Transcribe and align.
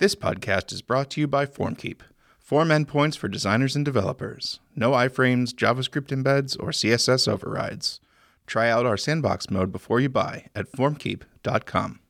This 0.00 0.14
podcast 0.14 0.72
is 0.72 0.80
brought 0.80 1.10
to 1.10 1.20
you 1.20 1.26
by 1.28 1.44
FormKeep. 1.44 2.00
Form 2.38 2.70
endpoints 2.70 3.18
for 3.18 3.28
designers 3.28 3.76
and 3.76 3.84
developers. 3.84 4.58
No 4.74 4.92
iframes, 4.92 5.52
JavaScript 5.52 6.06
embeds, 6.08 6.56
or 6.58 6.70
CSS 6.70 7.28
overrides. 7.28 8.00
Try 8.46 8.70
out 8.70 8.86
our 8.86 8.96
sandbox 8.96 9.50
mode 9.50 9.70
before 9.70 10.00
you 10.00 10.08
buy 10.08 10.46
at 10.54 10.72
formkeep.com. 10.72 12.00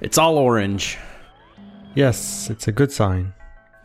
It's 0.00 0.16
all 0.16 0.38
orange. 0.38 0.96
Yes, 1.94 2.48
it's 2.48 2.66
a 2.66 2.72
good 2.72 2.90
sign. 2.92 3.34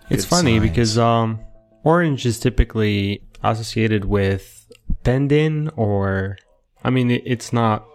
It's 0.10 0.24
Good 0.24 0.30
funny 0.30 0.58
signs. 0.60 0.70
because 0.70 0.98
um, 0.98 1.42
orange 1.84 2.26
is 2.26 2.40
typically 2.40 3.24
associated 3.44 4.06
with 4.06 4.63
bend-in, 5.04 5.70
or 5.76 6.38
I 6.84 6.90
mean, 6.90 7.12
it, 7.12 7.24
it's 7.26 7.52
not. 7.54 7.86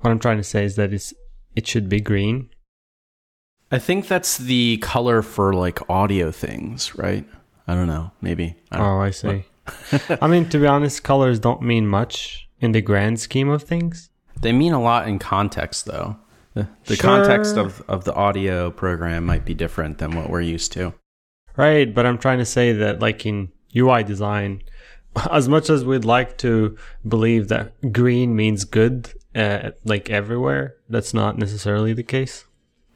What 0.00 0.10
I'm 0.10 0.18
trying 0.18 0.36
to 0.38 0.44
say 0.44 0.64
is 0.64 0.76
that 0.76 0.92
it's 0.92 1.12
it 1.56 1.66
should 1.66 1.88
be 1.88 2.00
green. 2.00 2.50
I 3.70 3.78
think 3.78 4.08
that's 4.08 4.38
the 4.38 4.78
color 4.78 5.22
for 5.22 5.52
like 5.52 5.80
audio 5.90 6.30
things, 6.30 6.94
right? 6.96 7.26
I 7.66 7.74
don't 7.74 7.86
know. 7.86 8.12
Maybe. 8.20 8.56
I 8.70 8.78
don't- 8.78 8.86
Oh, 8.86 9.00
I 9.00 9.10
see. 9.10 9.44
I 10.22 10.26
mean, 10.26 10.48
to 10.48 10.58
be 10.58 10.66
honest, 10.66 11.02
colors 11.02 11.38
don't 11.38 11.60
mean 11.60 11.86
much 11.86 12.48
in 12.60 12.72
the 12.72 12.80
grand 12.80 13.20
scheme 13.20 13.50
of 13.50 13.62
things. 13.62 14.08
They 14.40 14.52
mean 14.52 14.72
a 14.72 14.80
lot 14.80 15.06
in 15.06 15.18
context, 15.18 15.84
though. 15.84 16.16
The, 16.54 16.66
the 16.86 16.96
Sure. 16.96 17.02
context 17.02 17.56
of, 17.58 17.82
of 17.88 18.04
the 18.04 18.14
audio 18.14 18.70
program 18.70 19.26
might 19.26 19.44
be 19.44 19.52
different 19.52 19.98
than 19.98 20.16
what 20.16 20.30
we're 20.30 20.40
used 20.40 20.72
to. 20.72 20.94
Right, 21.56 21.92
but 21.94 22.06
I'm 22.06 22.16
trying 22.16 22.38
to 22.38 22.46
say 22.46 22.72
that, 22.72 23.00
like 23.00 23.26
in 23.26 23.50
UI 23.76 24.02
design, 24.04 24.62
as 25.30 25.48
much 25.48 25.70
as 25.70 25.84
we'd 25.84 26.04
like 26.04 26.38
to 26.38 26.76
believe 27.06 27.48
that 27.48 27.92
green 27.92 28.36
means 28.36 28.64
good, 28.64 29.12
uh, 29.34 29.70
like 29.84 30.10
everywhere, 30.10 30.76
that's 30.88 31.12
not 31.14 31.38
necessarily 31.38 31.92
the 31.92 32.02
case. 32.02 32.44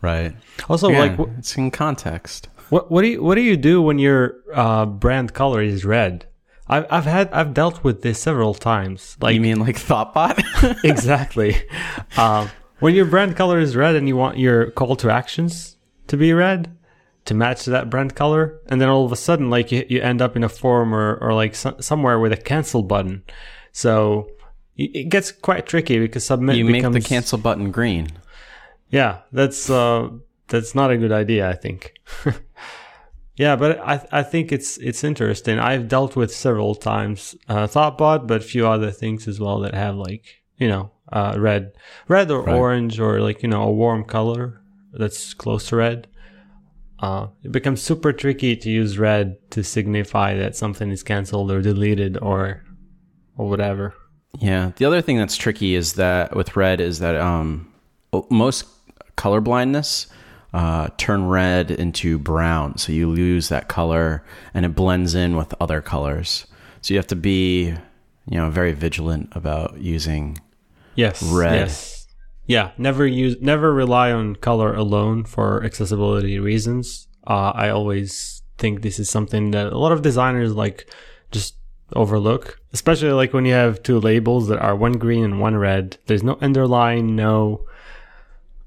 Right. 0.01 0.35
Also, 0.69 0.91
yeah, 0.91 0.99
like, 0.99 1.17
wh- 1.17 1.39
it's 1.39 1.57
in 1.57 1.71
context. 1.71 2.49
what 2.71 2.91
what 2.91 3.03
do 3.03 3.09
you 3.09 3.23
what 3.23 3.37
do 3.37 3.41
you 3.41 3.57
do 3.57 3.81
when 3.81 3.99
your 3.99 4.37
uh, 4.55 4.85
brand 4.87 5.33
color 5.33 5.63
is 5.63 5.85
red? 5.85 6.27
I've 6.67 6.87
I've 6.91 7.05
had 7.05 7.31
I've 7.33 7.55
dealt 7.55 7.85
with 7.85 8.03
this 8.03 8.19
several 8.19 8.55
times. 8.55 9.17
Like 9.21 9.35
you 9.35 9.41
mean 9.41 9.61
like 9.61 9.77
Thoughtbot? 9.77 10.81
exactly. 10.85 11.57
Um, 12.19 12.51
when 12.81 12.95
your 12.95 13.07
brand 13.07 13.37
color 13.37 13.59
is 13.59 13.75
red 13.75 13.95
and 13.95 14.07
you 14.07 14.17
want 14.17 14.37
your 14.37 14.71
call 14.73 14.97
to 14.97 15.11
actions 15.11 15.77
to 16.09 16.17
be 16.17 16.33
red 16.35 16.77
to 17.25 17.35
match 17.35 17.65
that 17.67 17.89
brand 17.91 18.15
color, 18.15 18.61
and 18.69 18.81
then 18.81 18.89
all 18.89 19.05
of 19.05 19.13
a 19.13 19.17
sudden, 19.17 19.49
like 19.51 19.71
you, 19.73 19.85
you 19.89 20.01
end 20.01 20.21
up 20.21 20.37
in 20.37 20.43
a 20.45 20.49
forum 20.49 20.93
or, 20.95 21.17
or 21.17 21.35
like 21.35 21.55
so- 21.55 21.77
somewhere 21.81 22.19
with 22.19 22.33
a 22.33 22.37
cancel 22.37 22.83
button. 22.83 23.23
So 23.73 24.29
it 24.77 25.09
gets 25.09 25.31
quite 25.33 25.67
tricky 25.67 25.99
because 25.99 26.25
submit 26.25 26.57
you 26.57 26.65
make 26.65 26.83
the 26.91 27.01
cancel 27.01 27.39
button 27.39 27.71
green. 27.71 28.09
yeah, 28.91 29.21
that's 29.33 29.71
uh, 29.71 30.09
that's 30.49 30.75
not 30.75 30.91
a 30.91 30.97
good 30.97 31.13
idea. 31.13 31.49
I 31.49 31.55
think. 31.55 31.95
yeah, 33.37 33.57
but 33.57 33.79
I 33.81 34.07
I 34.13 34.23
think 34.23 34.53
it's 34.53 34.77
it's 34.79 35.05
interesting. 35.05 35.59
I've 35.59 35.89
dealt 35.89 36.17
with 36.17 36.35
several 36.35 36.75
times 36.75 37.35
uh, 37.49 37.67
Thoughtbot, 37.67 38.27
but 38.27 38.41
a 38.41 38.45
few 38.45 38.67
other 38.67 38.91
things 38.91 39.27
as 39.29 39.41
well 39.41 39.61
that 39.61 39.75
have 39.75 39.95
like 39.97 40.25
you 40.59 40.69
know 40.69 40.91
uh, 41.11 41.35
red, 41.39 41.73
red 42.09 42.31
or 42.31 42.43
Right. 42.43 42.57
orange 42.57 42.99
or 43.01 43.21
like 43.21 43.43
you 43.43 43.49
know 43.49 43.63
a 43.63 43.73
warm 43.73 44.05
color 44.05 44.61
that's 44.93 45.35
close 45.35 45.69
to 45.69 45.77
red. 45.77 46.09
Uh, 47.03 47.27
it 47.43 47.51
becomes 47.51 47.83
super 47.83 48.13
tricky 48.13 48.55
to 48.55 48.71
use 48.71 48.97
red 48.97 49.37
to 49.51 49.65
signify 49.65 50.37
that 50.37 50.55
something 50.55 50.91
is 50.93 51.03
canceled 51.03 51.51
or 51.51 51.61
deleted 51.61 52.17
or 52.23 52.63
or 53.37 53.49
whatever. 53.49 53.93
Yeah. 54.39 54.71
The 54.77 54.85
other 54.85 55.03
thing 55.03 55.19
that's 55.19 55.37
tricky 55.37 55.75
is 55.75 55.95
that 55.95 56.37
with 56.37 56.57
red 56.57 56.81
is 56.81 57.01
that 57.01 57.17
um, 57.17 57.73
most 58.31 58.67
color 59.17 59.41
blindness 59.41 60.07
uh, 60.53 60.91
turn 60.97 61.27
red 61.27 61.71
into 61.71 62.19
brown, 62.19 62.79
so 62.79 62.93
you 62.93 63.09
lose 63.09 63.49
that 63.49 63.69
color 63.69 64.25
and 64.55 64.65
it 64.65 64.77
blends 64.77 65.15
in 65.15 65.37
with 65.37 65.55
other 65.61 65.81
colors. 65.81 66.47
So 66.83 66.95
you 66.95 66.99
have 66.99 67.07
to 67.09 67.17
be, 67.17 67.65
you 68.27 68.39
know, 68.39 68.49
very 68.51 68.73
vigilant 68.73 69.31
about 69.33 69.79
using. 69.79 70.39
Yes. 70.95 71.23
Red. 71.23 71.55
Yes. 71.55 72.02
Yeah. 72.53 72.73
Never 72.77 73.07
use, 73.07 73.37
never 73.41 73.73
rely 73.73 74.13
on 74.13 74.37
color 74.37 74.75
alone 74.75 75.25
for 75.25 75.65
accessibility 75.65 76.39
reasons. 76.39 77.09
Uh, 77.27 77.53
I 77.55 77.71
always 77.71 78.43
think 78.59 78.83
this 78.83 78.99
is 78.99 79.09
something 79.09 79.53
that 79.53 79.73
a 79.73 79.79
lot 79.79 79.93
of 79.93 80.03
designers 80.03 80.53
like 80.53 80.87
just 81.31 81.57
overlook, 81.95 82.61
especially 82.75 83.13
like 83.13 83.33
when 83.33 83.47
you 83.47 83.55
have 83.55 83.83
two 83.83 83.99
labels 83.99 84.49
that 84.49 84.59
are 84.59 84.77
one 84.77 84.99
green 84.99 85.25
and 85.25 85.41
one 85.41 85.57
red. 85.57 85.97
There's 86.07 86.23
no 86.23 86.37
underline, 86.43 87.17
no, 87.17 87.65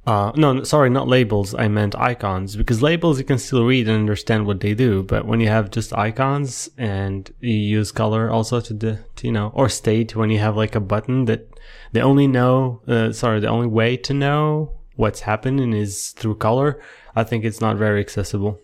uh, 0.05 0.31
no, 0.35 0.63
sorry, 0.63 0.89
not 0.89 1.07
labels. 1.07 1.55
I 1.55 1.67
meant 1.67 1.95
icons 1.95 2.55
because 2.55 2.81
labels 2.81 3.17
you 3.17 3.25
can 3.25 3.39
still 3.39 3.65
read 3.65 3.87
and 3.87 3.97
understand 3.97 4.45
what 4.45 4.59
they 4.59 4.73
do. 4.75 5.01
But 5.01 5.25
when 5.25 5.39
you 5.39 5.47
have 5.47 5.71
just 5.71 5.97
icons 5.97 6.69
and 6.77 7.31
you 7.39 7.53
use 7.53 7.91
color 7.91 8.29
also 8.29 8.61
to 8.61 8.73
the, 8.73 8.99
to, 9.15 9.27
you 9.27 9.33
know, 9.33 9.51
or 9.55 9.67
state 9.67 10.15
when 10.15 10.29
you 10.29 10.39
have 10.39 10.55
like 10.55 10.75
a 10.75 10.79
button 10.79 11.25
that 11.25 11.49
they 11.91 12.01
only 12.01 12.27
know, 12.27 12.81
uh, 12.87 13.11
sorry, 13.13 13.39
the 13.39 13.47
only 13.47 13.67
way 13.67 13.97
to 13.97 14.13
know 14.13 14.77
what's 14.95 15.21
happening 15.21 15.73
is 15.73 16.11
through 16.11 16.35
color. 16.35 16.79
I 17.15 17.23
think 17.23 17.43
it's 17.43 17.61
not 17.61 17.77
very 17.77 17.99
accessible. 17.99 18.59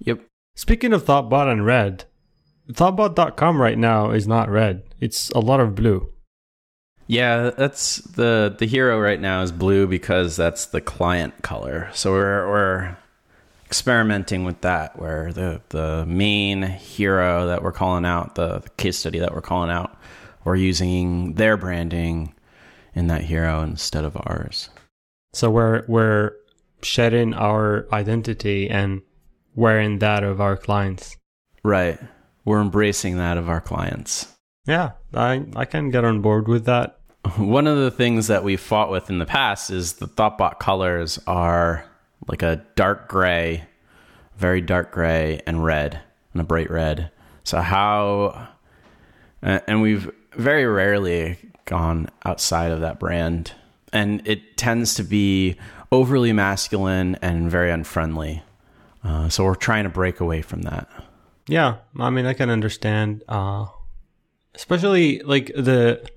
Yep. 0.00 0.20
Speaking 0.54 0.92
of 0.92 1.04
Thoughtbot 1.04 1.50
and 1.50 1.64
red, 1.64 2.04
Thoughtbot.com 2.70 3.60
right 3.60 3.78
now 3.78 4.10
is 4.10 4.26
not 4.26 4.48
red. 4.48 4.82
It's 5.00 5.30
a 5.30 5.40
lot 5.40 5.60
of 5.60 5.74
blue. 5.74 6.13
Yeah, 7.06 7.50
that's 7.50 7.96
the 7.96 8.54
the 8.58 8.66
hero 8.66 8.98
right 8.98 9.20
now 9.20 9.42
is 9.42 9.52
blue 9.52 9.86
because 9.86 10.36
that's 10.36 10.66
the 10.66 10.80
client 10.80 11.42
color. 11.42 11.90
So 11.92 12.12
we're 12.12 12.48
we're 12.48 12.96
experimenting 13.66 14.44
with 14.44 14.60
that 14.62 14.98
where 14.98 15.32
the 15.32 15.60
the 15.68 16.06
main 16.06 16.62
hero 16.62 17.46
that 17.46 17.62
we're 17.62 17.72
calling 17.72 18.04
out, 18.04 18.36
the, 18.36 18.60
the 18.60 18.70
case 18.70 18.98
study 18.98 19.18
that 19.18 19.34
we're 19.34 19.42
calling 19.42 19.70
out, 19.70 19.98
we're 20.44 20.56
using 20.56 21.34
their 21.34 21.56
branding 21.56 22.34
in 22.94 23.08
that 23.08 23.22
hero 23.22 23.62
instead 23.62 24.04
of 24.04 24.16
ours. 24.16 24.70
So 25.34 25.50
we're 25.50 25.84
we're 25.88 26.32
shedding 26.82 27.34
our 27.34 27.86
identity 27.92 28.70
and 28.70 29.02
wearing 29.54 29.98
that 29.98 30.24
of 30.24 30.40
our 30.40 30.56
clients. 30.56 31.16
Right. 31.62 31.98
We're 32.44 32.60
embracing 32.60 33.18
that 33.18 33.36
of 33.38 33.48
our 33.48 33.60
clients. 33.60 34.33
Yeah, 34.66 34.92
I 35.12 35.44
I 35.56 35.64
can 35.64 35.90
get 35.90 36.04
on 36.04 36.20
board 36.20 36.48
with 36.48 36.64
that. 36.66 36.98
One 37.36 37.66
of 37.66 37.78
the 37.78 37.90
things 37.90 38.26
that 38.28 38.44
we 38.44 38.56
fought 38.56 38.90
with 38.90 39.10
in 39.10 39.18
the 39.18 39.26
past 39.26 39.70
is 39.70 39.94
the 39.94 40.08
Thoughtbot 40.08 40.58
colors 40.58 41.18
are 41.26 41.84
like 42.28 42.42
a 42.42 42.64
dark 42.76 43.08
gray, 43.08 43.64
very 44.36 44.60
dark 44.60 44.92
gray, 44.92 45.40
and 45.46 45.64
red, 45.64 46.00
and 46.32 46.40
a 46.40 46.44
bright 46.44 46.70
red. 46.70 47.10
So, 47.44 47.60
how, 47.60 48.48
and 49.42 49.82
we've 49.82 50.10
very 50.32 50.66
rarely 50.66 51.38
gone 51.66 52.08
outside 52.24 52.72
of 52.72 52.80
that 52.80 52.98
brand. 52.98 53.52
And 53.92 54.26
it 54.26 54.56
tends 54.56 54.94
to 54.94 55.04
be 55.04 55.56
overly 55.92 56.32
masculine 56.32 57.16
and 57.22 57.50
very 57.50 57.70
unfriendly. 57.70 58.42
Uh, 59.04 59.28
so, 59.28 59.44
we're 59.44 59.54
trying 59.54 59.84
to 59.84 59.90
break 59.90 60.20
away 60.20 60.42
from 60.42 60.62
that. 60.62 60.88
Yeah, 61.46 61.76
I 61.98 62.08
mean 62.10 62.24
I 62.24 62.32
can 62.32 62.48
understand. 62.48 63.22
Uh, 63.28 63.66
especially 64.54 65.20
like 65.20 65.46
the 65.54 66.08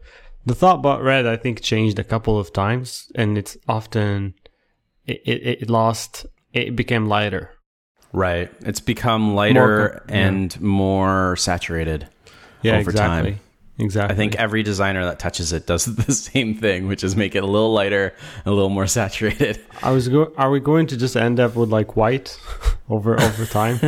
the 0.45 0.53
Thoughtbot 0.53 1.03
Red, 1.03 1.25
I 1.25 1.35
think 1.35 1.61
changed 1.61 1.99
a 1.99 2.03
couple 2.03 2.39
of 2.39 2.53
times, 2.53 3.11
and 3.15 3.37
it's 3.37 3.57
often 3.67 4.33
it 5.05 5.21
it, 5.25 5.61
it 5.61 5.69
lost. 5.69 6.25
It 6.53 6.75
became 6.75 7.07
lighter. 7.07 7.51
Right. 8.13 8.49
It's 8.61 8.79
become 8.79 9.35
lighter 9.35 10.05
yeah. 10.07 10.15
and 10.15 10.61
more 10.61 11.35
saturated. 11.35 12.07
Yeah, 12.61 12.77
Over 12.77 12.89
exactly. 12.91 13.31
time. 13.31 13.39
Exactly. 13.79 14.13
I 14.13 14.17
think 14.17 14.35
every 14.35 14.63
designer 14.63 15.05
that 15.05 15.19
touches 15.19 15.53
it 15.53 15.67
does 15.67 15.85
the 15.95 16.11
same 16.11 16.55
thing, 16.55 16.87
which 16.87 17.03
is 17.03 17.15
make 17.15 17.35
it 17.35 17.43
a 17.43 17.45
little 17.45 17.73
lighter, 17.73 18.15
a 18.45 18.51
little 18.51 18.69
more 18.69 18.87
saturated. 18.99 19.59
I 19.83 19.91
was 19.91 20.07
go- 20.07 20.33
are 20.37 20.49
we 20.49 20.59
going 20.59 20.87
to 20.87 20.97
just 20.97 21.15
end 21.15 21.39
up 21.39 21.55
with 21.55 21.69
like 21.69 21.95
white 21.95 22.39
over 22.89 23.19
over 23.19 23.45
time? 23.45 23.79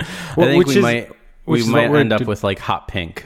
I 0.00 0.04
think 0.34 0.66
we 0.66 0.80
might 0.80 1.10
we 1.46 1.64
might 1.66 1.94
end 1.94 2.12
up 2.12 2.20
do- 2.20 2.26
with 2.26 2.42
like 2.42 2.58
hot 2.58 2.88
pink. 2.88 3.24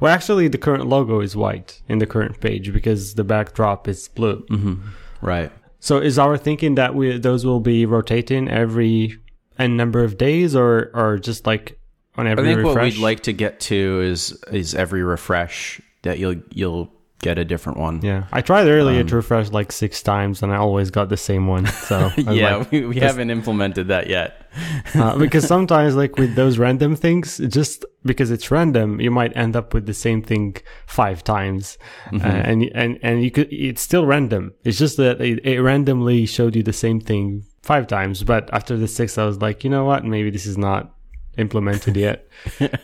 Well, 0.00 0.12
actually, 0.12 0.48
the 0.48 0.58
current 0.58 0.86
logo 0.86 1.20
is 1.20 1.36
white 1.36 1.82
in 1.88 1.98
the 1.98 2.06
current 2.06 2.40
page 2.40 2.72
because 2.72 3.14
the 3.14 3.24
backdrop 3.24 3.88
is 3.88 4.08
blue. 4.08 4.44
Mm-hmm. 4.50 4.74
Right. 5.20 5.52
So, 5.80 5.98
is 5.98 6.18
our 6.18 6.36
thinking 6.36 6.76
that 6.76 6.94
we 6.94 7.18
those 7.18 7.44
will 7.44 7.60
be 7.60 7.86
rotating 7.86 8.48
every 8.48 9.18
n 9.58 9.76
number 9.76 10.02
of 10.02 10.16
days, 10.16 10.54
or 10.56 10.90
or 10.94 11.18
just 11.18 11.46
like 11.46 11.78
on 12.16 12.26
every? 12.26 12.44
I 12.44 12.46
think 12.46 12.58
refresh? 12.58 12.74
what 12.74 12.82
we'd 12.84 12.98
like 12.98 13.20
to 13.24 13.32
get 13.32 13.60
to 13.60 14.00
is 14.00 14.32
is 14.50 14.74
every 14.74 15.02
refresh 15.02 15.80
that 16.02 16.18
you'll 16.18 16.40
you'll 16.50 16.93
get 17.24 17.38
a 17.38 17.44
different 17.44 17.78
one. 17.78 18.00
Yeah, 18.02 18.24
I 18.32 18.40
tried 18.42 18.66
earlier 18.68 19.00
Um, 19.00 19.06
to 19.08 19.16
refresh 19.16 19.50
like 19.50 19.72
six 19.72 20.02
times, 20.02 20.42
and 20.42 20.52
I 20.52 20.56
always 20.56 20.90
got 20.90 21.08
the 21.08 21.16
same 21.16 21.44
one. 21.46 21.66
So 21.66 21.96
yeah, 22.16 22.56
like, 22.56 22.70
we, 22.70 22.86
we 22.86 22.96
haven't 22.96 23.30
implemented 23.30 23.88
that 23.88 24.08
yet. 24.08 24.30
uh, 24.94 25.16
because 25.18 25.46
sometimes 25.46 25.96
like 25.96 26.16
with 26.16 26.34
those 26.34 26.58
random 26.58 26.94
things, 26.94 27.38
just 27.48 27.84
because 28.04 28.30
it's 28.30 28.50
random, 28.50 29.00
you 29.00 29.10
might 29.10 29.36
end 29.36 29.56
up 29.56 29.74
with 29.74 29.86
the 29.86 29.94
same 29.94 30.22
thing 30.22 30.56
five 30.86 31.24
times, 31.24 31.78
uh, 32.12 32.42
and 32.50 32.58
and 32.74 32.98
and 33.02 33.24
you 33.24 33.30
could 33.30 33.48
it's 33.50 33.82
still 33.82 34.04
random. 34.06 34.52
It's 34.64 34.78
just 34.78 34.96
that 34.98 35.20
it, 35.20 35.44
it 35.44 35.60
randomly 35.60 36.26
showed 36.26 36.54
you 36.54 36.62
the 36.62 36.78
same 36.86 37.00
thing 37.00 37.44
five 37.62 37.86
times, 37.86 38.22
but 38.22 38.52
after 38.52 38.76
the 38.76 38.86
sixth, 38.86 39.18
I 39.18 39.24
was 39.24 39.40
like, 39.40 39.64
you 39.64 39.70
know 39.70 39.84
what, 39.86 40.04
maybe 40.04 40.30
this 40.30 40.46
is 40.46 40.58
not 40.58 40.94
implemented 41.38 41.96
yet. 41.96 42.28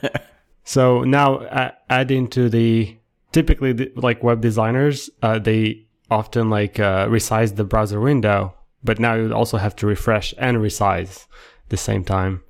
so 0.65 1.05
now 1.05 1.37
uh, 1.37 1.71
add 1.89 2.11
into 2.11 2.49
the 2.49 2.97
typically 3.33 3.73
the, 3.73 3.93
like 3.97 4.23
web 4.23 4.41
designers, 4.41 5.11
uh, 5.23 5.39
they 5.39 5.87
often 6.11 6.51
like 6.51 6.81
uh, 6.81 7.07
resize 7.07 7.57
the 7.57 7.65
browser 7.65 8.01
window, 8.01 8.55
but 8.83 8.99
now 8.99 9.15
you 9.15 9.33
also 9.33 9.57
have 9.57 9.77
to 9.77 9.87
refresh 9.87 10.35
and 10.39 10.59
resize 10.59 11.27
the 11.69 11.77
same 11.77 12.05
time. 12.05 12.43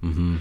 hmm 0.00 0.38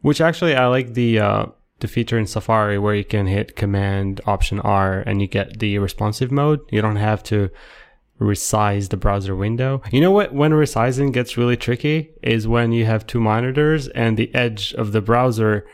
Which 0.00 0.20
actually 0.20 0.54
I 0.54 0.66
like 0.66 0.94
the 0.94 1.20
uh, 1.20 1.46
the 1.80 1.88
feature 1.88 2.18
in 2.18 2.26
Safari 2.26 2.78
where 2.78 2.94
you 2.94 3.04
can 3.04 3.26
hit 3.26 3.56
Command 3.56 4.20
Option 4.26 4.60
R 4.60 5.00
and 5.00 5.20
you 5.20 5.26
get 5.26 5.58
the 5.58 5.78
responsive 5.78 6.30
mode. 6.30 6.60
You 6.70 6.82
don't 6.82 6.96
have 6.96 7.22
to 7.24 7.50
resize 8.20 8.90
the 8.90 8.98
browser 8.98 9.34
window. 9.34 9.80
You 9.90 10.00
know 10.02 10.10
what? 10.10 10.34
When 10.34 10.52
resizing 10.52 11.12
gets 11.12 11.38
really 11.38 11.56
tricky 11.56 12.10
is 12.22 12.46
when 12.46 12.72
you 12.72 12.84
have 12.84 13.06
two 13.06 13.20
monitors 13.20 13.88
and 13.88 14.16
the 14.16 14.32
edge 14.34 14.74
of 14.74 14.92
the 14.92 15.00
browser 15.00 15.66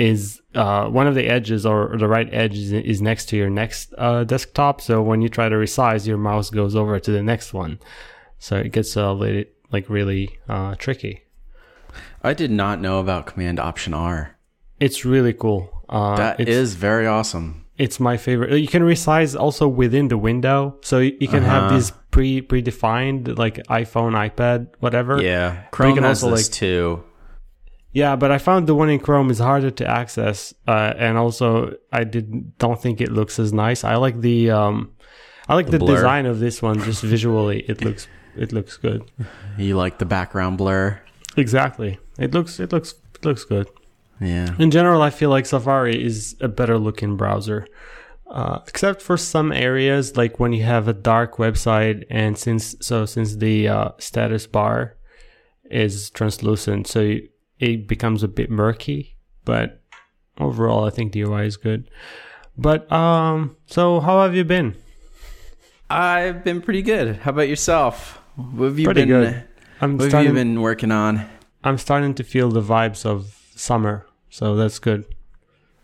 is 0.00 0.40
uh, 0.54 0.86
one 0.98 1.06
of 1.06 1.14
the 1.14 1.26
edges 1.36 1.66
or 1.66 1.96
the 1.98 2.08
right 2.08 2.28
edge 2.32 2.56
is, 2.56 2.72
is 2.72 3.00
next 3.02 3.26
to 3.30 3.36
your 3.36 3.50
next 3.50 3.92
uh, 3.98 4.24
desktop. 4.24 4.80
So 4.80 5.02
when 5.02 5.20
you 5.22 5.28
try 5.28 5.48
to 5.48 5.56
resize, 5.56 6.06
your 6.06 6.16
mouse 6.18 6.48
goes 6.50 6.74
over 6.74 6.98
to 6.98 7.10
the 7.12 7.22
next 7.22 7.52
one. 7.52 7.78
So 8.38 8.56
it 8.56 8.72
gets 8.72 8.96
a 8.96 9.12
little 9.12 9.44
like 9.70 9.88
really 9.88 10.38
uh, 10.48 10.74
tricky. 10.84 11.14
I 12.22 12.32
did 12.34 12.50
not 12.50 12.80
know 12.80 13.00
about 13.00 13.26
Command 13.26 13.60
Option 13.60 13.92
R. 13.94 14.36
It's 14.78 15.04
really 15.04 15.34
cool. 15.34 15.68
Uh, 15.88 16.16
That 16.16 16.40
it's, 16.40 16.72
very 16.72 17.06
awesome. 17.06 17.66
it's 17.76 17.98
my 18.00 18.16
favorite. 18.16 18.58
You 18.58 18.68
can 18.68 18.82
resize 18.82 19.38
also 19.38 19.68
within 19.68 20.08
the 20.08 20.16
window, 20.16 20.76
so 20.82 20.98
you 20.98 21.12
you 21.20 21.28
can 21.28 21.42
have 21.42 21.64
Uh-huh. 21.64 21.74
these 21.74 21.90
pre 22.14 22.40
predefined 22.42 23.36
like 23.38 23.56
iPhone, 23.68 24.12
iPad, 24.28 24.68
whatever. 24.80 25.20
Yeah, 25.20 25.64
Chrome 25.72 25.94
can 25.94 26.04
has 26.04 26.22
also, 26.22 26.36
this 26.36 26.48
like- 26.48 26.54
too. 26.62 27.02
Yeah, 27.92 28.14
but 28.16 28.30
I 28.30 28.38
found 28.38 28.66
the 28.66 28.74
one 28.74 28.88
in 28.88 29.00
Chrome 29.00 29.30
is 29.30 29.40
harder 29.40 29.70
to 29.72 29.86
access, 29.86 30.54
uh, 30.68 30.94
and 30.96 31.18
also 31.18 31.74
I 31.92 32.04
did 32.04 32.56
don't 32.58 32.80
think 32.80 33.00
it 33.00 33.10
looks 33.10 33.38
as 33.38 33.52
nice. 33.52 33.82
I 33.82 33.96
like 33.96 34.20
the 34.20 34.50
um, 34.50 34.92
I 35.48 35.54
like 35.54 35.66
The 35.66 35.78
the, 35.78 35.86
design 35.86 36.26
of 36.26 36.38
this 36.38 36.62
one. 36.62 36.80
Just 36.82 37.02
visually, 37.14 37.60
it 37.68 37.84
looks 37.84 38.06
it 38.36 38.52
looks 38.52 38.76
good. 38.76 39.10
You 39.58 39.76
like 39.76 39.98
the 39.98 40.06
background 40.06 40.58
blur? 40.58 41.00
Exactly, 41.36 41.98
it 42.18 42.32
looks 42.32 42.60
it 42.60 42.72
looks 42.72 42.94
it 43.16 43.24
looks 43.24 43.44
good. 43.44 43.68
Yeah. 44.20 44.54
In 44.58 44.70
general, 44.70 45.02
I 45.02 45.10
feel 45.10 45.30
like 45.30 45.46
Safari 45.46 46.04
is 46.04 46.36
a 46.40 46.48
better 46.48 46.78
looking 46.78 47.16
browser. 47.16 47.66
Uh, 48.30 48.60
except 48.68 49.02
for 49.02 49.16
some 49.16 49.50
areas, 49.50 50.16
like 50.16 50.38
when 50.38 50.52
you 50.52 50.62
have 50.62 50.86
a 50.86 50.92
dark 50.92 51.36
website, 51.38 52.04
and 52.08 52.38
since 52.38 52.76
so 52.80 53.04
since 53.04 53.36
the 53.36 53.66
uh, 53.66 53.90
status 53.98 54.46
bar 54.46 54.96
is 55.64 56.10
translucent, 56.10 56.86
so 56.86 57.00
you, 57.00 57.28
it 57.60 57.86
becomes 57.86 58.22
a 58.24 58.28
bit 58.28 58.50
murky. 58.50 59.16
But 59.44 59.80
overall, 60.38 60.84
I 60.84 60.90
think 60.90 61.12
the 61.12 61.20
UI 61.22 61.46
is 61.46 61.56
good. 61.56 61.88
But 62.58 62.90
um, 62.92 63.56
so 63.66 64.00
how 64.00 64.22
have 64.22 64.34
you 64.34 64.44
been? 64.44 64.74
I've 65.88 66.44
been 66.44 66.60
pretty 66.62 66.82
good. 66.82 67.16
How 67.16 67.30
about 67.30 67.48
yourself? 67.48 68.20
What 68.36 68.66
have 68.66 68.78
you 68.78 68.84
Pretty 68.86 69.02
been? 69.02 69.08
good. 69.08 69.44
I'm 69.80 69.92
What 69.96 70.02
have 70.02 70.04
you 70.04 70.10
starting. 70.10 70.34
been 70.34 70.60
working 70.60 70.92
on? 70.92 71.26
I'm 71.64 71.78
starting 71.78 72.14
to 72.14 72.24
feel 72.24 72.50
the 72.50 72.62
vibes 72.62 73.04
of 73.04 73.36
summer, 73.56 74.06
so 74.28 74.54
that's 74.56 74.78
good. 74.78 75.04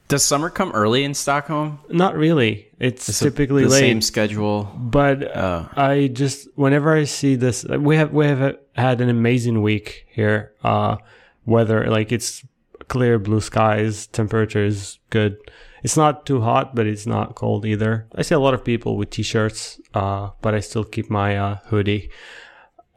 Does 0.09 0.23
summer 0.23 0.49
come 0.51 0.71
early 0.73 1.03
in 1.03 1.15
Stockholm? 1.15 1.81
Not 1.91 2.15
really. 2.17 2.69
It's, 2.79 3.09
It's 3.09 3.21
a- 3.21 3.25
typically 3.25 3.65
the 3.65 3.71
late. 3.71 3.81
same 3.81 4.01
schedule. 4.01 4.71
but 4.77 5.25
Uh, 5.37 5.65
I 5.77 6.09
just 6.13 6.47
whenever 6.55 6.95
I 6.95 7.05
see 7.05 7.35
this, 7.35 7.65
we 7.65 7.97
have 7.97 8.13
we 8.13 8.27
have 8.27 8.57
had 8.77 9.01
an 9.01 9.09
amazing 9.09 9.63
week 9.63 10.07
here. 10.13 10.53
Uh, 10.63 10.99
weather 11.47 11.87
like 11.89 12.13
it's 12.13 12.45
clear 12.89 13.19
blue 13.19 13.41
skies, 13.41 14.07
temperature 14.07 14.65
is 14.65 14.99
good. 15.11 15.37
It's 15.83 15.97
not 15.97 16.27
too 16.27 16.41
hot, 16.41 16.75
but 16.75 16.87
it's 16.87 17.07
not 17.07 17.35
cold 17.35 17.65
either. 17.65 18.07
I 18.15 18.23
see 18.23 18.35
a 18.35 18.41
lot 18.41 18.55
of 18.55 18.65
people 18.65 18.97
with 18.97 19.11
t-shirts, 19.11 19.81
uh, 19.95 20.31
but 20.43 20.55
I 20.55 20.61
still 20.61 20.85
keep 20.85 21.11
my 21.11 21.37
uh, 21.37 21.57
hoodie. 21.67 22.11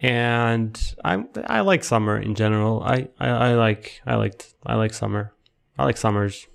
And 0.01 0.80
I 1.04 1.25
I 1.46 1.60
like 1.62 1.84
summer 1.84 2.18
in 2.18 2.34
general. 2.34 2.81
I, 2.81 3.10
I, 3.19 3.30
I 3.30 3.54
like 3.56 4.01
I 4.06 4.16
like 4.16 4.46
I 4.66 4.75
like 4.75 4.94
summer. 4.94 5.34
I 5.78 5.84
like 5.84 5.98
summers. 5.98 6.48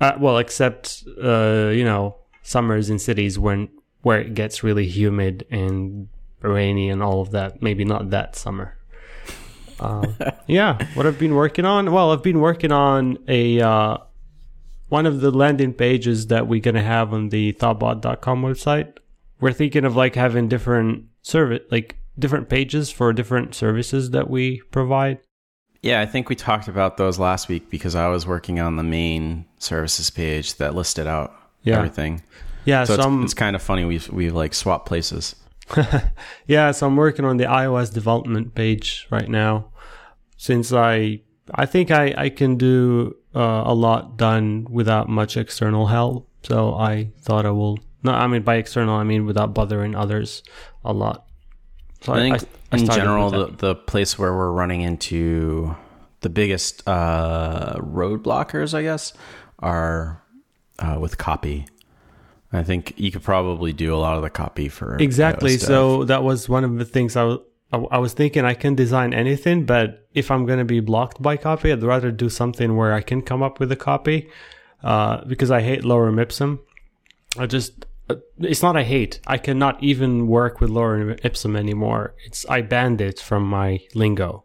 Uh, 0.00 0.12
well, 0.20 0.38
except 0.38 1.04
uh, 1.22 1.70
you 1.72 1.84
know 1.84 2.16
summers 2.42 2.90
in 2.90 2.98
cities 2.98 3.38
when 3.38 3.70
where 4.02 4.20
it 4.20 4.34
gets 4.34 4.62
really 4.62 4.86
humid 4.86 5.46
and 5.50 6.08
rainy 6.42 6.90
and 6.90 7.02
all 7.02 7.22
of 7.22 7.30
that. 7.30 7.62
Maybe 7.62 7.84
not 7.84 8.10
that 8.10 8.36
summer. 8.36 8.76
Um, 9.80 10.16
yeah, 10.46 10.78
what 10.94 11.06
I've 11.06 11.18
been 11.18 11.34
working 11.34 11.64
on? 11.64 11.90
Well, 11.92 12.12
I've 12.12 12.22
been 12.22 12.40
working 12.40 12.72
on 12.72 13.18
a 13.28 13.60
uh, 13.60 13.98
one 14.88 15.06
of 15.06 15.20
the 15.20 15.30
landing 15.30 15.72
pages 15.72 16.26
that 16.28 16.46
we're 16.46 16.60
gonna 16.60 16.82
have 16.82 17.12
on 17.12 17.28
the 17.30 17.52
thoughtbot.com 17.54 18.42
website. 18.42 18.96
We're 19.40 19.52
thinking 19.52 19.84
of 19.84 19.96
like 19.96 20.14
having 20.14 20.48
different 20.48 21.04
service, 21.22 21.60
like 21.70 21.96
different 22.18 22.48
pages 22.48 22.90
for 22.90 23.12
different 23.12 23.54
services 23.54 24.10
that 24.10 24.28
we 24.30 24.60
provide. 24.70 25.18
yeah, 25.82 26.00
I 26.00 26.06
think 26.06 26.28
we 26.28 26.36
talked 26.36 26.68
about 26.68 26.96
those 26.96 27.18
last 27.18 27.48
week 27.48 27.68
because 27.70 27.94
I 27.96 28.06
was 28.08 28.26
working 28.26 28.60
on 28.60 28.76
the 28.76 28.84
main 28.84 29.46
services 29.58 30.10
page 30.10 30.54
that 30.56 30.74
listed 30.74 31.06
out 31.06 31.32
Yeah. 31.64 31.78
everything. 31.78 32.22
Yeah, 32.64 32.84
So 32.84 32.94
so, 32.96 33.14
it's, 33.16 33.24
it's 33.24 33.34
kind 33.34 33.56
of 33.56 33.62
funny 33.62 33.84
we've 33.84 34.08
we've 34.10 34.34
like 34.34 34.54
swapped 34.54 34.86
places. 34.86 35.34
yeah, 36.46 36.70
so 36.70 36.86
I'm 36.86 36.96
working 36.96 37.24
on 37.24 37.36
the 37.36 37.44
iOS 37.44 37.92
development 37.92 38.54
page 38.54 39.06
right 39.10 39.28
now. 39.28 39.70
Since 40.36 40.72
I, 40.72 41.20
I 41.54 41.66
think 41.66 41.90
I, 41.90 42.14
I 42.16 42.28
can 42.28 42.56
do 42.56 43.16
uh, 43.34 43.62
a 43.64 43.74
lot 43.74 44.16
done 44.16 44.66
without 44.70 45.08
much 45.08 45.36
external 45.36 45.86
help. 45.86 46.28
So 46.42 46.74
I 46.74 47.10
thought 47.20 47.46
I 47.46 47.50
will. 47.50 47.78
No, 48.02 48.12
I 48.12 48.26
mean 48.26 48.42
by 48.42 48.56
external, 48.56 48.96
I 48.96 49.04
mean 49.04 49.26
without 49.26 49.54
bothering 49.54 49.94
others 49.94 50.42
a 50.84 50.92
lot. 50.92 51.26
So 52.00 52.12
I 52.12 52.18
think 52.18 52.42
I 52.72 52.76
in 52.78 52.86
general, 52.86 53.30
the, 53.30 53.46
the 53.46 53.74
place 53.76 54.18
where 54.18 54.34
we're 54.34 54.50
running 54.50 54.80
into 54.80 55.76
the 56.20 56.28
biggest 56.28 56.86
uh, 56.88 57.74
roadblockers, 57.76 58.74
I 58.74 58.82
guess, 58.82 59.12
are 59.60 60.22
uh, 60.80 60.98
with 61.00 61.18
copy. 61.18 61.66
I 62.52 62.62
think 62.62 62.94
you 62.96 63.10
could 63.10 63.22
probably 63.22 63.72
do 63.72 63.94
a 63.94 63.96
lot 63.96 64.16
of 64.16 64.22
the 64.22 64.30
copy 64.30 64.68
for 64.68 64.96
Exactly. 64.98 65.56
So 65.56 66.04
that 66.04 66.22
was 66.22 66.48
one 66.48 66.64
of 66.64 66.78
the 66.78 66.84
things 66.84 67.16
I 67.16 67.24
was. 67.24 67.38
I 67.90 67.96
was 67.96 68.12
thinking 68.12 68.44
I 68.44 68.52
can 68.52 68.74
design 68.74 69.14
anything, 69.14 69.64
but 69.64 70.06
if 70.12 70.30
I'm 70.30 70.44
going 70.44 70.58
to 70.58 70.64
be 70.66 70.80
blocked 70.80 71.22
by 71.22 71.38
copy, 71.38 71.72
I'd 71.72 71.82
rather 71.82 72.10
do 72.10 72.28
something 72.28 72.76
where 72.76 72.92
I 72.92 73.00
can 73.00 73.22
come 73.22 73.42
up 73.42 73.58
with 73.58 73.72
a 73.72 73.76
copy. 73.76 74.28
Uh, 74.82 75.24
because 75.24 75.50
I 75.50 75.62
hate 75.62 75.82
lorem 75.82 76.20
ipsum. 76.20 76.60
I 77.38 77.46
just, 77.46 77.86
uh, 78.10 78.16
it's 78.38 78.62
not 78.62 78.76
I 78.76 78.82
hate. 78.82 79.20
I 79.26 79.38
cannot 79.38 79.82
even 79.82 80.26
work 80.26 80.60
with 80.60 80.70
lorem 80.70 81.18
ipsum 81.24 81.56
anymore. 81.56 82.14
It's, 82.26 82.44
I 82.48 82.62
banned 82.62 83.00
it 83.00 83.20
from 83.20 83.48
my 83.48 83.80
lingo. 83.94 84.44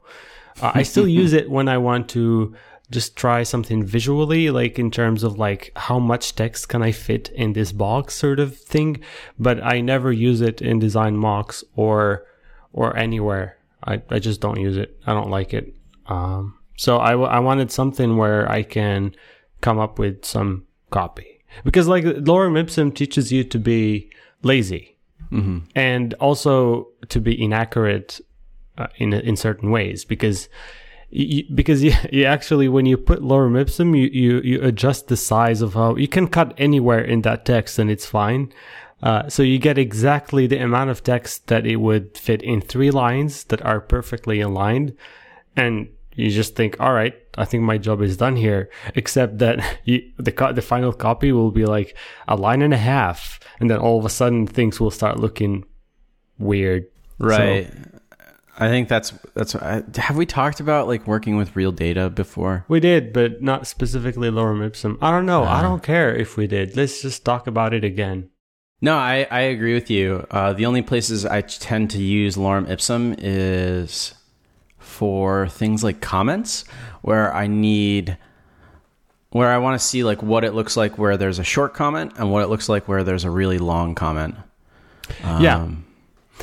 Uh, 0.62 0.72
I 0.76 0.84
still 0.84 1.08
use 1.22 1.34
it 1.34 1.50
when 1.50 1.68
I 1.68 1.80
want 1.80 2.08
to 2.10 2.56
just 2.90 3.16
try 3.16 3.44
something 3.44 3.84
visually, 3.84 4.50
like 4.50 4.80
in 4.80 4.92
terms 4.92 5.24
of 5.24 5.38
like 5.38 5.72
how 5.76 6.00
much 6.00 6.36
text 6.36 6.70
can 6.70 6.82
I 6.82 6.92
fit 6.92 7.30
in 7.30 7.54
this 7.54 7.72
box 7.72 8.16
sort 8.16 8.40
of 8.40 8.58
thing. 8.58 9.02
But 9.38 9.64
I 9.64 9.82
never 9.82 10.12
use 10.12 10.42
it 10.42 10.62
in 10.62 10.80
design 10.80 11.18
mocks 11.18 11.64
or 11.76 12.26
or 12.74 12.96
anywhere. 12.96 13.58
I, 13.84 14.02
I 14.10 14.20
just 14.20 14.42
don't 14.42 14.60
use 14.60 14.78
it. 14.78 14.98
I 15.06 15.14
don't 15.14 15.30
like 15.30 15.54
it. 15.54 15.74
Um, 16.08 16.58
so 16.78 17.00
I, 17.00 17.12
w- 17.12 17.30
I 17.30 17.40
wanted 17.40 17.72
something 17.72 18.18
where 18.18 18.50
I 18.52 18.64
can 18.64 19.16
come 19.62 19.80
up 19.80 20.00
with 20.00 20.24
some 20.26 20.66
copy 20.90 21.42
because 21.64 21.88
like 21.88 22.04
lorem 22.06 22.58
ipsum 22.58 22.92
teaches 22.92 23.32
you 23.32 23.44
to 23.44 23.60
be 23.60 24.10
lazy 24.44 24.98
and 25.76 26.14
also 26.16 26.88
to 27.10 27.20
be 27.20 27.42
inaccurate 27.42 28.22
uh, 28.78 28.88
in 28.98 29.12
in 29.12 29.36
certain 29.36 29.72
ways 29.72 30.06
because 30.06 30.48
you, 31.10 31.44
because 31.54 31.84
you, 31.84 31.94
you 32.12 32.26
actually 32.26 32.68
when 32.68 32.86
you 32.86 32.98
put 32.98 33.22
lorem 33.22 33.60
ipsum 33.60 33.96
you, 33.96 34.08
you 34.08 34.42
you 34.42 34.62
adjust 34.62 35.08
the 35.08 35.18
size 35.18 35.62
of 35.62 35.74
how 35.74 35.96
you 35.96 36.08
can 36.08 36.28
cut 36.28 36.54
anywhere 36.58 37.02
in 37.02 37.22
that 37.22 37.46
text 37.46 37.80
and 37.80 37.90
it's 37.90 38.06
fine 38.06 38.52
uh, 39.04 39.30
so 39.30 39.44
you 39.44 39.60
get 39.60 39.78
exactly 39.78 40.48
the 40.48 40.58
amount 40.58 40.90
of 40.90 41.04
text 41.04 41.48
that 41.48 41.68
it 41.68 41.76
would 41.76 42.18
fit 42.18 42.42
in 42.42 42.60
three 42.60 42.90
lines 42.90 43.44
that 43.46 43.62
are 43.62 43.80
perfectly 43.80 44.42
aligned 44.42 44.96
and 45.56 45.88
you 46.18 46.32
just 46.32 46.56
think, 46.56 46.80
all 46.80 46.94
right, 46.94 47.14
I 47.38 47.46
think 47.46 47.64
my 47.64 47.78
job 47.78 48.02
is 48.02 48.18
done 48.18 48.36
here. 48.36 48.72
Except 48.96 49.38
that 49.38 49.80
you, 49.86 50.12
the 50.18 50.32
co- 50.32 50.52
the 50.52 50.64
final 50.64 50.92
copy 50.92 51.32
will 51.32 51.52
be 51.52 51.66
like 51.66 51.96
a 52.28 52.36
line 52.36 52.64
and 52.64 52.74
a 52.74 52.78
half, 52.78 53.40
and 53.60 53.70
then 53.70 53.78
all 53.78 54.00
of 54.00 54.06
a 54.06 54.10
sudden 54.10 54.48
things 54.48 54.80
will 54.80 54.92
start 54.92 55.20
looking 55.20 55.64
weird. 56.40 56.88
Right. 57.20 57.72
I 58.60 58.70
think 58.70 58.90
that's 58.90 59.12
that's. 59.36 59.56
I, 59.56 59.84
have 59.98 60.18
we 60.18 60.26
talked 60.26 60.60
about 60.60 60.88
like 60.88 61.06
working 61.06 61.38
with 61.38 61.56
real 61.56 61.72
data 61.72 62.10
before? 62.10 62.66
We 62.68 62.80
did, 62.80 63.14
but 63.14 63.42
not 63.42 63.68
specifically 63.68 64.30
lorem 64.30 64.66
ipsum. 64.66 64.98
I 65.00 65.12
don't 65.12 65.28
know. 65.28 65.44
I 65.44 65.62
don't 65.62 65.84
care 65.84 66.16
if 66.16 66.38
we 66.38 66.48
did. 66.48 66.76
Let's 66.76 67.02
just 67.02 67.24
talk 67.24 67.46
about 67.46 67.74
it 67.74 67.84
again. 67.84 68.30
No, 68.82 68.96
I, 68.96 69.28
I 69.30 69.42
agree 69.42 69.74
with 69.74 69.90
you. 69.90 70.26
Uh, 70.32 70.54
the 70.54 70.66
only 70.66 70.82
places 70.82 71.26
I 71.26 71.42
tend 71.42 71.92
to 71.92 72.02
use 72.02 72.36
lorem 72.36 72.70
ipsum 72.70 73.16
is 73.18 74.14
for 74.80 75.48
things 75.50 75.84
like 75.84 76.02
comments, 76.02 76.64
where 77.02 77.34
I 77.34 77.48
need, 77.48 78.18
where 79.30 79.52
I 79.52 79.58
want 79.60 79.80
to 79.80 79.86
see 79.86 80.04
like 80.04 80.24
what 80.24 80.44
it 80.44 80.54
looks 80.54 80.76
like 80.76 80.98
where 80.98 81.18
there's 81.18 81.40
a 81.40 81.44
short 81.44 81.74
comment 81.74 82.14
and 82.18 82.32
what 82.32 82.44
it 82.44 82.48
looks 82.48 82.70
like 82.70 82.88
where 82.88 83.04
there's 83.04 83.24
a 83.24 83.32
really 83.32 83.58
long 83.60 83.94
comment. 83.94 84.36
Yeah. 85.24 85.68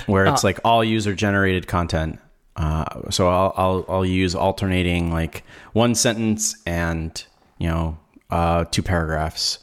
Where 0.06 0.26
it's 0.26 0.44
like 0.44 0.60
all 0.64 0.84
user 0.84 1.14
generated 1.14 1.66
content. 1.66 2.18
Uh, 2.56 3.10
so 3.10 3.28
I'll, 3.28 3.52
I'll 3.56 3.84
I'll 3.88 4.06
use 4.06 4.34
alternating 4.34 5.12
like 5.12 5.42
one 5.72 5.94
sentence 5.94 6.54
and 6.66 7.24
you 7.58 7.68
know 7.68 7.98
uh, 8.30 8.64
two 8.70 8.82
paragraphs, 8.82 9.58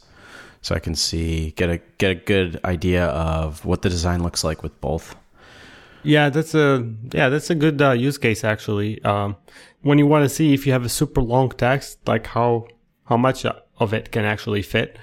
so 0.60 0.74
I 0.74 0.78
can 0.78 0.94
see 0.94 1.52
get 1.52 1.70
a 1.70 1.78
get 1.98 2.10
a 2.10 2.14
good 2.14 2.60
idea 2.64 3.06
of 3.06 3.64
what 3.64 3.82
the 3.82 3.88
design 3.88 4.22
looks 4.22 4.44
like 4.44 4.62
with 4.62 4.78
both. 4.80 5.16
Yeah, 6.02 6.28
that's 6.28 6.54
a 6.54 6.86
yeah, 7.12 7.28
that's 7.28 7.48
a 7.50 7.54
good 7.54 7.80
uh, 7.80 7.92
use 7.92 8.18
case 8.18 8.44
actually. 8.44 9.02
Um, 9.04 9.36
when 9.82 9.98
you 9.98 10.06
want 10.06 10.24
to 10.24 10.28
see 10.28 10.52
if 10.52 10.66
you 10.66 10.72
have 10.72 10.84
a 10.84 10.88
super 10.88 11.22
long 11.22 11.50
text, 11.50 11.98
like 12.06 12.26
how 12.26 12.68
how 13.04 13.16
much 13.16 13.46
of 13.78 13.94
it 13.94 14.10
can 14.12 14.24
actually 14.24 14.62
fit. 14.62 14.98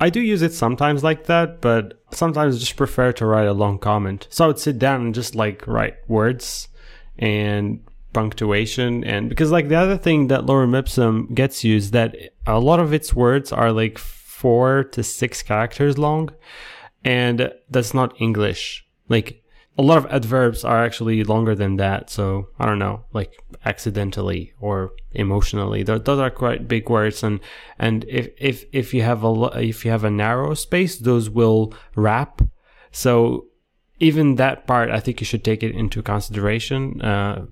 I 0.00 0.10
do 0.10 0.20
use 0.20 0.42
it 0.42 0.52
sometimes 0.52 1.04
like 1.04 1.26
that, 1.26 1.60
but 1.60 2.02
sometimes 2.10 2.56
I 2.56 2.58
just 2.58 2.76
prefer 2.76 3.12
to 3.12 3.26
write 3.26 3.46
a 3.46 3.52
long 3.52 3.78
comment. 3.78 4.26
So 4.30 4.44
I 4.44 4.48
would 4.48 4.58
sit 4.58 4.78
down 4.78 5.02
and 5.02 5.14
just 5.14 5.34
like 5.34 5.66
write 5.66 5.96
words 6.08 6.68
and 7.18 7.80
punctuation 8.12 9.02
and 9.04 9.28
because 9.28 9.50
like 9.50 9.68
the 9.68 9.74
other 9.74 9.98
thing 9.98 10.28
that 10.28 10.42
lorem 10.42 10.78
ipsum 10.78 11.34
gets 11.34 11.64
you 11.64 11.76
is 11.76 11.90
that 11.90 12.14
a 12.46 12.60
lot 12.60 12.78
of 12.78 12.94
its 12.94 13.12
words 13.12 13.50
are 13.50 13.72
like 13.72 13.98
four 13.98 14.84
to 14.84 15.02
six 15.02 15.42
characters 15.42 15.98
long 15.98 16.30
and 17.04 17.52
that's 17.70 17.92
not 17.92 18.20
English. 18.20 18.86
Like 19.08 19.42
a 19.76 19.82
lot 19.82 19.98
of 19.98 20.06
adverbs 20.06 20.64
are 20.64 20.84
actually 20.84 21.24
longer 21.24 21.54
than 21.54 21.76
that. 21.76 22.10
So 22.10 22.48
I 22.58 22.66
don't 22.66 22.78
know, 22.78 23.04
like 23.12 23.32
accidentally 23.64 24.52
or 24.60 24.92
emotionally. 25.12 25.84
Th- 25.84 26.02
Those 26.02 26.20
are 26.20 26.30
quite 26.30 26.68
big 26.68 26.88
words, 26.88 27.22
and 27.22 27.40
and 27.78 28.04
if 28.08 28.28
if 28.38 28.64
if 28.72 28.94
you 28.94 29.02
have 29.02 29.24
a 29.24 29.50
if 29.60 29.84
you 29.84 29.90
have 29.90 30.04
a 30.04 30.10
narrow 30.10 30.54
space, 30.54 30.98
those 30.98 31.28
will 31.28 31.74
wrap. 31.96 32.42
So 32.92 33.46
even 33.98 34.36
that 34.36 34.66
part, 34.66 34.90
I 34.90 35.00
think 35.00 35.20
you 35.20 35.24
should 35.24 35.44
take 35.44 35.62
it 35.62 35.74
into 35.74 36.02
consideration. 36.02 37.00
Uh, 37.00 37.46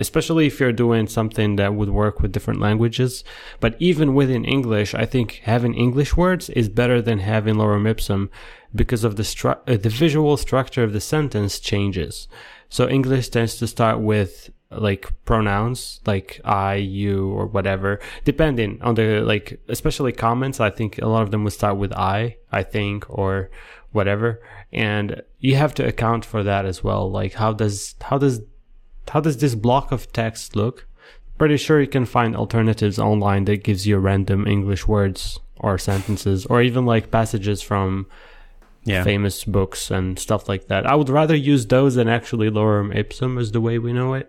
especially 0.00 0.46
if 0.46 0.58
you're 0.58 0.72
doing 0.72 1.06
something 1.06 1.56
that 1.56 1.74
would 1.74 1.90
work 1.90 2.20
with 2.20 2.32
different 2.32 2.60
languages. 2.60 3.22
But 3.60 3.76
even 3.78 4.14
within 4.14 4.44
English, 4.44 4.94
I 4.94 5.06
think 5.06 5.42
having 5.44 5.74
English 5.74 6.16
words 6.16 6.50
is 6.50 6.68
better 6.68 7.00
than 7.00 7.18
having 7.20 7.56
lorem 7.56 7.88
ipsum 7.88 8.30
because 8.74 9.04
of 9.04 9.16
the 9.16 9.22
stru- 9.22 9.60
uh, 9.68 9.76
the 9.76 9.88
visual 9.88 10.36
structure 10.36 10.82
of 10.82 10.92
the 10.92 11.00
sentence 11.00 11.60
changes. 11.60 12.28
So 12.68 12.88
English 12.88 13.28
tends 13.28 13.56
to 13.56 13.66
start 13.66 14.00
with 14.00 14.50
like 14.70 15.12
pronouns 15.24 16.00
like 16.06 16.40
I, 16.44 16.76
you, 16.76 17.28
or 17.30 17.46
whatever, 17.46 17.98
depending 18.24 18.80
on 18.82 18.94
the 18.94 19.20
like, 19.20 19.60
especially 19.68 20.12
comments. 20.12 20.60
I 20.60 20.70
think 20.70 20.98
a 20.98 21.08
lot 21.08 21.22
of 21.22 21.30
them 21.32 21.44
would 21.44 21.52
start 21.52 21.76
with 21.76 21.92
I, 21.92 22.36
I 22.52 22.62
think, 22.62 23.06
or 23.10 23.50
whatever. 23.92 24.40
And 24.72 25.22
you 25.40 25.56
have 25.56 25.74
to 25.74 25.86
account 25.86 26.24
for 26.24 26.44
that 26.44 26.64
as 26.64 26.84
well. 26.84 27.10
Like 27.10 27.34
how 27.34 27.52
does, 27.52 27.96
how 28.00 28.18
does 28.18 28.40
how 29.10 29.20
does 29.20 29.38
this 29.38 29.54
block 29.54 29.92
of 29.92 30.12
text 30.12 30.56
look? 30.56 30.86
Pretty 31.38 31.56
sure 31.56 31.80
you 31.80 31.86
can 31.88 32.04
find 32.06 32.36
alternatives 32.36 32.98
online 32.98 33.44
that 33.46 33.64
gives 33.64 33.86
you 33.86 33.96
random 33.98 34.46
English 34.46 34.86
words 34.86 35.38
or 35.56 35.78
sentences 35.78 36.46
or 36.46 36.62
even 36.62 36.84
like 36.86 37.10
passages 37.10 37.62
from 37.62 38.06
Yeah. 38.84 39.04
famous 39.04 39.44
books 39.44 39.90
and 39.90 40.18
stuff 40.18 40.48
like 40.48 40.68
that. 40.68 40.86
I 40.86 40.94
would 40.94 41.08
rather 41.10 41.34
use 41.36 41.66
those 41.66 41.94
than 41.96 42.08
actually 42.08 42.50
lorem 42.50 42.94
ipsum 42.94 43.38
as 43.38 43.52
the 43.52 43.60
way 43.60 43.78
we 43.78 43.92
know 43.92 44.14
it. 44.14 44.26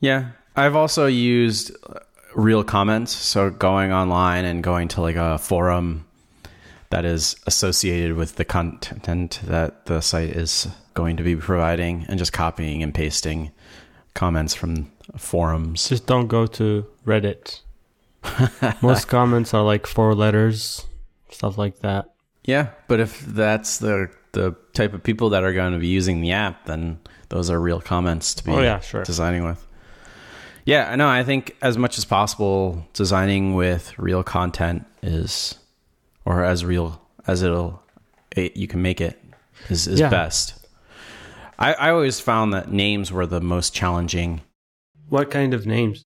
Yeah. 0.00 0.30
I've 0.56 0.74
also 0.74 1.06
used 1.06 1.70
uh, 1.86 2.00
real 2.34 2.64
comments. 2.64 3.12
So 3.12 3.50
going 3.50 3.92
online 3.92 4.44
and 4.44 4.62
going 4.62 4.88
to 4.88 5.00
like 5.00 5.16
a 5.16 5.38
forum 5.38 6.06
that 6.90 7.04
is 7.04 7.36
associated 7.46 8.16
with 8.16 8.36
the 8.36 8.44
content 8.44 9.40
that 9.44 9.86
the 9.86 10.00
site 10.00 10.30
is 10.30 10.66
going 10.94 11.16
to 11.16 11.22
be 11.22 11.36
providing 11.36 12.04
and 12.08 12.18
just 12.18 12.32
copying 12.32 12.82
and 12.82 12.92
pasting 12.94 13.50
comments 14.18 14.52
from 14.54 14.90
forums. 15.16 15.88
Just 15.88 16.06
don't 16.06 16.26
go 16.26 16.44
to 16.46 16.84
Reddit. 17.06 17.60
Most 18.82 19.06
comments 19.06 19.54
are 19.54 19.62
like 19.62 19.86
four 19.86 20.12
letters, 20.14 20.86
stuff 21.30 21.56
like 21.56 21.78
that. 21.80 22.10
Yeah, 22.44 22.70
but 22.88 22.98
if 23.00 23.20
that's 23.20 23.78
the 23.78 24.10
the 24.32 24.54
type 24.74 24.92
of 24.92 25.02
people 25.02 25.30
that 25.30 25.44
are 25.44 25.52
going 25.52 25.72
to 25.72 25.78
be 25.78 25.86
using 25.88 26.20
the 26.20 26.32
app, 26.32 26.66
then 26.66 26.98
those 27.28 27.48
are 27.48 27.60
real 27.60 27.80
comments 27.80 28.34
to 28.34 28.44
be 28.44 28.50
Oh, 28.52 28.60
yeah, 28.60 28.80
sure. 28.80 29.04
designing 29.04 29.44
with. 29.44 29.64
Yeah, 30.64 30.90
I 30.90 30.96
know. 30.96 31.08
I 31.08 31.24
think 31.24 31.56
as 31.62 31.78
much 31.78 31.96
as 31.96 32.04
possible, 32.04 32.86
designing 32.92 33.54
with 33.54 33.96
real 33.98 34.22
content 34.22 34.84
is, 35.02 35.54
or 36.24 36.44
as 36.44 36.64
real 36.64 37.00
as 37.26 37.42
it'll, 37.42 37.82
it, 38.36 38.56
you 38.56 38.66
can 38.66 38.82
make 38.82 39.00
it 39.00 39.18
is 39.70 39.86
is 39.86 40.00
Yeah. 40.00 40.10
best. 40.10 40.54
I, 41.58 41.72
I 41.74 41.90
always 41.90 42.20
found 42.20 42.52
that 42.52 42.70
names 42.70 43.10
were 43.10 43.26
the 43.26 43.40
most 43.40 43.74
challenging. 43.74 44.40
What 45.08 45.30
kind 45.30 45.54
of 45.54 45.66
names? 45.66 46.04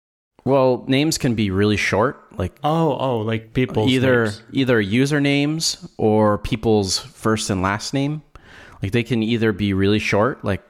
Well, 0.46 0.86
names 0.88 1.18
can 1.18 1.36
be 1.36 1.52
really 1.52 1.78
short, 1.78 2.38
like 2.38 2.54
Oh, 2.64 2.98
oh, 3.00 3.18
like 3.20 3.54
people's 3.54 3.90
either 3.92 4.26
names. 4.26 4.42
either 4.52 4.82
usernames 4.84 5.90
or 5.98 6.38
people's 6.38 7.00
first 7.00 7.50
and 7.50 7.62
last 7.62 7.94
name. 7.94 8.22
Like 8.82 8.92
they 8.94 9.04
can 9.04 9.22
either 9.24 9.52
be 9.52 9.74
really 9.74 10.00
short, 10.00 10.44
like 10.46 10.64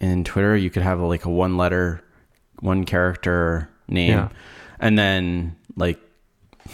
in 0.00 0.22
Twitter, 0.24 0.56
you 0.56 0.70
could 0.70 0.82
have 0.82 1.00
like 1.00 1.24
a 1.24 1.30
one 1.30 1.56
letter, 1.56 2.02
one 2.60 2.84
character 2.84 3.68
name, 3.88 4.10
Yeah. 4.10 4.28
and 4.78 4.96
then 4.98 5.56
like 5.76 5.98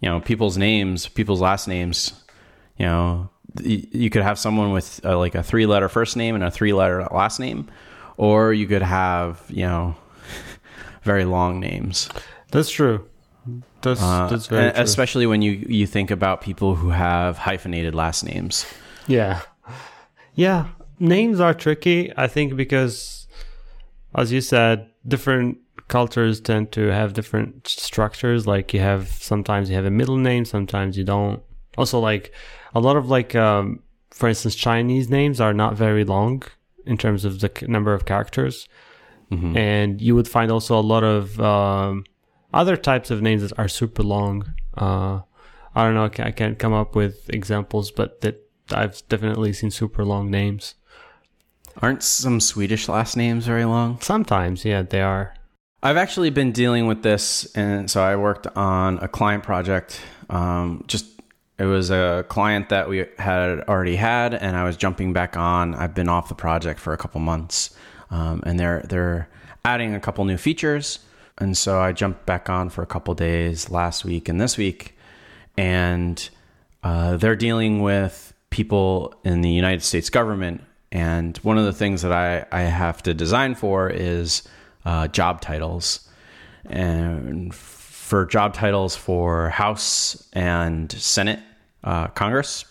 you 0.00 0.08
know 0.08 0.20
people's 0.20 0.56
names, 0.58 1.06
people's 1.08 1.40
last 1.40 1.68
names. 1.68 2.12
You 2.76 2.86
know, 2.86 3.30
you 3.62 4.10
could 4.10 4.22
have 4.22 4.38
someone 4.38 4.72
with 4.72 5.00
uh, 5.04 5.16
like 5.18 5.34
a 5.34 5.42
three 5.42 5.66
letter 5.66 5.88
first 5.88 6.16
name 6.16 6.34
and 6.34 6.42
a 6.44 6.50
three 6.50 6.72
letter 6.72 7.06
last 7.12 7.38
name, 7.40 7.68
or 8.16 8.52
you 8.52 8.66
could 8.66 8.82
have 8.82 9.42
you 9.48 9.64
know 9.64 9.94
very 11.02 11.24
long 11.24 11.60
names. 11.60 12.08
That's 12.50 12.70
true. 12.70 13.08
That's 13.82 14.02
Uh, 14.02 14.28
that's 14.28 14.46
very 14.46 14.72
true. 14.72 14.82
especially 14.82 15.26
when 15.26 15.42
you 15.42 15.52
you 15.68 15.86
think 15.86 16.10
about 16.10 16.40
people 16.40 16.74
who 16.76 16.90
have 16.90 17.38
hyphenated 17.38 17.94
last 17.94 18.24
names. 18.24 18.66
Yeah. 19.06 19.40
Yeah. 20.34 20.68
Names 20.98 21.40
are 21.40 21.52
tricky, 21.54 22.12
I 22.16 22.26
think, 22.28 22.56
because, 22.56 23.26
as 24.14 24.32
you 24.32 24.40
said, 24.40 24.88
different 25.06 25.58
cultures 25.88 26.40
tend 26.40 26.72
to 26.72 26.86
have 26.92 27.12
different 27.12 27.66
structures. 27.68 28.46
Like, 28.46 28.72
you 28.72 28.80
have 28.80 29.08
sometimes 29.08 29.68
you 29.68 29.76
have 29.76 29.84
a 29.84 29.90
middle 29.90 30.16
name, 30.16 30.44
sometimes 30.44 30.96
you 30.96 31.04
don't. 31.04 31.42
Also, 31.76 31.98
like, 32.00 32.32
a 32.74 32.80
lot 32.80 32.96
of, 32.96 33.08
like, 33.08 33.34
um, 33.34 33.80
for 34.10 34.28
instance, 34.28 34.54
Chinese 34.54 35.08
names 35.08 35.40
are 35.40 35.54
not 35.54 35.74
very 35.74 36.04
long 36.04 36.42
in 36.84 36.98
terms 36.98 37.24
of 37.24 37.40
the 37.40 37.50
number 37.66 37.94
of 37.94 38.04
characters. 38.04 38.68
And 39.56 40.00
you 40.00 40.14
would 40.14 40.28
find 40.28 40.52
also 40.52 40.78
a 40.78 40.82
lot 40.82 41.02
of 41.02 41.40
um, 41.40 42.04
other 42.52 42.76
types 42.76 43.10
of 43.10 43.20
names 43.20 43.42
that 43.42 43.58
are 43.58 43.66
super 43.66 44.02
long. 44.02 44.54
Uh, 44.76 45.22
I 45.74 45.84
don't 45.84 45.94
know. 45.94 46.04
I 46.04 46.08
can't, 46.08 46.28
I 46.28 46.30
can't 46.30 46.58
come 46.58 46.72
up 46.72 46.94
with 46.94 47.28
examples, 47.30 47.90
but 47.90 48.20
that 48.20 48.40
I've 48.70 49.02
definitely 49.08 49.52
seen 49.52 49.72
super 49.72 50.04
long 50.04 50.30
names. 50.30 50.76
Aren't 51.82 52.04
some 52.04 52.38
Swedish 52.38 52.88
last 52.88 53.16
names 53.16 53.46
very 53.46 53.64
long? 53.64 54.00
Sometimes, 54.00 54.64
yeah, 54.64 54.82
they 54.82 55.02
are. 55.02 55.34
I've 55.82 55.96
actually 55.96 56.30
been 56.30 56.52
dealing 56.52 56.86
with 56.86 57.02
this, 57.02 57.44
and 57.56 57.90
so 57.90 58.02
I 58.02 58.14
worked 58.14 58.46
on 58.56 58.98
a 58.98 59.08
client 59.08 59.42
project. 59.42 60.00
Um, 60.30 60.84
just 60.86 61.13
it 61.58 61.64
was 61.66 61.90
a 61.90 62.24
client 62.28 62.68
that 62.70 62.88
we 62.88 63.06
had 63.18 63.60
already 63.68 63.96
had, 63.96 64.34
and 64.34 64.56
I 64.56 64.64
was 64.64 64.76
jumping 64.76 65.12
back 65.12 65.36
on. 65.36 65.74
I've 65.74 65.94
been 65.94 66.08
off 66.08 66.28
the 66.28 66.34
project 66.34 66.80
for 66.80 66.92
a 66.92 66.96
couple 66.96 67.20
months, 67.20 67.76
um, 68.10 68.42
and 68.44 68.58
they're 68.58 68.84
they're 68.88 69.28
adding 69.64 69.94
a 69.94 70.00
couple 70.00 70.24
new 70.24 70.36
features, 70.36 70.98
and 71.38 71.56
so 71.56 71.80
I 71.80 71.92
jumped 71.92 72.26
back 72.26 72.50
on 72.50 72.70
for 72.70 72.82
a 72.82 72.86
couple 72.86 73.14
days 73.14 73.70
last 73.70 74.04
week 74.04 74.28
and 74.28 74.40
this 74.40 74.56
week, 74.56 74.96
and 75.56 76.28
uh, 76.82 77.16
they're 77.16 77.36
dealing 77.36 77.82
with 77.82 78.34
people 78.50 79.14
in 79.24 79.40
the 79.40 79.50
United 79.50 79.82
States 79.82 80.10
government. 80.10 80.62
And 80.90 81.36
one 81.38 81.58
of 81.58 81.64
the 81.64 81.72
things 81.72 82.02
that 82.02 82.12
I, 82.12 82.46
I 82.52 82.62
have 82.62 83.02
to 83.02 83.14
design 83.14 83.56
for 83.56 83.90
is 83.90 84.42
uh, 84.84 85.08
job 85.08 85.40
titles. 85.40 86.08
and 86.66 87.52
for 88.04 88.26
job 88.26 88.52
titles 88.52 88.94
for 88.94 89.48
House 89.48 90.28
and 90.34 90.92
Senate, 90.92 91.40
uh, 91.82 92.08
Congress 92.08 92.66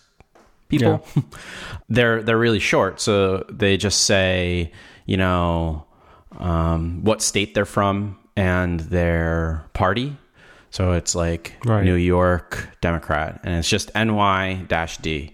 people, 0.69 1.05
they're 1.89 2.21
they're 2.21 2.37
really 2.37 2.59
short. 2.59 3.01
So 3.01 3.43
they 3.49 3.77
just 3.77 4.03
say, 4.03 4.71
you 5.07 5.17
know, 5.17 5.85
um, 6.37 7.03
what 7.03 7.21
state 7.23 7.55
they're 7.55 7.65
from 7.65 8.19
and 8.35 8.79
their 8.79 9.65
party. 9.73 10.15
So 10.69 10.91
it's 10.93 11.15
like 11.15 11.53
Right. 11.65 11.83
New 11.83 11.95
York 11.95 12.69
Democrat, 12.81 13.41
and 13.43 13.55
it's 13.55 13.69
just 13.69 13.91
NY 13.95 14.65
dash 14.67 14.97
D. 14.99 15.31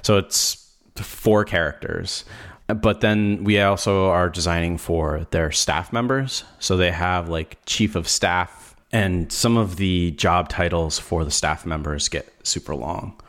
So 0.00 0.16
it's 0.16 0.70
four 0.96 1.44
characters. 1.44 2.24
But 2.66 3.02
then 3.02 3.44
we 3.44 3.60
also 3.60 4.06
are 4.08 4.30
designing 4.30 4.78
for 4.78 5.26
their 5.32 5.50
staff 5.50 5.92
members. 5.92 6.44
So 6.60 6.78
they 6.78 6.90
have 6.90 7.28
like 7.28 7.58
chief 7.66 7.94
of 7.94 8.08
staff, 8.08 8.63
and 8.94 9.32
some 9.32 9.56
of 9.56 9.74
the 9.74 10.12
job 10.12 10.48
titles 10.48 11.00
for 11.00 11.24
the 11.24 11.30
staff 11.30 11.66
members 11.66 12.08
get 12.08 12.32
super 12.44 12.76
long. 12.76 13.20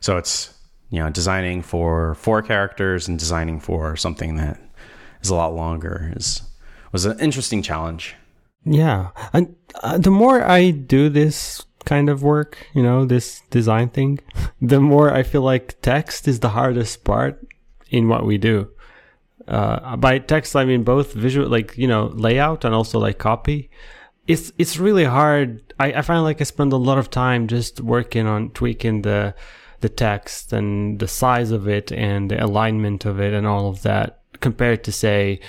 So 0.00 0.16
it's, 0.16 0.54
you 0.88 1.00
know, 1.00 1.10
designing 1.10 1.60
for 1.60 2.14
four 2.14 2.40
characters 2.40 3.08
and 3.08 3.18
designing 3.18 3.60
for 3.60 3.94
something 3.94 4.36
that 4.36 4.58
is 5.20 5.28
a 5.28 5.34
lot 5.34 5.54
longer 5.54 6.14
is 6.16 6.40
was 6.92 7.04
an 7.04 7.20
interesting 7.20 7.62
challenge. 7.62 8.14
Yeah, 8.64 9.10
and 9.34 9.54
uh, 9.82 9.98
the 9.98 10.10
more 10.10 10.42
I 10.42 10.70
do 10.70 11.10
this 11.10 11.62
kind 11.84 12.08
of 12.08 12.22
work, 12.22 12.66
you 12.74 12.82
know, 12.82 13.04
this 13.04 13.42
design 13.50 13.90
thing, 13.90 14.18
the 14.62 14.80
more 14.80 15.12
I 15.12 15.24
feel 15.24 15.42
like 15.42 15.80
text 15.82 16.26
is 16.26 16.40
the 16.40 16.50
hardest 16.50 17.04
part 17.04 17.46
in 17.90 18.08
what 18.08 18.24
we 18.24 18.38
do. 18.38 18.70
Uh, 19.46 19.96
by 19.96 20.20
text, 20.20 20.56
I 20.56 20.64
mean 20.64 20.84
both 20.84 21.12
visual, 21.12 21.48
like 21.48 21.76
you 21.76 21.86
know, 21.86 22.06
layout 22.14 22.64
and 22.64 22.74
also 22.74 22.98
like 22.98 23.18
copy. 23.18 23.68
It's 24.26 24.52
it's 24.58 24.78
really 24.78 25.04
hard. 25.04 25.74
I, 25.80 25.92
I 25.94 26.02
find 26.02 26.22
like 26.22 26.40
I 26.40 26.44
spend 26.44 26.72
a 26.72 26.76
lot 26.76 26.98
of 26.98 27.10
time 27.10 27.48
just 27.48 27.80
working 27.80 28.26
on 28.26 28.50
tweaking 28.50 29.02
the 29.02 29.34
the 29.80 29.88
text 29.88 30.52
and 30.52 31.00
the 31.00 31.08
size 31.08 31.50
of 31.50 31.66
it 31.68 31.90
and 31.90 32.30
the 32.30 32.42
alignment 32.42 33.04
of 33.04 33.20
it 33.20 33.34
and 33.34 33.46
all 33.46 33.68
of 33.68 33.82
that 33.82 34.20
compared 34.40 34.84
to 34.84 34.92
say 34.92 35.40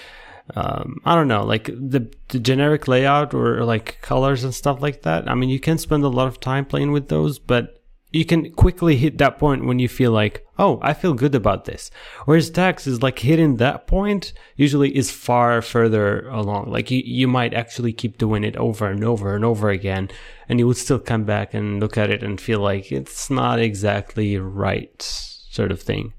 um, 0.55 0.99
I 1.05 1.15
don't 1.15 1.27
know, 1.27 1.43
like 1.43 1.65
the, 1.65 2.11
the 2.27 2.39
generic 2.39 2.87
layout 2.87 3.33
or 3.33 3.63
like 3.63 3.99
colors 4.01 4.43
and 4.43 4.53
stuff 4.53 4.81
like 4.81 5.03
that. 5.03 5.29
I 5.29 5.35
mean, 5.35 5.49
you 5.49 5.59
can 5.59 5.77
spend 5.77 6.03
a 6.03 6.09
lot 6.09 6.27
of 6.27 6.39
time 6.39 6.65
playing 6.65 6.91
with 6.91 7.07
those, 7.07 7.39
but 7.39 7.82
you 8.13 8.23
can 8.25 8.51
quickly 8.53 8.95
hit 8.95 9.17
that 9.17 9.39
point 9.39 9.65
when 9.65 9.79
you 9.79 9.89
feel 9.89 10.11
like, 10.11 10.45
oh, 10.59 10.77
I 10.83 10.93
feel 10.93 11.15
good 11.15 11.33
about 11.33 11.65
this. 11.65 11.89
Whereas 12.25 12.51
text 12.51 12.85
is 12.85 13.01
like 13.01 13.17
hitting 13.17 13.57
that 13.57 13.87
point 13.87 14.33
usually 14.55 14.95
is 14.95 15.09
far 15.09 15.63
further 15.63 16.27
along. 16.29 16.69
Like 16.71 16.91
you, 16.91 17.01
you 17.03 17.27
might 17.27 17.55
actually 17.55 17.91
keep 17.91 18.19
doing 18.19 18.43
it 18.43 18.55
over 18.55 18.87
and 18.87 19.03
over 19.03 19.35
and 19.35 19.43
over 19.43 19.71
again, 19.71 20.11
and 20.47 20.59
you 20.59 20.67
would 20.67 20.77
still 20.77 20.99
come 20.99 21.23
back 21.23 21.55
and 21.55 21.79
look 21.79 21.97
at 21.97 22.11
it 22.11 22.21
and 22.21 22.39
feel 22.39 22.59
like 22.59 22.91
it's 22.91 23.31
not 23.31 23.59
exactly 23.59 24.37
right, 24.37 25.01
sort 25.01 25.71
of 25.71 25.81
thing. 25.81 26.13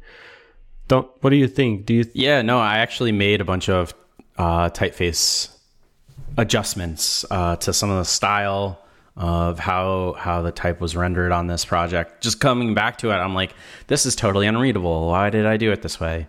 Don't. 0.88 1.08
What 1.22 1.30
do 1.30 1.36
you 1.36 1.48
think? 1.48 1.86
Do 1.86 1.94
you? 1.94 2.04
Th- 2.04 2.16
Yeah, 2.16 2.42
no, 2.42 2.58
I 2.58 2.78
actually 2.78 3.12
made 3.12 3.40
a 3.40 3.44
bunch 3.44 3.68
of 3.68 3.94
uh, 4.36 4.68
typeface 4.70 5.48
adjustments 6.36 7.24
uh, 7.30 7.56
to 7.56 7.72
some 7.72 7.88
of 7.90 7.98
the 7.98 8.04
style 8.04 8.80
of 9.16 9.58
how 9.58 10.14
how 10.18 10.42
the 10.42 10.52
type 10.52 10.80
was 10.80 10.96
rendered 10.96 11.32
on 11.32 11.46
this 11.46 11.64
project. 11.64 12.22
Just 12.22 12.40
coming 12.40 12.74
back 12.74 12.98
to 12.98 13.10
it, 13.10 13.14
I'm 13.14 13.34
like, 13.34 13.54
this 13.86 14.06
is 14.06 14.16
totally 14.16 14.46
unreadable. 14.46 15.08
Why 15.08 15.30
did 15.30 15.46
I 15.46 15.56
do 15.56 15.70
it 15.72 15.82
this 15.82 16.00
way? 16.00 16.26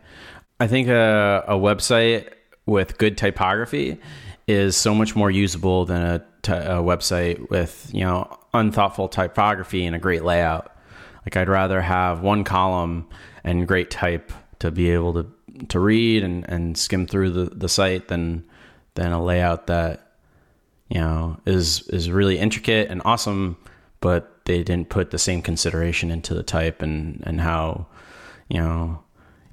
I 0.60 0.68
think 0.68 0.88
a, 0.88 1.44
a 1.48 1.56
website 1.56 2.30
with 2.65 2.98
good 2.98 3.18
typography 3.18 4.00
is 4.48 4.77
so 4.77 4.94
much 4.94 5.15
more 5.15 5.32
usable 5.32 5.86
than 5.86 6.01
a, 6.01 6.20
t- 6.44 6.51
a 6.51 6.82
website 6.82 7.50
with 7.50 7.89
you 7.94 8.01
know 8.01 8.38
unthoughtful 8.54 9.10
typography 9.10 9.86
and 9.86 9.96
a 9.96 10.00
great 10.00 10.24
layout. 10.24 10.72
Like 11.25 11.38
I'd 11.38 11.50
rather 11.50 11.82
have 11.82 12.22
one 12.22 12.44
column 12.44 13.08
and 13.44 13.68
great 13.68 13.89
type 13.89 14.32
to 14.60 14.72
be 14.72 14.92
able 14.92 15.13
to 15.13 15.32
to 15.70 15.80
read 15.80 16.24
and, 16.24 16.48
and 16.50 16.77
skim 16.77 17.08
through 17.08 17.32
the, 17.32 17.46
the 17.46 17.70
site 17.70 18.10
than 18.10 18.46
than 18.94 19.12
a 19.12 19.24
layout 19.24 19.68
that 19.68 20.05
you 20.89 21.00
know 21.00 21.39
is 21.46 21.88
is 21.89 22.10
really 22.10 22.38
intricate 22.38 22.89
and 22.89 23.01
awesome, 23.06 23.58
but 24.01 24.46
they 24.46 24.63
didn't 24.63 24.89
put 24.89 25.12
the 25.12 25.18
same 25.18 25.42
consideration 25.42 26.12
into 26.12 26.34
the 26.34 26.44
type 26.44 26.82
and 26.82 27.24
and 27.25 27.42
how 27.42 27.88
you 28.50 28.60
know 28.60 29.01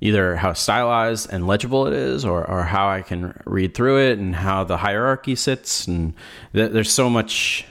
either 0.01 0.35
how 0.35 0.53
stylized 0.53 1.33
and 1.33 1.47
legible 1.47 1.87
it 1.87 1.93
is 1.93 2.25
or, 2.25 2.45
or 2.51 2.65
how 2.65 2.89
I 2.89 3.03
can 3.03 3.41
read 3.47 3.73
through 3.73 3.99
it 3.99 4.19
and 4.19 4.35
how 4.35 4.65
the 4.65 4.77
hierarchy 4.77 5.37
sits. 5.37 5.87
And 5.87 6.15
th- 6.53 6.73
there's 6.73 6.91
so 6.91 7.09
much 7.09 7.65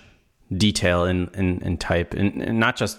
detail 0.56 1.04
in, 1.04 1.30
in, 1.34 1.62
in 1.62 1.78
type 1.78 2.14
and, 2.14 2.42
and 2.42 2.58
not 2.58 2.78
just 2.78 2.98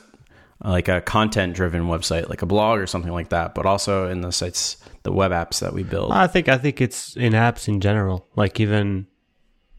like 0.62 0.88
a 0.88 1.00
content 1.00 1.54
driven 1.54 1.84
website 1.84 2.28
like 2.28 2.42
a 2.42 2.46
blog 2.46 2.78
or 2.78 2.86
something 2.86 3.12
like 3.12 3.30
that 3.30 3.54
but 3.54 3.66
also 3.66 4.08
in 4.08 4.20
the 4.20 4.30
sites 4.30 4.76
the 5.02 5.12
web 5.12 5.32
apps 5.32 5.60
that 5.60 5.72
we 5.72 5.82
build. 5.82 6.12
I 6.12 6.26
think 6.26 6.48
I 6.48 6.58
think 6.58 6.80
it's 6.80 7.16
in 7.16 7.32
apps 7.32 7.68
in 7.68 7.80
general, 7.80 8.26
like 8.36 8.60
even 8.60 9.06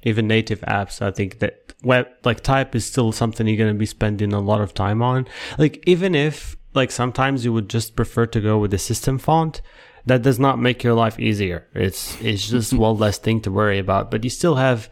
even 0.03 0.27
native 0.27 0.61
apps. 0.61 1.01
I 1.01 1.11
think 1.11 1.39
that 1.39 1.73
web 1.83 2.07
like 2.23 2.41
type 2.41 2.75
is 2.75 2.85
still 2.85 3.11
something 3.11 3.47
you're 3.47 3.57
going 3.57 3.73
to 3.73 3.79
be 3.79 3.85
spending 3.85 4.33
a 4.33 4.39
lot 4.39 4.61
of 4.61 4.73
time 4.73 5.01
on. 5.01 5.27
Like 5.57 5.83
even 5.87 6.15
if 6.15 6.55
like 6.73 6.91
sometimes 6.91 7.45
you 7.45 7.53
would 7.53 7.69
just 7.69 7.95
prefer 7.95 8.25
to 8.27 8.41
go 8.41 8.57
with 8.57 8.71
the 8.71 8.77
system 8.77 9.17
font, 9.17 9.61
that 10.05 10.21
does 10.21 10.39
not 10.39 10.59
make 10.59 10.83
your 10.83 10.93
life 10.93 11.19
easier. 11.19 11.67
It's 11.73 12.19
it's 12.21 12.47
just 12.49 12.73
one 12.87 12.97
less 12.97 13.17
thing 13.17 13.41
to 13.41 13.51
worry 13.51 13.79
about. 13.79 14.11
But 14.11 14.23
you 14.23 14.29
still 14.29 14.55
have. 14.55 14.89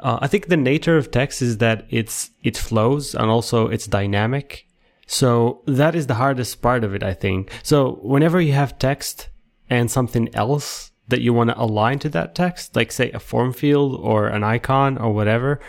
Uh, 0.00 0.18
I 0.20 0.26
think 0.26 0.48
the 0.48 0.56
nature 0.56 0.96
of 0.96 1.10
text 1.10 1.40
is 1.40 1.58
that 1.58 1.86
it's 1.88 2.30
it 2.42 2.56
flows 2.56 3.14
and 3.14 3.30
also 3.30 3.68
it's 3.68 3.86
dynamic. 3.86 4.66
So 5.06 5.62
that 5.66 5.94
is 5.94 6.06
the 6.06 6.14
hardest 6.14 6.62
part 6.62 6.82
of 6.82 6.94
it, 6.94 7.02
I 7.02 7.14
think. 7.14 7.50
So 7.62 7.98
whenever 8.02 8.40
you 8.40 8.54
have 8.54 8.78
text 8.78 9.28
and 9.68 9.90
something 9.90 10.34
else 10.34 10.90
that 11.08 11.20
you 11.20 11.32
want 11.32 11.50
to 11.50 11.60
align 11.60 11.98
to 12.00 12.08
that 12.10 12.34
text, 12.34 12.76
like 12.76 12.90
say 12.92 13.10
a 13.12 13.20
form 13.20 13.52
field 13.52 13.98
or 14.00 14.28
an 14.28 14.42
icon 14.42 14.98
or 14.98 15.12
whatever, 15.12 15.60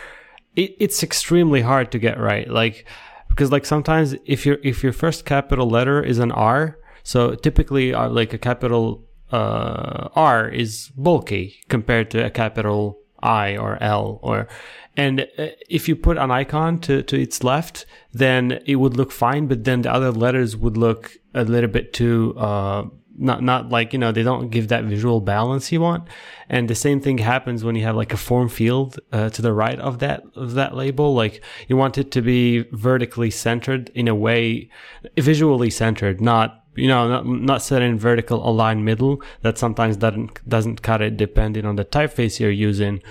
it, 0.55 0.75
it's 0.79 1.03
extremely 1.03 1.61
hard 1.61 1.91
to 1.91 1.99
get 1.99 2.19
right. 2.19 2.49
Like, 2.49 2.85
because 3.29 3.51
like 3.51 3.65
sometimes 3.65 4.15
if 4.25 4.45
your 4.45 4.57
if 4.63 4.83
your 4.83 4.93
first 4.93 5.25
capital 5.25 5.69
letter 5.69 6.01
is 6.01 6.19
an 6.19 6.31
R, 6.31 6.79
so 7.03 7.35
typically 7.35 7.93
uh, 7.93 8.09
like 8.09 8.33
a 8.33 8.37
capital 8.37 9.05
uh, 9.31 10.09
R 10.15 10.47
is 10.47 10.89
bulky 10.95 11.61
compared 11.67 12.11
to 12.11 12.25
a 12.25 12.29
capital 12.29 12.99
I 13.21 13.57
or 13.57 13.81
L 13.81 14.19
or 14.21 14.47
and 14.95 15.27
uh, 15.37 15.47
if 15.69 15.89
you 15.89 15.95
put 15.95 16.17
an 16.17 16.31
icon 16.31 16.79
to, 16.81 17.03
to 17.03 17.19
its 17.19 17.43
left, 17.43 17.85
then 18.13 18.61
it 18.65 18.77
would 18.77 18.95
look 18.95 19.11
fine, 19.11 19.47
but 19.47 19.65
then 19.65 19.81
the 19.81 19.91
other 19.91 20.11
letters 20.11 20.55
would 20.55 20.77
look 20.77 21.17
a 21.33 21.43
little 21.43 21.69
bit 21.69 21.91
too 21.91 22.33
uh, 22.37 22.85
not 23.17 23.41
not 23.41 23.69
like 23.69 23.93
you 23.93 23.99
know 23.99 24.11
they 24.11 24.23
don't 24.23 24.49
give 24.49 24.67
that 24.67 24.83
visual 24.83 25.21
balance 25.21 25.71
you 25.71 25.81
want. 25.81 26.07
And 26.49 26.69
the 26.69 26.75
same 26.75 27.01
thing 27.01 27.17
happens 27.19 27.63
when 27.63 27.75
you 27.75 27.83
have 27.83 27.95
like 27.95 28.13
a 28.13 28.17
form 28.17 28.49
field 28.49 28.99
uh, 29.11 29.29
to 29.29 29.41
the 29.41 29.53
right 29.53 29.79
of 29.79 29.99
that 29.99 30.23
of 30.35 30.53
that 30.53 30.75
label. 30.75 31.13
Like 31.13 31.41
you 31.67 31.77
want 31.77 31.97
it 31.97 32.11
to 32.11 32.21
be 32.21 32.65
vertically 32.71 33.31
centered 33.31 33.89
in 33.95 34.07
a 34.07 34.15
way 34.15 34.69
visually 35.17 35.69
centered 35.69 36.21
not 36.21 36.63
you 36.75 36.87
know 36.87 37.07
not, 37.07 37.25
not 37.25 37.61
set 37.61 37.81
in 37.81 37.97
vertical 37.97 38.47
aligned 38.47 38.83
middle 38.83 39.21
that 39.41 39.57
sometimes 39.57 39.97
doesn't 39.97 40.47
doesn't 40.47 40.81
cut 40.81 41.01
it 41.01 41.17
depending 41.17 41.65
on 41.65 41.75
the 41.75 41.85
typeface 41.85 42.39
you're 42.39 42.51
using. 42.51 43.01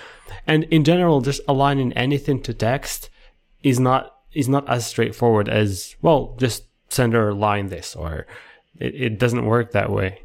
And 0.46 0.64
in 0.64 0.84
general 0.84 1.20
just 1.20 1.40
aligning 1.48 1.92
anything 1.94 2.42
to 2.42 2.54
text 2.54 3.10
is 3.62 3.80
not 3.80 4.14
is 4.32 4.48
not 4.48 4.68
as 4.68 4.86
straightforward 4.86 5.48
as 5.48 5.96
well 6.02 6.36
just 6.38 6.64
center 6.88 7.32
line 7.32 7.68
this 7.68 7.96
or 7.96 8.26
it, 8.78 8.94
it 8.94 9.18
doesn't 9.18 9.44
work 9.44 9.72
that 9.72 9.90
way. 9.90 10.22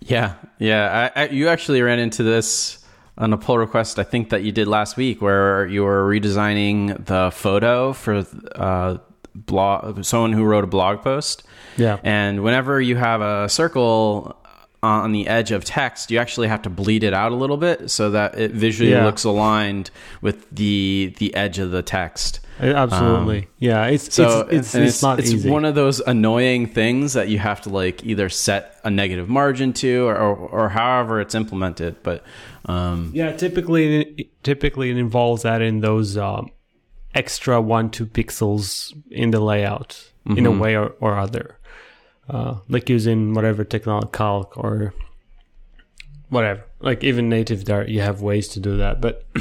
Yeah, 0.00 0.34
yeah. 0.58 1.10
I, 1.14 1.22
I, 1.22 1.28
you 1.28 1.48
actually 1.48 1.82
ran 1.82 1.98
into 1.98 2.22
this 2.22 2.84
on 3.18 3.32
a 3.32 3.36
pull 3.36 3.58
request 3.58 3.98
I 3.98 4.02
think 4.02 4.30
that 4.30 4.42
you 4.42 4.52
did 4.52 4.66
last 4.66 4.96
week, 4.96 5.20
where 5.20 5.66
you 5.66 5.84
were 5.84 6.08
redesigning 6.08 7.04
the 7.04 7.30
photo 7.30 7.92
for 7.92 8.24
uh, 8.54 8.96
blog 9.34 10.04
someone 10.04 10.32
who 10.32 10.44
wrote 10.44 10.64
a 10.64 10.68
blog 10.68 11.02
post. 11.02 11.42
Yeah, 11.76 11.98
and 12.02 12.42
whenever 12.42 12.80
you 12.80 12.96
have 12.96 13.20
a 13.20 13.48
circle 13.48 14.39
on 14.82 15.12
the 15.12 15.26
edge 15.28 15.50
of 15.52 15.64
text, 15.64 16.10
you 16.10 16.18
actually 16.18 16.48
have 16.48 16.62
to 16.62 16.70
bleed 16.70 17.04
it 17.04 17.12
out 17.12 17.32
a 17.32 17.34
little 17.34 17.58
bit 17.58 17.90
so 17.90 18.10
that 18.10 18.38
it 18.38 18.52
visually 18.52 18.92
Yeah. 18.92 19.04
looks 19.04 19.24
aligned 19.24 19.90
with 20.22 20.48
the 20.50 21.14
the 21.18 21.34
edge 21.34 21.58
of 21.58 21.70
the 21.70 21.82
text. 21.82 22.40
absolutely. 22.60 23.48
yeah, 23.58 23.86
it's 23.86 24.14
So 24.14 24.40
it's 24.42 24.52
it's, 24.52 24.74
and 24.74 24.84
it's, 24.84 25.02
not 25.02 25.18
it's 25.18 25.32
easy. 25.32 25.50
one 25.50 25.64
of 25.64 25.74
those 25.74 26.00
annoying 26.00 26.66
things 26.66 27.12
that 27.12 27.28
you 27.28 27.38
have 27.38 27.60
to 27.62 27.68
like 27.68 28.04
either 28.04 28.28
set 28.30 28.78
a 28.84 28.90
negative 28.90 29.28
margin 29.28 29.72
to 29.74 30.06
or 30.06 30.16
or, 30.16 30.34
or 30.36 30.68
however 30.70 31.20
it's 31.20 31.34
implemented. 31.34 32.02
But 32.02 32.22
um, 32.66 33.10
yeah, 33.14 33.32
typically 33.36 34.30
typically 34.42 34.90
it 34.90 34.96
involves 34.96 35.44
adding 35.44 35.80
those 35.80 36.16
um, 36.16 36.50
extra 37.14 37.60
one 37.60 37.90
two 37.90 38.06
pixels 38.06 38.94
in 39.10 39.30
the 39.30 39.40
layout 39.40 40.06
in 40.36 40.46
a 40.46 40.50
way 40.50 40.76
or, 40.76 40.90
or 41.00 41.18
other, 41.18 41.58
uh, 42.30 42.54
like 42.68 42.88
using 42.88 43.34
whatever 43.34 43.64
technology 43.64 44.08
calc 44.12 44.56
or 44.56 44.94
whatever. 46.28 46.64
Like 46.80 47.04
even 47.04 47.28
native 47.28 47.64
Dart, 47.64 47.88
you 47.88 48.00
have 48.00 48.22
ways 48.22 48.48
to 48.48 48.60
do 48.60 48.76
that, 48.78 49.00
but. 49.00 49.24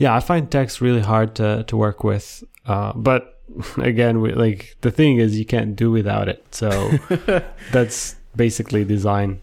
Yeah, 0.00 0.14
I 0.14 0.20
find 0.20 0.48
text 0.48 0.80
really 0.80 1.00
hard 1.00 1.34
to 1.40 1.64
to 1.64 1.76
work 1.76 2.04
with. 2.04 2.44
Uh, 2.64 2.92
but 2.94 3.40
again, 3.78 4.20
we, 4.20 4.32
like 4.32 4.76
the 4.80 4.92
thing 4.92 5.18
is, 5.18 5.36
you 5.36 5.44
can't 5.44 5.74
do 5.74 5.90
without 5.90 6.28
it. 6.28 6.44
So 6.54 6.68
that's 7.72 8.14
basically 8.36 8.84
design. 8.84 9.40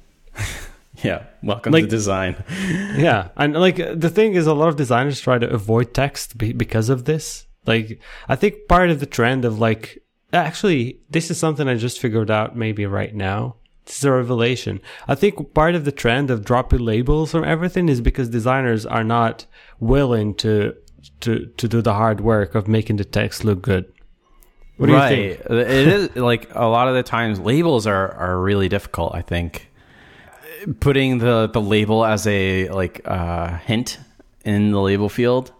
Yeah, 1.03 1.23
welcome 1.43 1.73
Like- 1.73 1.83
to 1.83 1.89
design. 1.89 2.35
Yeah, 2.95 3.31
and 3.35 3.53
like 3.53 3.75
the 3.75 4.09
thing 4.09 4.35
is, 4.35 4.47
a 4.47 4.53
lot 4.53 4.69
of 4.69 4.77
designers 4.77 5.19
try 5.19 5.37
to 5.39 5.49
avoid 5.49 5.93
text 5.93 6.37
be- 6.37 6.53
because 6.53 6.87
of 6.87 7.03
this. 7.03 7.45
Like, 7.65 7.99
I 8.29 8.37
think 8.37 8.69
part 8.69 8.89
of 8.89 9.01
the 9.01 9.05
trend 9.17 9.43
of 9.43 9.59
like, 9.59 9.99
actually, 10.33 10.99
this 11.09 11.31
is 11.31 11.37
something 11.37 11.67
I 11.67 11.75
just 11.75 11.99
figured 11.99 12.31
out 12.31 12.55
maybe 12.55 12.85
right 12.85 13.13
now. 13.13 13.55
This 13.85 13.97
is 13.99 14.03
a 14.05 14.11
revelation. 14.11 14.81
I 15.07 15.15
think 15.15 15.53
part 15.53 15.75
of 15.75 15.85
the 15.85 15.91
trend 15.91 16.31
of 16.31 16.43
dropping 16.43 16.79
labels 16.79 17.31
from 17.31 17.43
everything 17.43 17.87
is 17.87 18.01
because 18.01 18.29
designers 18.29 18.85
are 18.85 19.03
not 19.03 19.45
willing 19.79 20.33
to 20.35 20.75
to 21.21 21.45
to 21.45 21.67
do 21.67 21.81
the 21.81 21.93
hard 21.93 22.21
work 22.21 22.55
of 22.55 22.67
making 22.67 22.95
the 22.95 23.05
text 23.05 23.43
look 23.43 23.61
good. 23.61 23.85
What 24.77 24.87
do 24.87 24.93
you 24.93 24.99
think? 25.35 25.49
right. 25.49 25.59
it 25.59 25.87
is 25.87 26.15
like 26.15 26.49
a 26.53 26.65
lot 26.65 26.87
of 26.87 26.95
the 26.95 27.03
times 27.03 27.39
labels 27.39 27.85
are 27.85 28.11
are 28.13 28.39
really 28.41 28.67
difficult. 28.67 29.13
I 29.13 29.21
think 29.21 29.69
putting 30.79 31.19
the 31.19 31.47
the 31.47 31.61
label 31.61 32.05
as 32.05 32.25
a 32.27 32.69
like 32.69 33.01
uh, 33.05 33.57
hint 33.59 33.99
in 34.43 34.71
the 34.71 34.81
label 34.81 35.09
field 35.09 35.51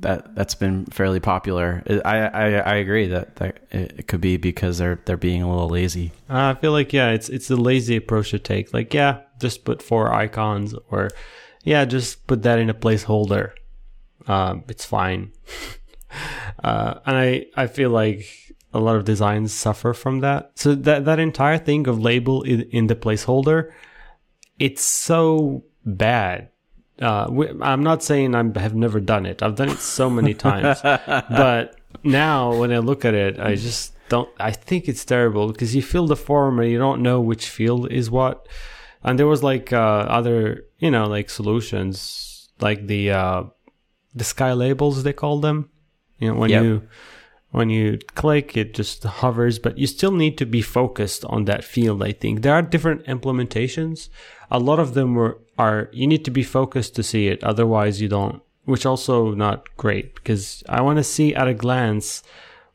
that 0.00 0.34
that's 0.34 0.54
been 0.54 0.86
fairly 0.86 1.20
popular. 1.20 1.82
I 2.04 2.18
I, 2.18 2.46
I 2.52 2.74
agree 2.76 3.08
that 3.08 3.36
that 3.36 3.58
it 3.70 4.06
could 4.06 4.20
be 4.20 4.36
because 4.36 4.78
they're 4.78 5.00
they're 5.04 5.16
being 5.16 5.42
a 5.42 5.50
little 5.50 5.68
lazy. 5.68 6.12
Uh, 6.28 6.54
I 6.56 6.60
feel 6.60 6.72
like 6.72 6.92
yeah, 6.92 7.10
it's 7.10 7.28
it's 7.28 7.50
a 7.50 7.56
lazy 7.56 7.96
approach 7.96 8.30
to 8.30 8.38
take. 8.38 8.72
Like 8.72 8.94
yeah, 8.94 9.20
just 9.40 9.64
put 9.64 9.82
four 9.82 10.12
icons, 10.12 10.74
or 10.90 11.10
yeah, 11.62 11.84
just 11.84 12.26
put 12.26 12.42
that 12.42 12.58
in 12.58 12.70
a 12.70 12.74
placeholder. 12.74 13.52
Um, 14.26 14.64
it's 14.68 14.84
fine. 14.84 15.32
uh, 16.64 16.94
and 17.06 17.16
I 17.16 17.46
I 17.56 17.66
feel 17.66 17.90
like 17.90 18.26
a 18.72 18.80
lot 18.80 18.96
of 18.96 19.04
designs 19.04 19.52
suffer 19.52 19.94
from 19.94 20.20
that. 20.20 20.52
So 20.56 20.74
that 20.74 21.04
that 21.04 21.18
entire 21.20 21.58
thing 21.58 21.86
of 21.86 22.00
label 22.00 22.42
in, 22.42 22.62
in 22.70 22.86
the 22.88 22.96
placeholder, 22.96 23.70
it's 24.58 24.82
so 24.82 25.64
bad. 25.84 26.50
Uh, 27.00 27.26
we, 27.30 27.48
I'm 27.60 27.82
not 27.82 28.02
saying 28.02 28.34
I 28.34 28.42
have 28.60 28.74
never 28.74 29.00
done 29.00 29.26
it. 29.26 29.42
I've 29.42 29.56
done 29.56 29.68
it 29.70 29.78
so 29.78 30.08
many 30.08 30.32
times, 30.48 30.80
but 30.82 31.76
now 32.04 32.54
when 32.56 32.72
I 32.72 32.78
look 32.78 33.04
at 33.04 33.14
it, 33.14 33.38
I 33.40 33.56
just 33.56 33.92
don't. 34.08 34.28
I 34.38 34.52
think 34.52 34.88
it's 34.88 35.04
terrible 35.04 35.48
because 35.52 35.74
you 35.74 35.82
fill 35.82 36.06
the 36.06 36.16
form 36.16 36.60
and 36.60 36.70
you 36.70 36.78
don't 36.78 37.02
know 37.02 37.20
which 37.20 37.48
field 37.48 37.90
is 37.90 38.10
what. 38.10 38.46
And 39.02 39.18
there 39.18 39.26
was 39.26 39.42
like 39.42 39.72
uh, 39.72 40.06
other, 40.08 40.64
you 40.78 40.90
know, 40.90 41.06
like 41.06 41.28
solutions, 41.30 42.48
like 42.60 42.86
the 42.86 43.10
uh, 43.10 43.42
the 44.14 44.24
sky 44.24 44.52
labels 44.52 45.02
they 45.02 45.12
call 45.12 45.40
them. 45.40 45.68
You 46.18 46.28
know, 46.28 46.38
when 46.38 46.50
Yep. 46.50 46.62
you 46.64 46.82
when 47.54 47.70
you 47.70 48.00
click, 48.16 48.56
it 48.56 48.74
just 48.74 49.04
hovers, 49.04 49.60
but 49.60 49.78
you 49.78 49.86
still 49.86 50.10
need 50.10 50.36
to 50.38 50.44
be 50.44 50.60
focused 50.60 51.24
on 51.26 51.44
that 51.44 51.62
field. 51.62 52.02
I 52.02 52.10
think 52.10 52.42
there 52.42 52.52
are 52.52 52.62
different 52.62 53.06
implementations. 53.06 54.08
A 54.50 54.58
lot 54.58 54.80
of 54.80 54.94
them 54.94 55.14
were 55.14 55.38
are 55.56 55.88
you 55.92 56.08
need 56.08 56.24
to 56.24 56.32
be 56.32 56.42
focused 56.42 56.96
to 56.96 57.04
see 57.04 57.28
it, 57.28 57.44
otherwise 57.44 58.00
you 58.00 58.08
don't. 58.08 58.42
Which 58.64 58.84
also 58.84 59.34
not 59.34 59.68
great 59.76 60.16
because 60.16 60.64
I 60.68 60.80
want 60.80 60.96
to 60.96 61.04
see 61.04 61.32
at 61.32 61.46
a 61.46 61.54
glance 61.54 62.24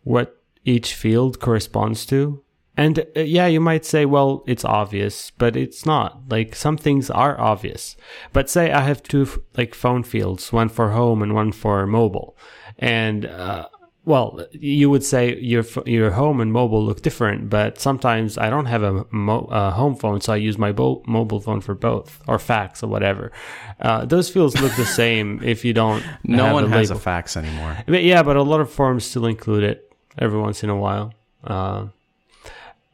what 0.03 0.41
each 0.63 0.93
field 0.93 1.41
corresponds 1.41 2.05
to. 2.05 2.41
And 2.77 2.99
uh, 2.99 3.19
yeah, 3.19 3.47
you 3.47 3.59
might 3.59 3.83
say, 3.83 4.05
well, 4.05 4.45
it's 4.47 4.63
obvious, 4.63 5.31
but 5.31 5.57
it's 5.57 5.85
not. 5.85 6.21
Like 6.29 6.55
some 6.55 6.77
things 6.77 7.09
are 7.09 7.37
obvious. 7.37 7.97
But 8.31 8.49
say 8.49 8.71
I 8.71 8.83
have 8.83 9.03
two 9.03 9.27
like 9.57 9.75
phone 9.75 10.03
fields, 10.03 10.53
one 10.53 10.69
for 10.69 10.91
home 10.91 11.21
and 11.21 11.35
one 11.35 11.51
for 11.51 11.85
mobile. 11.85 12.37
And 12.77 13.25
uh, 13.25 13.67
well, 14.09 14.27
you 14.51 14.89
would 14.89 15.03
say 15.03 15.37
your 15.53 15.63
your 15.85 16.09
home 16.21 16.41
and 16.41 16.51
mobile 16.51 16.83
look 16.83 17.01
different, 17.03 17.47
but 17.49 17.79
sometimes 17.79 18.37
I 18.45 18.49
don't 18.49 18.65
have 18.65 18.81
a 18.91 19.05
mo- 19.11 19.47
uh, 19.59 19.69
home 19.71 19.95
phone, 19.95 20.19
so 20.21 20.33
I 20.33 20.37
use 20.37 20.57
my 20.57 20.71
bo- 20.71 21.03
mobile 21.05 21.39
phone 21.39 21.61
for 21.61 21.75
both, 21.75 22.09
or 22.27 22.39
fax 22.39 22.81
or 22.83 22.87
whatever. 22.87 23.31
Uh, 23.79 24.05
those 24.05 24.27
fields 24.33 24.59
look 24.61 24.73
the 24.75 24.85
same 25.03 25.27
if 25.53 25.63
you 25.63 25.73
don't. 25.73 26.03
No 26.23 26.45
have 26.45 26.53
one 26.53 26.63
a 26.65 26.69
has 26.69 26.89
label. 26.89 26.99
a 26.99 27.03
fax 27.03 27.37
anymore. 27.37 27.77
But 27.85 28.03
yeah, 28.03 28.23
but 28.23 28.35
a 28.35 28.41
lot 28.43 28.61
of 28.61 28.69
forms 28.71 29.05
still 29.05 29.27
include 29.27 29.63
it 29.63 29.93
every 30.17 30.39
once 30.39 30.63
in 30.63 30.69
a 30.71 30.75
while. 30.85 31.13
Uh, 31.43 31.87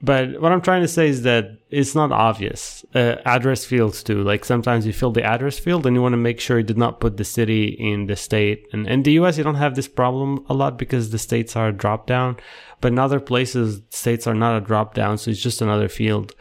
but 0.02 0.42
what 0.42 0.52
I'm 0.52 0.62
trying 0.62 0.82
to 0.82 0.88
say 0.88 1.08
is 1.08 1.22
that 1.24 1.58
it's 1.70 1.96
not 1.96 2.12
obvious. 2.12 2.84
Uh, 2.94 3.16
address 3.26 3.64
fields 3.64 4.04
too. 4.04 4.24
Like 4.24 4.44
sometimes 4.44 4.86
you 4.86 4.94
fill 4.94 5.12
the 5.12 5.24
address 5.24 5.58
field 5.58 5.86
and 5.86 5.96
you 5.96 6.02
want 6.02 6.14
to 6.14 6.18
make 6.18 6.40
sure 6.40 6.58
you 6.58 6.64
did 6.64 6.78
not 6.78 7.00
put 7.00 7.18
the 7.18 7.24
city 7.24 7.68
in 7.68 8.08
the 8.08 8.16
state. 8.16 8.68
And 8.74 8.88
in 8.88 9.04
the 9.04 9.14
US, 9.14 9.38
you 9.38 9.44
don't 9.44 9.56
have 9.56 9.76
this 9.76 9.88
problem 9.88 10.46
a 10.50 10.54
lot 10.54 10.78
because 10.78 11.10
the 11.10 11.18
states 11.18 11.56
are 11.56 11.70
a 11.70 11.74
drop 11.74 12.08
down. 12.08 12.38
But 12.82 12.92
in 12.92 13.00
other 13.00 13.22
places, 13.22 13.82
states 13.90 14.28
are 14.28 14.36
not 14.36 14.58
a 14.58 14.66
drop 14.66 14.94
down, 14.94 15.18
so 15.18 15.32
it's 15.32 15.42
just 15.42 15.62
another 15.62 15.88
field. 15.88 16.36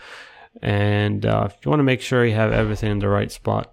And 0.60 1.24
uh, 1.24 1.48
you 1.64 1.70
want 1.70 1.80
to 1.80 1.84
make 1.84 2.00
sure 2.00 2.24
you 2.24 2.34
have 2.34 2.52
everything 2.52 2.90
in 2.90 2.98
the 2.98 3.08
right 3.08 3.30
spot 3.30 3.70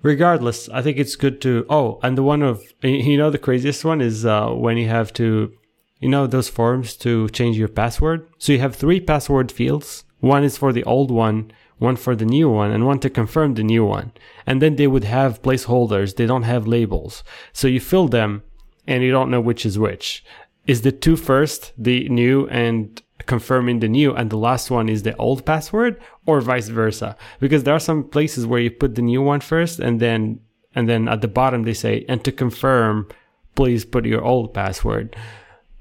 regardless 0.00 0.68
i 0.68 0.80
think 0.80 0.96
it's 0.96 1.16
good 1.16 1.40
to 1.40 1.66
oh 1.68 1.98
and 2.04 2.16
the 2.16 2.22
one 2.22 2.40
of 2.40 2.62
you 2.84 3.16
know 3.16 3.30
the 3.30 3.38
craziest 3.38 3.84
one 3.84 4.00
is 4.00 4.24
uh, 4.24 4.48
when 4.48 4.76
you 4.76 4.88
have 4.88 5.12
to 5.12 5.52
you 6.00 6.08
know 6.08 6.26
those 6.26 6.48
forms 6.48 6.96
to 6.96 7.28
change 7.30 7.56
your 7.56 7.68
password? 7.68 8.28
So 8.38 8.52
you 8.52 8.60
have 8.60 8.76
three 8.76 9.00
password 9.00 9.50
fields. 9.50 10.04
One 10.20 10.44
is 10.44 10.56
for 10.56 10.72
the 10.72 10.84
old 10.84 11.10
one 11.10 11.52
one 11.78 11.96
for 11.96 12.14
the 12.14 12.24
new 12.24 12.48
one 12.48 12.70
and 12.70 12.86
one 12.86 12.98
to 13.00 13.10
confirm 13.10 13.54
the 13.54 13.62
new 13.62 13.84
one. 13.84 14.12
And 14.46 14.60
then 14.60 14.76
they 14.76 14.86
would 14.86 15.04
have 15.04 15.42
placeholders. 15.42 16.16
They 16.16 16.26
don't 16.26 16.42
have 16.42 16.66
labels. 16.66 17.22
So 17.52 17.68
you 17.68 17.80
fill 17.80 18.08
them 18.08 18.42
and 18.86 19.02
you 19.02 19.10
don't 19.10 19.30
know 19.30 19.40
which 19.40 19.64
is 19.64 19.78
which. 19.78 20.24
Is 20.66 20.82
the 20.82 20.92
two 20.92 21.16
first 21.16 21.72
the 21.78 22.08
new 22.08 22.46
and 22.48 23.00
confirming 23.26 23.80
the 23.80 23.88
new 23.88 24.14
and 24.14 24.30
the 24.30 24.36
last 24.36 24.70
one 24.70 24.88
is 24.88 25.02
the 25.02 25.16
old 25.16 25.46
password 25.46 26.00
or 26.26 26.40
vice 26.40 26.68
versa? 26.68 27.16
Because 27.40 27.64
there 27.64 27.74
are 27.74 27.80
some 27.80 28.04
places 28.04 28.46
where 28.46 28.60
you 28.60 28.70
put 28.70 28.94
the 28.94 29.02
new 29.02 29.22
one 29.22 29.40
first 29.40 29.78
and 29.78 30.00
then 30.00 30.40
and 30.74 30.88
then 30.88 31.08
at 31.08 31.22
the 31.22 31.28
bottom 31.28 31.62
they 31.62 31.74
say 31.74 32.04
and 32.08 32.22
to 32.24 32.32
confirm 32.32 33.08
please 33.54 33.84
put 33.84 34.04
your 34.04 34.22
old 34.22 34.52
password 34.52 35.16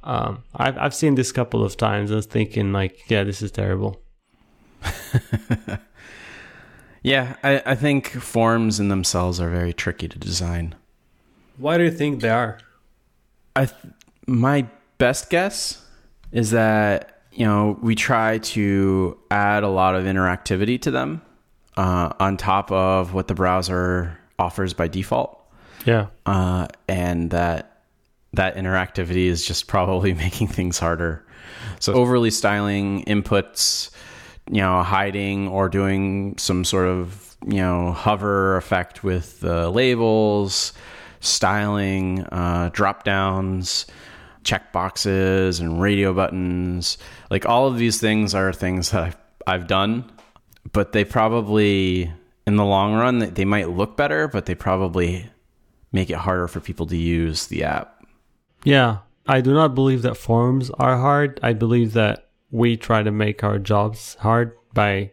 um, 0.08 0.44
I've, 0.56 0.78
I've 0.78 0.96
seen 0.96 1.14
this 1.14 1.32
couple 1.32 1.64
of 1.64 1.78
times. 1.78 2.12
I 2.12 2.16
was 2.16 2.26
thinking 2.26 2.74
like 2.74 3.10
yeah 3.10 3.24
this 3.24 3.44
is 3.44 3.52
terrible. 3.52 4.02
Yeah, 7.08 7.38
I, 7.42 7.62
I 7.66 7.76
think 7.76 8.10
forms 8.10 8.82
in 8.82 8.90
themselves 8.90 9.40
are 9.40 9.50
very 9.50 9.72
tricky 9.72 10.10
to 10.10 10.20
design. 10.20 10.76
why 11.58 11.78
do 11.78 11.86
you 11.86 11.92
think 11.92 12.20
they 12.22 12.30
are? 12.30 12.60
I 13.56 13.66
th- 13.68 13.94
my 14.28 14.68
best 14.98 15.30
guess 15.30 15.86
is 16.34 16.52
that 16.52 17.22
you 17.32 17.46
know 17.46 17.80
we 17.82 17.96
try 17.96 18.40
to 18.40 19.18
add 19.32 19.64
a 19.64 19.70
lot 19.70 19.96
of 19.96 20.04
interactivity 20.04 20.82
to 20.82 20.92
them 20.92 21.22
uh, 21.78 22.12
on 22.20 22.36
top 22.36 22.74
of 22.74 23.14
what 23.14 23.30
the 23.30 23.36
browser 23.36 24.20
offers 24.38 24.74
by 24.74 24.90
default, 24.90 25.42
yeah. 25.86 26.08
Uh, 26.26 26.68
and 26.90 27.32
that 27.32 27.77
that 28.38 28.56
interactivity 28.56 29.26
is 29.26 29.46
just 29.46 29.68
probably 29.68 30.14
making 30.26 30.48
things 30.48 30.80
harder. 30.80 31.24
So 31.80 31.94
overly 31.94 32.32
styling 32.32 33.04
inputs, 33.06 33.92
you 34.50 34.62
know, 34.62 34.82
hiding 34.82 35.48
or 35.48 35.70
doing 35.70 36.38
some 36.38 36.64
sort 36.66 36.88
of 36.88 37.36
you 37.46 37.58
know 37.58 37.92
hover 37.92 38.58
effect 38.58 39.04
with 39.04 39.42
the 39.42 39.70
labels, 39.70 40.74
styling, 41.20 42.24
uh, 42.32 42.70
drop 42.74 43.04
downs, 43.04 43.86
check 44.44 44.72
boxes, 44.72 45.60
and 45.60 45.82
radio 45.82 46.14
buttons. 46.14 46.98
Like 47.30 47.46
all 47.46 47.68
of 47.68 47.78
these 47.78 48.00
things 48.00 48.34
are 48.34 48.52
things 48.54 48.92
that 48.92 49.04
I've, 49.04 49.18
I've 49.46 49.68
done, 49.68 50.10
but 50.72 50.94
they 50.94 51.04
probably 51.06 52.12
in 52.48 52.56
the 52.56 52.66
long 52.66 52.94
run 52.96 53.20
they- 53.20 53.30
they 53.30 53.46
might 53.46 53.70
look 53.70 53.98
better, 53.98 54.28
but 54.28 54.46
they 54.46 54.56
probably 54.56 55.30
make 55.92 56.10
it 56.10 56.16
harder 56.18 56.48
for 56.48 56.60
people 56.60 56.86
to 56.88 56.98
use 56.98 57.48
the 57.48 57.64
app. 57.64 57.97
Yeah, 58.68 58.98
I 59.26 59.40
do 59.40 59.54
not 59.54 59.76
believe 59.76 60.02
that 60.02 60.18
forums 60.18 60.70
are 60.72 60.98
hard. 60.98 61.40
I 61.42 61.54
believe 61.54 61.94
that 61.94 62.32
we 62.52 62.76
try 62.76 63.02
to 63.02 63.12
make 63.12 63.42
our 63.42 63.60
jobs 63.60 64.16
hard 64.20 64.58
by 64.74 65.12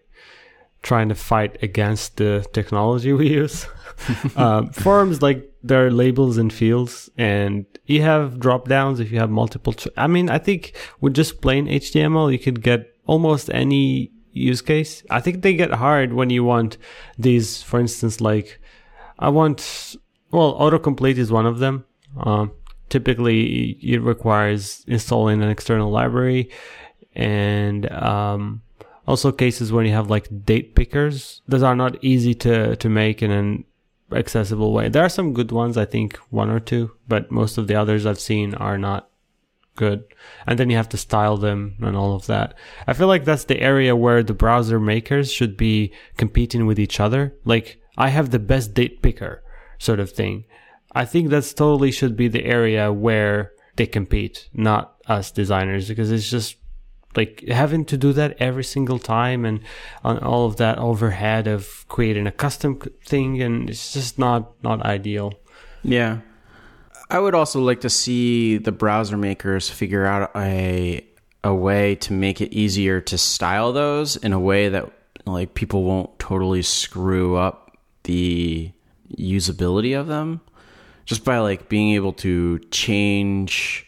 trying 0.82 1.08
to 1.10 1.14
fight 1.14 1.62
against 1.62 2.16
the 2.16 2.44
technology 2.52 3.12
we 3.12 3.28
use. 3.28 3.68
uh, 4.36 4.66
forums, 4.72 5.22
like, 5.22 5.52
there 5.62 5.86
are 5.86 5.92
labels 5.92 6.36
and 6.36 6.52
fields, 6.52 7.08
and 7.16 7.64
you 7.86 8.02
have 8.02 8.40
drop 8.40 8.66
downs 8.66 8.98
if 8.98 9.12
you 9.12 9.20
have 9.20 9.30
multiple. 9.30 9.72
Cho- 9.72 9.90
I 9.96 10.08
mean, 10.08 10.28
I 10.30 10.38
think 10.38 10.74
with 11.00 11.14
just 11.14 11.40
plain 11.40 11.68
HTML, 11.68 12.32
you 12.32 12.40
could 12.40 12.60
get 12.60 12.92
almost 13.06 13.50
any 13.54 14.10
use 14.32 14.62
case. 14.62 15.04
I 15.10 15.20
think 15.20 15.42
they 15.42 15.54
get 15.54 15.70
hard 15.70 16.12
when 16.12 16.28
you 16.28 16.42
want 16.42 16.76
these, 17.16 17.62
for 17.62 17.78
instance, 17.78 18.20
like, 18.20 18.60
I 19.16 19.28
want, 19.28 19.94
well, 20.32 20.58
autocomplete 20.58 21.18
is 21.18 21.30
one 21.30 21.46
of 21.46 21.60
them. 21.60 21.84
Um, 22.16 22.50
typically 22.88 23.78
it 23.82 24.02
requires 24.02 24.84
installing 24.86 25.42
an 25.42 25.48
external 25.48 25.90
library 25.90 26.50
and 27.14 27.90
um, 27.92 28.62
also 29.06 29.32
cases 29.32 29.72
when 29.72 29.86
you 29.86 29.92
have 29.92 30.10
like 30.10 30.44
date 30.44 30.74
pickers 30.74 31.42
those 31.48 31.62
are 31.62 31.76
not 31.76 32.02
easy 32.02 32.34
to 32.34 32.76
to 32.76 32.88
make 32.88 33.22
in 33.22 33.30
an 33.30 33.64
accessible 34.12 34.72
way. 34.72 34.88
There 34.88 35.04
are 35.04 35.08
some 35.08 35.32
good 35.32 35.52
ones, 35.52 35.76
I 35.76 35.84
think 35.84 36.16
one 36.30 36.50
or 36.50 36.60
two, 36.60 36.92
but 37.08 37.30
most 37.30 37.58
of 37.58 37.66
the 37.66 37.74
others 37.74 38.06
I've 38.06 38.20
seen 38.20 38.54
are 38.54 38.78
not 38.78 39.08
good. 39.76 40.04
And 40.46 40.58
then 40.58 40.70
you 40.70 40.76
have 40.76 40.88
to 40.90 40.96
style 40.96 41.36
them 41.36 41.76
and 41.80 41.96
all 41.96 42.14
of 42.14 42.26
that. 42.26 42.54
I 42.86 42.92
feel 42.92 43.08
like 43.08 43.24
that's 43.24 43.44
the 43.44 43.60
area 43.60 43.96
where 43.96 44.22
the 44.22 44.34
browser 44.34 44.78
makers 44.78 45.32
should 45.32 45.56
be 45.56 45.92
competing 46.16 46.66
with 46.66 46.78
each 46.78 47.00
other. 47.00 47.34
Like 47.44 47.80
I 47.96 48.08
have 48.08 48.30
the 48.30 48.38
best 48.38 48.74
date 48.74 49.02
picker 49.02 49.42
sort 49.78 50.00
of 50.00 50.10
thing. 50.10 50.44
I 50.94 51.04
think 51.04 51.30
that's 51.30 51.52
totally 51.52 51.90
should 51.90 52.16
be 52.16 52.28
the 52.28 52.44
area 52.44 52.92
where 52.92 53.52
they 53.76 53.86
compete, 53.86 54.48
not 54.52 54.96
us 55.06 55.30
designers, 55.30 55.88
because 55.88 56.12
it's 56.12 56.30
just 56.30 56.56
like 57.16 57.44
having 57.48 57.84
to 57.86 57.96
do 57.96 58.12
that 58.12 58.36
every 58.38 58.64
single 58.64 58.98
time 58.98 59.44
and 59.44 59.60
on 60.02 60.18
all 60.18 60.46
of 60.46 60.56
that 60.56 60.78
overhead 60.78 61.46
of 61.46 61.86
creating 61.88 62.26
a 62.26 62.32
custom 62.32 62.80
thing 63.04 63.40
and 63.40 63.70
it's 63.70 63.92
just 63.92 64.18
not 64.18 64.52
not 64.62 64.82
ideal. 64.82 65.32
Yeah. 65.82 66.20
I 67.10 67.18
would 67.18 67.34
also 67.34 67.60
like 67.60 67.82
to 67.82 67.90
see 67.90 68.56
the 68.56 68.72
browser 68.72 69.16
makers 69.16 69.70
figure 69.70 70.06
out 70.06 70.30
a 70.34 71.06
a 71.44 71.54
way 71.54 71.94
to 71.96 72.12
make 72.12 72.40
it 72.40 72.52
easier 72.52 73.00
to 73.02 73.18
style 73.18 73.72
those 73.72 74.16
in 74.16 74.32
a 74.32 74.40
way 74.40 74.70
that 74.70 74.90
like 75.26 75.54
people 75.54 75.84
won't 75.84 76.18
totally 76.18 76.62
screw 76.62 77.36
up 77.36 77.76
the 78.04 78.72
usability 79.16 79.98
of 79.98 80.06
them 80.06 80.40
just 81.04 81.24
by 81.24 81.38
like 81.38 81.68
being 81.68 81.94
able 81.94 82.12
to 82.14 82.58
change 82.70 83.86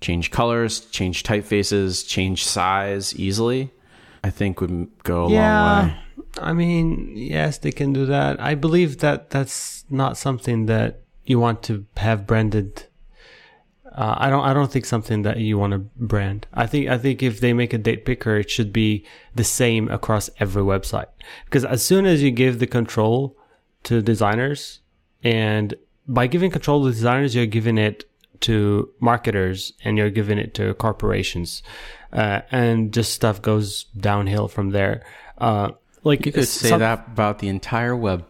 change 0.00 0.30
colors, 0.30 0.80
change 0.80 1.22
typefaces, 1.22 2.06
change 2.06 2.44
size 2.44 3.14
easily, 3.16 3.72
I 4.22 4.30
think 4.30 4.60
would 4.60 4.90
go 5.02 5.26
a 5.26 5.30
yeah, 5.30 5.62
long 5.62 5.88
way. 5.88 5.96
I 6.40 6.52
mean, 6.52 7.12
yes, 7.16 7.58
they 7.58 7.72
can 7.72 7.92
do 7.92 8.06
that. 8.06 8.40
I 8.40 8.54
believe 8.54 8.98
that 8.98 9.30
that's 9.30 9.84
not 9.90 10.16
something 10.16 10.66
that 10.66 11.02
you 11.24 11.38
want 11.38 11.62
to 11.64 11.86
have 11.96 12.26
branded. 12.26 12.84
Uh, 13.90 14.14
I 14.18 14.30
don't. 14.30 14.44
I 14.44 14.52
don't 14.52 14.70
think 14.70 14.84
something 14.84 15.22
that 15.22 15.38
you 15.38 15.58
want 15.58 15.72
to 15.72 15.78
brand. 15.78 16.46
I 16.54 16.66
think. 16.66 16.88
I 16.88 16.98
think 16.98 17.22
if 17.22 17.40
they 17.40 17.52
make 17.52 17.72
a 17.72 17.78
date 17.78 18.04
picker, 18.04 18.36
it 18.36 18.50
should 18.50 18.72
be 18.72 19.04
the 19.34 19.44
same 19.44 19.88
across 19.88 20.30
every 20.38 20.62
website. 20.62 21.06
Because 21.46 21.64
as 21.64 21.82
soon 21.84 22.06
as 22.06 22.22
you 22.22 22.30
give 22.30 22.58
the 22.58 22.66
control 22.66 23.36
to 23.84 24.00
designers, 24.02 24.80
and 25.22 25.74
by 26.08 26.26
giving 26.26 26.50
control 26.50 26.84
to 26.84 26.90
designers, 26.90 27.34
you're 27.34 27.46
giving 27.46 27.78
it 27.78 28.04
to 28.40 28.90
marketers 29.00 29.72
and 29.84 29.98
you're 29.98 30.10
giving 30.10 30.38
it 30.38 30.54
to 30.54 30.74
corporations, 30.74 31.62
uh, 32.12 32.40
and 32.50 32.92
just 32.92 33.12
stuff 33.12 33.42
goes 33.42 33.84
downhill 33.96 34.48
from 34.48 34.70
there. 34.70 35.04
Uh, 35.36 35.70
like 36.04 36.24
you 36.24 36.32
could 36.32 36.48
say 36.48 36.70
some, 36.70 36.80
that 36.80 37.06
about 37.08 37.40
the 37.40 37.48
entire 37.48 37.94
web. 37.94 38.24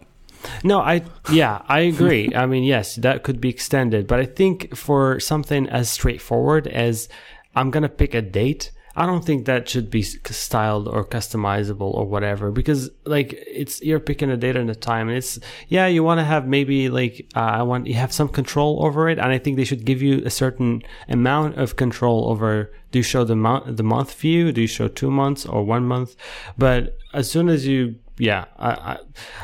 No, 0.65 0.81
I 0.81 1.03
yeah, 1.31 1.63
I 1.69 1.81
agree. 1.81 2.33
I 2.35 2.47
mean, 2.47 2.65
yes, 2.65 2.97
that 2.97 3.23
could 3.23 3.41
be 3.41 3.49
extended, 3.49 4.07
but 4.07 4.21
I 4.21 4.25
think 4.25 4.77
for 4.77 5.21
something 5.21 5.69
as 5.69 5.91
straightforward 5.91 6.67
as 6.67 7.09
I'm 7.55 7.71
gonna 7.71 7.89
pick 7.89 8.15
a 8.15 8.23
date 8.23 8.73
I 8.99 9.07
don't 9.07 9.25
think 9.25 9.47
that 9.47 9.69
should 9.69 9.91
be 9.91 10.03
styled 10.03 10.89
or 10.89 11.05
customizable 11.05 11.95
or 11.95 12.05
whatever 12.05 12.51
because 12.51 12.91
like 13.05 13.33
it's 13.47 13.81
you're 13.81 14.01
picking 14.01 14.29
a 14.29 14.37
date 14.37 14.57
and 14.57 14.69
a 14.69 14.75
time 14.75 15.09
and 15.09 15.17
it's 15.17 15.39
yeah 15.69 15.87
you 15.87 16.03
want 16.03 16.19
to 16.19 16.25
have 16.25 16.49
maybe 16.49 16.89
like 16.89 17.25
uh, 17.37 17.61
I 17.61 17.63
want 17.63 17.87
you 17.87 17.95
have 17.95 18.13
some 18.13 18.29
control 18.29 18.85
over 18.85 19.09
it 19.09 19.21
and 19.21 19.31
I 19.31 19.39
think 19.39 19.57
they 19.57 19.63
should 19.65 19.85
give 19.85 20.03
you 20.03 20.25
a 20.27 20.31
certain 20.31 20.83
amount 21.09 21.59
of 21.59 21.77
control 21.77 22.29
over 22.29 22.73
do 22.91 22.99
you 22.99 23.05
show 23.05 23.23
the 23.23 23.37
month 23.37 23.77
the 23.77 23.85
month 23.85 24.13
view 24.15 24.51
do 24.51 24.63
you 24.63 24.67
show 24.67 24.89
two 24.89 25.13
months 25.13 25.47
or 25.47 25.63
one 25.63 25.85
month? 25.85 26.17
But 26.59 26.99
as 27.15 27.31
soon 27.31 27.49
as 27.49 27.69
you 27.69 27.95
yeah 28.19 28.47
I, 28.59 28.71
I, 28.71 28.99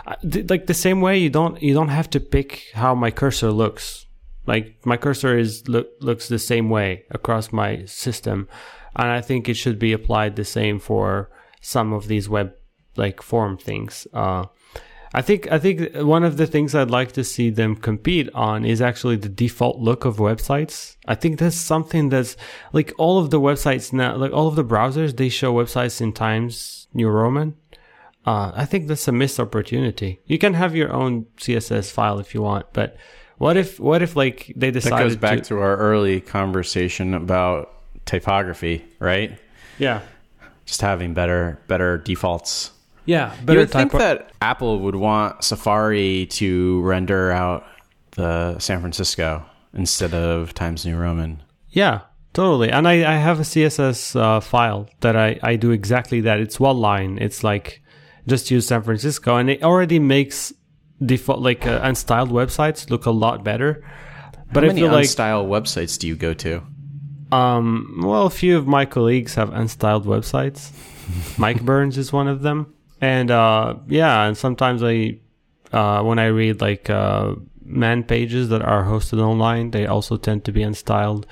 I 0.05 0.17
like 0.49 0.67
the 0.67 0.75
same 0.75 1.01
way 1.01 1.19
you 1.19 1.31
don't 1.31 1.63
you 1.63 1.75
don't 1.75 1.95
have 2.01 2.11
to 2.11 2.19
pick 2.19 2.65
how 2.75 2.97
my 2.97 3.13
cursor 3.13 3.53
looks. 3.53 4.07
Like 4.47 4.85
my 4.85 4.97
cursor 4.97 5.39
is 5.39 5.69
look, 5.69 5.89
looks 6.01 6.27
the 6.27 6.41
same 6.41 6.71
way 6.71 7.05
across 7.11 7.53
my 7.53 7.85
system 7.85 8.49
and 8.97 9.09
I 9.09 9.21
think 9.21 9.49
it 9.49 9.55
should 9.55 9.79
be 9.79 9.93
applied 9.93 10.37
the 10.37 10.45
same 10.45 10.79
for 10.79 11.31
some 11.61 11.93
of 11.93 12.09
these 12.09 12.29
web 12.29 12.55
like 12.97 13.23
form 13.23 13.57
things. 13.57 14.07
Uh, 14.13 14.47
I 15.17 15.23
think 15.23 15.51
I 15.51 15.61
think 15.61 15.95
one 15.95 16.25
of 16.25 16.37
the 16.39 16.47
things 16.47 16.75
I'd 16.75 16.91
like 16.91 17.13
to 17.13 17.23
see 17.23 17.49
them 17.49 17.77
compete 17.77 18.29
on 18.35 18.65
is 18.65 18.83
actually 18.83 19.17
the 19.17 19.29
default 19.29 19.79
look 19.79 20.05
of 20.05 20.17
websites. 20.17 20.97
I 21.07 21.15
think 21.15 21.39
that's 21.39 21.57
something 21.57 22.09
that's 22.09 22.37
like 22.73 22.93
all 22.99 23.19
of 23.19 23.31
the 23.31 23.41
websites 23.41 23.93
now, 23.93 24.17
like 24.17 24.33
all 24.33 24.49
of 24.49 24.57
the 24.57 24.65
browsers, 24.65 25.17
they 25.17 25.29
show 25.29 25.55
websites 25.55 26.01
in 26.01 26.13
Times 26.13 26.89
New 26.93 27.09
Roman. 27.09 27.55
Uh, 28.27 28.51
I 28.55 28.65
think 28.65 28.89
that's 28.89 29.07
a 29.07 29.13
missed 29.13 29.39
opportunity. 29.39 30.21
You 30.27 30.39
can 30.39 30.55
have 30.55 30.75
your 30.75 30.93
own 30.93 31.27
CSS 31.37 31.93
file 31.93 32.19
if 32.19 32.35
you 32.35 32.43
want, 32.43 32.73
but 32.73 32.97
what 33.39 33.57
if 33.57 33.79
what 33.79 34.03
if 34.03 34.17
like 34.17 34.53
they 34.57 34.73
decided 34.73 34.99
that 34.99 35.05
goes 35.05 35.17
back 35.17 35.39
to, 35.39 35.45
to 35.51 35.59
our 35.59 35.77
early 35.77 36.21
conversation 36.21 37.15
about 37.15 37.74
typography, 38.05 38.85
right? 38.99 39.39
Yeah. 39.79 40.01
Just 40.65 40.81
having 40.81 41.15
better 41.15 41.59
better 41.69 41.99
defaults. 41.99 42.71
Yeah, 43.07 43.35
better. 43.45 43.53
You 43.53 43.59
would 43.61 43.71
think 43.71 43.93
that 43.93 44.33
Apple 44.41 44.81
would 44.81 44.95
want 44.95 45.45
Safari 45.45 46.27
to 46.27 46.81
render 46.81 47.31
out 47.31 47.67
the 48.13 48.59
San 48.59 48.81
Francisco 48.81 49.45
instead 49.75 50.15
of 50.15 50.55
Times 50.55 50.87
New 50.87 50.97
Roman. 50.97 51.43
Yeah, 51.71 52.01
totally. 52.33 52.71
And 52.71 52.89
I, 52.89 52.93
I 53.13 53.17
have 53.17 53.41
a 53.41 53.43
CSS 53.43 54.19
uh, 54.19 54.41
file 54.41 54.89
that 55.01 55.17
I, 55.17 55.39
I 55.43 55.57
do 55.57 55.71
exactly 55.71 56.23
that. 56.23 56.41
It's 56.41 56.59
one 56.59 56.79
line. 56.79 57.19
It's 57.21 57.45
like 57.45 57.83
just 58.27 58.51
use 58.51 58.67
San 58.69 58.83
Francisco, 58.83 59.37
and 59.37 59.51
it 59.51 59.63
already 59.63 59.99
makes 59.99 60.53
default 61.05 61.41
like 61.41 61.67
uh, 61.67 61.81
unstyled 61.83 62.31
websites 62.31 62.89
look 62.89 63.05
a 63.05 63.11
lot 63.11 63.45
better. 63.45 63.85
But 64.53 64.63
How 64.63 64.69
many 64.69 64.83
I 64.87 64.89
feel 64.89 64.99
unstyled 64.99 65.49
like, 65.49 65.65
websites 65.65 65.99
do 65.99 66.07
you 66.07 66.17
go 66.17 66.33
to? 66.35 66.63
Um, 67.33 68.01
well, 68.03 68.27
a 68.27 68.31
few 68.31 68.57
of 68.57 68.67
my 68.67 68.85
colleagues 68.85 69.35
have 69.35 69.51
unstyled 69.51 70.05
websites. 70.05 70.71
Mike 71.39 71.63
Burns 71.63 71.99
is 71.99 72.13
one 72.13 72.29
of 72.29 72.43
them, 72.43 72.75
and 73.01 73.31
uh, 73.31 73.77
yeah, 73.89 74.25
and 74.25 74.37
sometimes 74.37 74.83
I, 74.83 75.19
uh, 75.73 76.03
when 76.03 76.19
I 76.19 76.27
read 76.27 76.61
like 76.61 76.89
uh, 76.89 77.35
man 77.65 78.05
pages 78.05 78.49
that 78.49 78.63
are 78.63 78.85
hosted 78.85 79.21
online, 79.21 79.71
they 79.71 79.87
also 79.87 80.17
tend 80.17 80.45
to 80.45 80.53
be 80.53 80.63
unstyled. 80.63 81.25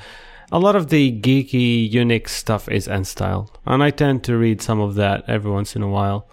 A 0.51 0.59
lot 0.59 0.77
of 0.77 0.91
the 0.91 1.11
geeky 1.11 1.91
Unix 1.91 2.29
stuff 2.29 2.69
is 2.69 2.87
unstyled, 2.87 3.49
and 3.65 3.83
I 3.83 3.91
tend 3.91 4.25
to 4.25 4.37
read 4.37 4.61
some 4.61 4.81
of 4.81 4.97
that 4.97 5.25
every 5.29 5.51
once 5.51 5.75
in 5.77 5.83
a 5.83 5.89
while. 5.89 6.29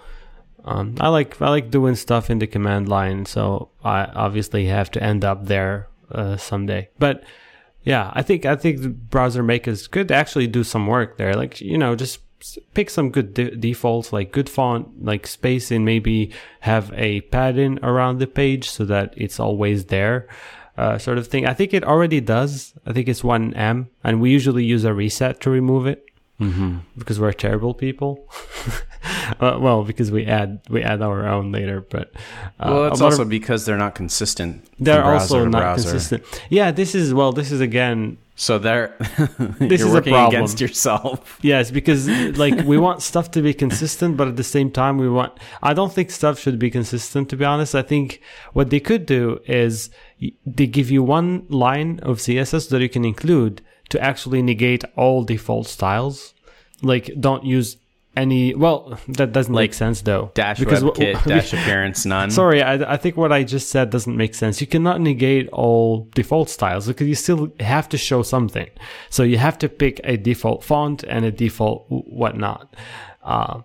Um, 0.66 0.96
I 1.00 1.08
like 1.08 1.42
I 1.42 1.50
like 1.50 1.72
doing 1.72 1.96
stuff 1.96 2.30
in 2.30 2.40
the 2.40 2.48
command 2.48 2.90
line, 2.90 3.26
so 3.26 3.70
I 3.84 4.04
obviously 4.06 4.66
have 4.66 4.92
to 4.92 5.04
end 5.04 5.24
up 5.24 5.46
there 5.46 5.88
uh, 6.12 6.36
someday. 6.36 6.90
But 7.00 7.24
yeah, 7.84 8.12
I 8.14 8.22
think 8.22 8.46
I 8.46 8.56
think 8.56 9.10
browser 9.10 9.44
makers 9.44 9.88
could 9.88 10.12
actually 10.12 10.48
do 10.48 10.64
some 10.64 10.88
work 10.88 11.18
there. 11.18 11.34
Like 11.34 11.62
you 11.62 11.78
know, 11.78 11.96
just 11.96 12.20
pick 12.74 12.90
some 12.90 13.10
good 13.10 13.34
de- 13.34 13.56
defaults, 13.56 14.14
like 14.14 14.32
good 14.32 14.50
font, 14.50 15.04
like 15.04 15.28
spacing. 15.28 15.86
Maybe 15.86 16.32
have 16.62 16.92
a 16.94 17.22
padding 17.22 17.80
around 17.84 18.20
the 18.20 18.28
page 18.28 18.70
so 18.70 18.86
that 18.86 19.14
it's 19.18 19.40
always 19.40 19.86
there. 19.86 20.28
Uh, 20.78 20.98
sort 20.98 21.18
of 21.18 21.28
thing. 21.28 21.46
I 21.46 21.54
think 21.54 21.74
it 21.74 21.84
already 21.84 22.22
does. 22.22 22.74
I 22.86 22.94
think 22.94 23.10
it's 23.10 23.22
one 23.22 23.54
em, 23.54 23.90
and 24.02 24.22
we 24.22 24.32
usually 24.32 24.64
use 24.64 24.86
a 24.86 24.94
reset 24.94 25.42
to 25.42 25.50
remove 25.50 25.86
it 25.86 26.06
mm-hmm. 26.40 26.78
because 26.98 27.20
we're 27.20 27.34
terrible 27.34 27.74
people. 27.74 28.28
uh, 29.40 29.58
well, 29.60 29.84
because 29.84 30.12
we 30.12 30.26
add 30.26 30.62
we 30.70 30.82
add 30.82 31.02
our 31.02 31.28
own 31.28 31.52
later, 31.52 31.82
but 31.82 32.12
uh, 32.60 32.70
well, 32.72 32.86
it's 32.88 33.02
also 33.02 33.24
of, 33.24 33.30
because 33.30 33.66
they're 33.66 33.78
not 33.78 33.96
consistent. 33.96 34.66
They're 34.80 35.04
also 35.04 35.46
not 35.46 35.60
browser. 35.60 35.90
consistent. 35.90 36.24
Yeah, 36.50 36.72
this 36.72 36.96
is 36.96 37.14
well, 37.14 37.32
this 37.32 37.52
is 37.52 37.62
again. 37.62 38.18
So 38.36 38.58
they're 38.58 38.96
this 39.60 39.82
is 39.82 39.94
a 39.94 40.02
problem. 40.02 40.28
against 40.28 40.62
yourself. 40.62 41.40
Yes, 41.42 41.72
because 41.72 42.08
like 42.38 42.66
we 42.66 42.78
want 42.78 43.02
stuff 43.02 43.32
to 43.32 43.42
be 43.42 43.54
consistent, 43.54 44.16
but 44.16 44.30
at 44.30 44.38
the 44.38 44.46
same 44.46 44.72
time 44.72 44.98
we 44.98 45.10
want. 45.10 45.38
I 45.62 45.74
don't 45.74 45.92
think 45.92 46.10
stuff 46.10 46.40
should 46.40 46.58
be 46.58 46.72
consistent. 46.72 47.30
To 47.30 47.36
be 47.36 47.44
honest, 47.44 47.76
I 47.76 47.82
think 47.82 48.22
what 48.54 48.70
they 48.70 48.80
could 48.80 49.06
do 49.06 49.40
is 49.46 49.90
they 50.46 50.68
give 50.68 50.90
you 50.90 51.04
one 51.04 51.48
line 51.50 52.00
of 52.02 52.20
CSS 52.20 52.70
that 52.70 52.82
you 52.82 52.90
can 52.90 53.04
include 53.04 53.62
to 53.90 54.02
actually 54.02 54.42
negate 54.42 54.84
all 54.96 55.24
default 55.24 55.68
styles. 55.68 56.34
Like, 56.82 57.12
don't 57.20 57.44
use 57.44 57.78
any. 58.16 58.54
Well, 58.54 59.00
that 59.08 59.32
doesn't 59.32 59.54
like 59.54 59.70
make 59.70 59.74
sense 59.74 60.02
though. 60.02 60.32
Dash 60.34 60.60
because 60.60 60.84
WebKit, 60.84 61.24
dash 61.26 61.54
appearance 61.58 62.06
none. 62.06 62.32
Sorry, 62.32 62.62
I, 62.62 62.94
I 62.94 62.98
think 62.98 63.18
what 63.18 63.32
I 63.32 63.44
just 63.44 63.70
said 63.70 63.90
doesn't 63.90 64.16
make 64.16 64.36
sense. 64.36 64.62
You 64.62 64.68
cannot 64.68 65.02
negate 65.02 65.50
all 65.50 66.08
default 66.16 66.50
styles 66.50 66.88
because 66.88 67.08
you 67.08 67.16
still 67.16 67.52
have 67.60 67.90
to 67.90 67.98
show 67.98 68.24
something. 68.24 68.70
So 69.10 69.24
you 69.24 69.38
have 69.38 69.58
to 69.60 69.70
pick 69.70 70.00
a 70.04 70.18
default 70.18 70.64
font 70.64 71.04
and 71.04 71.26
a 71.26 71.32
default 71.32 71.86
whatnot. 71.90 72.76
Uh, 73.24 73.62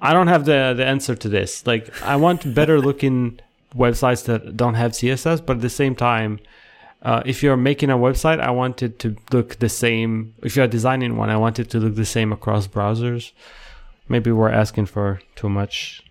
I 0.00 0.12
don't 0.12 0.28
have 0.28 0.44
the 0.44 0.74
the 0.76 0.84
answer 0.84 1.14
to 1.14 1.28
this. 1.28 1.66
Like, 1.66 2.02
I 2.02 2.16
want 2.16 2.54
better 2.54 2.80
looking 2.80 3.40
websites 3.74 4.24
that 4.26 4.56
don't 4.56 4.74
have 4.74 4.92
CSS, 4.92 5.44
but 5.44 5.56
at 5.56 5.62
the 5.62 5.70
same 5.70 5.94
time 5.94 6.38
uh, 7.04 7.22
if 7.26 7.42
you're 7.42 7.56
making 7.56 7.90
a 7.90 7.96
website, 7.98 8.40
I 8.40 8.50
want 8.50 8.82
it 8.82 8.98
to 9.00 9.16
look 9.32 9.56
the 9.58 9.68
same. 9.68 10.34
If 10.42 10.56
you're 10.56 10.66
designing 10.66 11.16
one, 11.16 11.30
I 11.30 11.36
want 11.36 11.58
it 11.58 11.70
to 11.70 11.78
look 11.78 11.94
the 11.96 12.04
same 12.06 12.32
across 12.32 12.66
browsers. 12.66 13.32
Maybe 14.08 14.30
we're 14.32 14.50
asking 14.50 14.86
for 14.86 15.20
too 15.36 15.48
much. 15.48 16.02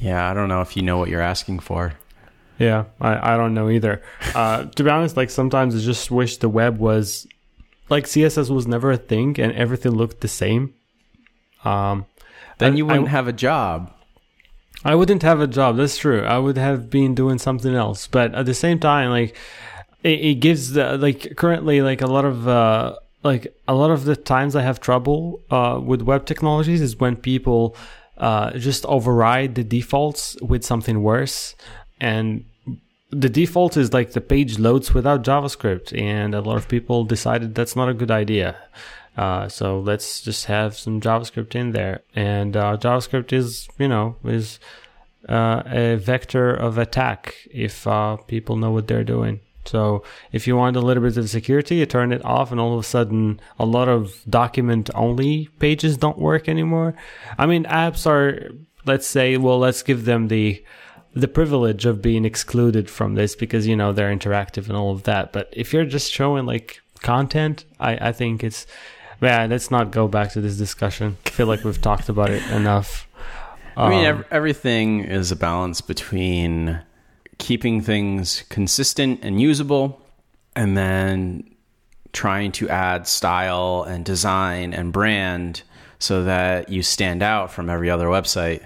Yeah, 0.00 0.28
I 0.30 0.34
don't 0.34 0.48
know 0.48 0.60
if 0.60 0.76
you 0.76 0.82
know 0.82 0.98
what 0.98 1.08
you're 1.08 1.22
asking 1.22 1.60
for. 1.60 1.94
Yeah, 2.58 2.84
I, 3.00 3.34
I 3.34 3.36
don't 3.36 3.54
know 3.54 3.70
either. 3.70 4.02
Uh, 4.34 4.64
to 4.64 4.84
be 4.84 4.90
honest, 4.90 5.16
like 5.16 5.30
sometimes 5.30 5.74
I 5.74 5.78
just 5.80 6.10
wish 6.10 6.36
the 6.36 6.48
web 6.48 6.78
was 6.78 7.26
like 7.88 8.04
CSS 8.04 8.50
was 8.50 8.66
never 8.66 8.90
a 8.92 8.96
thing 8.96 9.38
and 9.40 9.52
everything 9.52 9.92
looked 9.92 10.20
the 10.20 10.28
same. 10.28 10.74
Um, 11.64 12.06
Then 12.58 12.72
I- 12.72 12.76
you 12.76 12.86
wouldn't 12.86 13.08
I, 13.08 13.10
have 13.10 13.28
a 13.28 13.32
job. 13.32 13.92
I 14.84 14.94
wouldn't 14.96 15.22
have 15.22 15.40
a 15.40 15.46
job. 15.46 15.76
That's 15.76 15.96
true. 15.96 16.22
I 16.24 16.38
would 16.38 16.56
have 16.58 16.90
been 16.90 17.14
doing 17.14 17.38
something 17.38 17.74
else. 17.74 18.06
But 18.08 18.34
at 18.34 18.46
the 18.46 18.54
same 18.54 18.78
time, 18.80 19.10
like 19.10 19.36
it, 20.02 20.20
it 20.20 20.34
gives 20.36 20.72
the, 20.72 20.96
like 20.98 21.36
currently 21.36 21.82
like 21.82 22.00
a 22.00 22.06
lot 22.06 22.24
of 22.24 22.48
uh, 22.48 22.96
like 23.22 23.54
a 23.68 23.74
lot 23.74 23.90
of 23.90 24.04
the 24.04 24.16
times 24.16 24.56
I 24.56 24.62
have 24.62 24.80
trouble 24.80 25.42
uh, 25.50 25.80
with 25.82 26.02
web 26.02 26.26
technologies 26.26 26.80
is 26.80 26.96
when 26.96 27.16
people 27.16 27.76
uh, 28.18 28.52
just 28.52 28.84
override 28.86 29.54
the 29.54 29.64
defaults 29.64 30.36
with 30.40 30.64
something 30.64 31.02
worse 31.02 31.54
and 32.00 32.44
the 33.12 33.28
default 33.28 33.76
is 33.76 33.92
like 33.92 34.12
the 34.12 34.20
page 34.20 34.58
loads 34.58 34.94
without 34.94 35.22
JavaScript, 35.22 35.96
and 35.98 36.34
a 36.34 36.40
lot 36.40 36.56
of 36.56 36.66
people 36.66 37.04
decided 37.04 37.54
that's 37.54 37.76
not 37.76 37.88
a 37.88 37.94
good 37.94 38.10
idea. 38.10 38.56
Uh, 39.16 39.46
so 39.48 39.78
let's 39.78 40.22
just 40.22 40.46
have 40.46 40.74
some 40.74 41.00
JavaScript 41.00 41.54
in 41.54 41.72
there, 41.72 42.00
and 42.14 42.56
uh, 42.56 42.78
JavaScript 42.78 43.32
is 43.32 43.68
you 43.78 43.86
know 43.86 44.16
is 44.24 44.58
uh, 45.28 45.62
a 45.66 45.96
vector 45.96 46.50
of 46.50 46.78
attack 46.78 47.36
if 47.50 47.86
uh, 47.86 48.16
people 48.16 48.56
know 48.56 48.70
what 48.70 48.88
they're 48.88 49.04
doing. 49.04 49.40
So 49.64 50.02
if 50.32 50.46
you 50.46 50.56
want 50.56 50.76
a 50.76 50.80
little 50.80 51.02
bit 51.02 51.16
of 51.16 51.30
security, 51.30 51.76
you 51.76 51.86
turn 51.86 52.12
it 52.12 52.24
off, 52.24 52.50
and 52.50 52.60
all 52.60 52.74
of 52.74 52.80
a 52.80 52.82
sudden, 52.86 53.40
a 53.58 53.64
lot 53.66 53.88
of 53.88 54.22
document-only 54.28 55.48
pages 55.58 55.96
don't 55.96 56.18
work 56.18 56.48
anymore. 56.48 56.94
I 57.38 57.46
mean, 57.46 57.64
apps 57.64 58.06
are. 58.06 58.50
Let's 58.84 59.06
say, 59.06 59.36
well, 59.36 59.58
let's 59.60 59.82
give 59.82 60.04
them 60.04 60.28
the 60.28 60.64
the 61.14 61.28
privilege 61.28 61.84
of 61.86 62.02
being 62.02 62.24
excluded 62.24 62.88
from 62.90 63.14
this 63.14 63.36
because 63.36 63.66
you 63.66 63.76
know 63.76 63.92
they're 63.92 64.14
interactive 64.14 64.66
and 64.68 64.76
all 64.76 64.90
of 64.90 65.04
that. 65.04 65.32
But 65.32 65.48
if 65.52 65.72
you're 65.72 65.84
just 65.84 66.12
showing 66.12 66.46
like 66.46 66.80
content, 67.00 67.64
I 67.78 68.08
I 68.08 68.12
think 68.12 68.42
it's 68.42 68.66
yeah. 69.20 69.46
Let's 69.46 69.70
not 69.70 69.92
go 69.92 70.08
back 70.08 70.32
to 70.32 70.40
this 70.40 70.56
discussion. 70.56 71.16
I 71.26 71.30
feel 71.30 71.46
like 71.46 71.62
we've 71.62 71.80
talked 71.80 72.08
about 72.08 72.30
it 72.30 72.42
enough. 72.50 73.06
I 73.76 73.88
mean, 73.88 74.00
Um, 74.00 74.04
ev- 74.18 74.24
everything 74.32 75.00
is 75.04 75.30
a 75.30 75.36
balance 75.36 75.80
between 75.80 76.80
keeping 77.38 77.80
things 77.80 78.44
consistent 78.48 79.20
and 79.22 79.40
usable, 79.40 80.00
and 80.54 80.76
then 80.76 81.48
trying 82.12 82.52
to 82.52 82.68
add 82.68 83.06
style 83.06 83.84
and 83.88 84.04
design 84.04 84.74
and 84.74 84.92
brand 84.92 85.62
so 85.98 86.24
that 86.24 86.68
you 86.68 86.82
stand 86.82 87.22
out 87.22 87.50
from 87.50 87.70
every 87.70 87.88
other 87.88 88.06
website. 88.06 88.64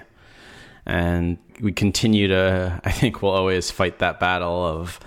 And 0.84 1.38
we 1.60 1.72
continue 1.72 2.28
to, 2.28 2.80
I 2.84 2.90
think 2.90 3.22
we'll 3.22 3.32
always 3.32 3.70
fight 3.70 3.98
that 4.00 4.18
battle 4.18 4.64
of 4.64 4.98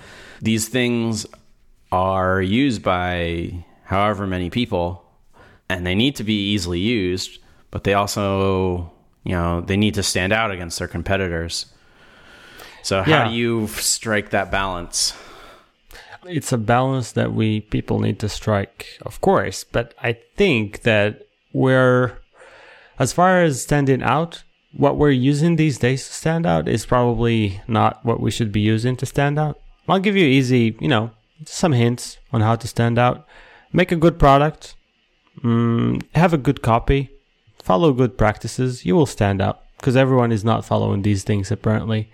these 0.41 0.67
things 0.67 1.26
are 1.91 2.41
used 2.41 2.84
by 2.84 3.65
however 3.84 4.28
many 4.28 4.50
people 4.50 5.04
and 5.69 5.86
they 5.86 5.95
need 5.95 6.15
to 6.15 6.24
be 6.24 6.52
easily 6.52 6.80
used, 6.80 7.39
but 7.72 7.84
they 7.84 7.93
also, 7.93 8.91
you 9.24 9.34
know, 9.34 9.62
they 9.62 9.78
need 9.78 9.93
to 9.93 10.04
stand 10.04 10.34
out 10.34 10.52
against 10.52 10.80
their 10.80 10.88
competitors. 10.88 11.67
So 12.82 13.02
how 13.04 13.12
Yeah. 13.12 13.28
do 13.30 13.34
you 13.36 13.68
strike 13.68 14.30
that 14.32 14.52
balance? 14.52 15.13
it's 16.26 16.52
a 16.52 16.58
balance 16.58 17.13
that 17.13 17.34
we 17.34 17.62
people 17.62 18.00
need 18.00 18.20
to 18.20 18.30
strike, 18.30 18.86
of 19.06 19.22
course. 19.22 19.63
But 19.63 19.94
I 20.04 20.18
think 20.36 20.82
that 20.82 21.22
we're, 21.54 22.20
as 23.00 23.13
far 23.13 23.42
as 23.42 23.62
standing 23.63 24.04
out, 24.04 24.44
what 24.74 24.98
we're 24.98 25.12
using 25.12 25.56
these 25.56 25.80
days 25.80 26.06
to 26.08 26.13
stand 26.13 26.46
out 26.46 26.68
is 26.68 26.86
probably 26.86 27.62
not 27.68 28.04
what 28.06 28.20
we 28.20 28.30
should 28.32 28.52
be 28.52 28.60
using 28.60 28.96
to 28.98 29.06
stand 29.06 29.39
out. 29.39 29.58
I'll 29.88 30.00
give 30.00 30.15
you 30.18 30.26
easy, 30.26 30.76
you 30.80 30.88
know, 30.89 31.10
some 31.46 31.72
hints 31.72 32.18
on 32.32 32.42
how 32.42 32.56
to 32.58 32.68
stand 32.68 33.00
out. 33.00 33.26
Make 33.74 33.92
a 33.92 33.96
good 33.96 34.20
product, 34.20 34.76
mm, 35.42 36.04
have 36.13 36.34
a 36.34 36.38
good 36.38 36.62
copy, 36.62 37.10
follow 37.63 37.94
good 37.94 38.18
practices. 38.18 38.86
You 38.86 38.96
will 38.96 39.06
stand 39.08 39.42
out 39.42 39.62
because 39.78 39.96
everyone 39.96 40.32
is 40.32 40.44
not 40.44 40.65
following 40.65 41.02
these 41.02 41.24
things 41.24 41.50
apparently. 41.50 42.12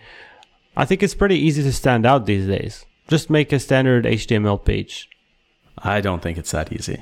I 0.75 0.85
think 0.85 1.01
it's 1.01 1.15
pretty 1.15 1.37
easy 1.37 1.63
to 1.63 1.71
stand 1.71 2.05
out 2.05 2.25
these 2.25 2.47
days. 2.47 2.85
Just 3.07 3.29
make 3.29 3.53
a 3.53 3.59
standard 3.59 4.05
HTML 4.05 4.63
page. 4.63 5.09
I 5.77 6.01
don't 6.01 6.21
think 6.21 6.37
it's 6.37 6.51
that 6.51 6.73
easy. 6.73 7.01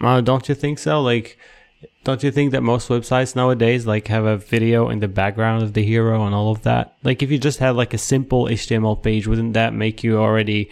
Uh, 0.00 0.20
don't 0.20 0.48
you 0.48 0.54
think 0.54 0.78
so? 0.78 1.00
Like, 1.00 1.38
don't 2.04 2.22
you 2.22 2.30
think 2.30 2.52
that 2.52 2.62
most 2.62 2.88
websites 2.88 3.36
nowadays 3.36 3.86
like 3.86 4.08
have 4.08 4.24
a 4.24 4.36
video 4.36 4.88
in 4.88 5.00
the 5.00 5.08
background 5.08 5.62
of 5.62 5.72
the 5.74 5.84
hero 5.84 6.24
and 6.24 6.34
all 6.34 6.50
of 6.50 6.62
that? 6.62 6.96
Like, 7.02 7.22
if 7.22 7.30
you 7.30 7.38
just 7.38 7.58
had 7.58 7.76
like 7.76 7.94
a 7.94 7.98
simple 7.98 8.46
HTML 8.46 9.02
page, 9.02 9.26
wouldn't 9.26 9.54
that 9.54 9.72
make 9.72 10.02
you 10.02 10.18
already, 10.18 10.70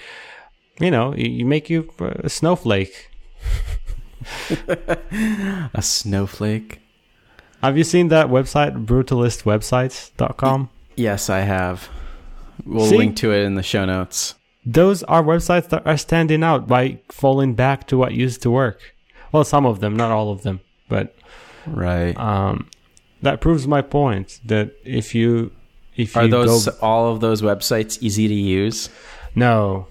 you 0.81 0.91
know, 0.91 1.15
you, 1.15 1.31
you 1.31 1.45
make 1.45 1.71
you 1.71 1.91
a 2.01 2.29
snowflake? 2.29 3.11
A 5.75 5.83
snowflake? 5.83 6.81
Have 7.63 7.77
you 7.77 7.85
seen 7.85 8.09
that 8.09 8.29
website, 8.29 8.87
brutalistwebsites.com? 8.87 10.71
Yes, 10.97 11.29
I 11.31 11.41
have. 11.41 11.89
We'll 12.65 12.87
See? 12.87 12.97
link 12.97 13.17
to 13.17 13.33
it 13.33 13.43
in 13.45 13.55
the 13.55 13.63
show 13.63 13.85
notes. 13.85 14.35
Those 14.67 15.03
are 15.05 15.23
websites 15.23 15.69
that 15.71 15.87
are 15.87 15.97
standing 15.99 16.43
out 16.43 16.67
by 16.67 17.01
falling 17.11 17.55
back 17.55 17.87
to 17.89 17.99
what 17.99 18.15
used 18.15 18.41
to 18.43 18.51
work. 18.51 18.95
Well, 19.33 19.45
some 19.45 19.67
of 19.67 19.81
them, 19.81 19.97
not 19.97 20.11
all 20.11 20.31
of 20.31 20.43
them, 20.43 20.61
but 20.89 21.15
Right. 21.67 22.17
um, 22.19 22.69
that 23.23 23.41
proves 23.41 23.67
my 23.67 23.83
point 23.83 24.41
that 24.47 24.71
if 24.85 25.15
you 25.15 25.51
if 25.97 26.17
Are 26.17 26.25
you 26.25 26.31
those 26.31 26.67
go 26.67 26.73
all 26.81 27.13
of 27.13 27.21
those 27.21 27.41
websites 27.43 27.99
easy 28.01 28.27
to 28.29 28.35
use? 28.35 28.89
no, 29.35 29.87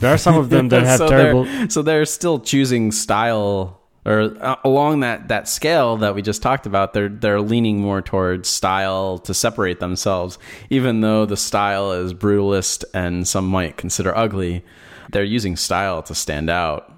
there 0.00 0.12
are 0.12 0.18
some 0.18 0.36
of 0.36 0.50
them 0.50 0.68
that 0.68 0.82
have 0.84 0.98
so 0.98 1.08
terrible. 1.08 1.44
They're, 1.44 1.70
so 1.70 1.82
they're 1.82 2.04
still 2.04 2.38
choosing 2.40 2.92
style, 2.92 3.79
or 4.04 4.36
uh, 4.40 4.56
along 4.64 5.00
that 5.00 5.28
that 5.28 5.48
scale 5.48 5.96
that 5.98 6.14
we 6.14 6.22
just 6.22 6.42
talked 6.42 6.66
about. 6.66 6.92
They're 6.92 7.08
they're 7.08 7.40
leaning 7.40 7.80
more 7.80 8.02
towards 8.02 8.48
style 8.48 9.18
to 9.18 9.34
separate 9.34 9.80
themselves, 9.80 10.38
even 10.70 11.00
though 11.00 11.26
the 11.26 11.36
style 11.36 11.92
is 11.92 12.14
brutalist 12.14 12.84
and 12.94 13.26
some 13.26 13.46
might 13.46 13.76
consider 13.76 14.16
ugly. 14.16 14.64
They're 15.10 15.24
using 15.24 15.56
style 15.56 16.02
to 16.04 16.14
stand 16.14 16.48
out. 16.48 16.92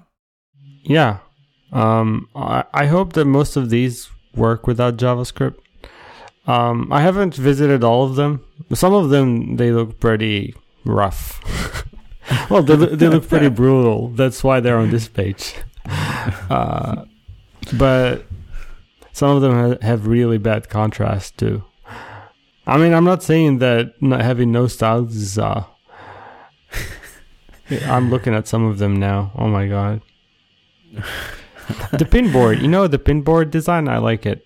Yeah, 0.83 1.19
um, 1.71 2.29
I, 2.35 2.65
I 2.73 2.85
hope 2.85 3.13
that 3.13 3.25
most 3.25 3.55
of 3.55 3.69
these 3.69 4.09
work 4.35 4.67
without 4.67 4.97
JavaScript. 4.97 5.55
Um, 6.45 6.91
I 6.91 7.01
haven't 7.01 7.35
visited 7.35 7.83
all 7.83 8.03
of 8.03 8.15
them. 8.15 8.43
Some 8.73 8.93
of 8.93 9.09
them 9.09 9.55
they 9.57 9.71
look 9.71 9.99
pretty 9.99 10.55
rough. 10.85 11.41
well, 12.49 12.63
they, 12.63 12.75
they 12.75 13.07
look 13.07 13.27
pretty 13.27 13.49
brutal. 13.61 14.09
That's 14.09 14.43
why 14.43 14.59
they're 14.59 14.77
on 14.77 14.91
this 14.91 15.07
page. 15.07 15.55
Uh, 16.49 17.05
but 17.77 18.25
some 19.11 19.35
of 19.35 19.41
them 19.41 19.53
ha- 19.53 19.77
have 19.85 20.07
really 20.07 20.37
bad 20.37 20.69
contrast 20.69 21.37
too. 21.37 21.63
I 22.65 22.77
mean, 22.77 22.93
I'm 22.93 23.03
not 23.03 23.23
saying 23.23 23.59
that 23.59 24.01
not 24.01 24.21
having 24.21 24.51
no 24.51 24.67
styles 24.67 25.15
is. 25.15 25.37
Uh, 25.37 25.65
I'm 27.85 28.09
looking 28.09 28.33
at 28.33 28.47
some 28.47 28.65
of 28.65 28.77
them 28.77 28.99
now. 28.99 29.31
Oh 29.35 29.47
my 29.47 29.67
god. 29.67 30.01
the 30.91 32.05
pinboard, 32.05 32.61
you 32.61 32.67
know 32.67 32.87
the 32.87 32.99
pinboard 32.99 33.51
design, 33.51 33.87
I 33.87 33.97
like 33.97 34.25
it. 34.25 34.45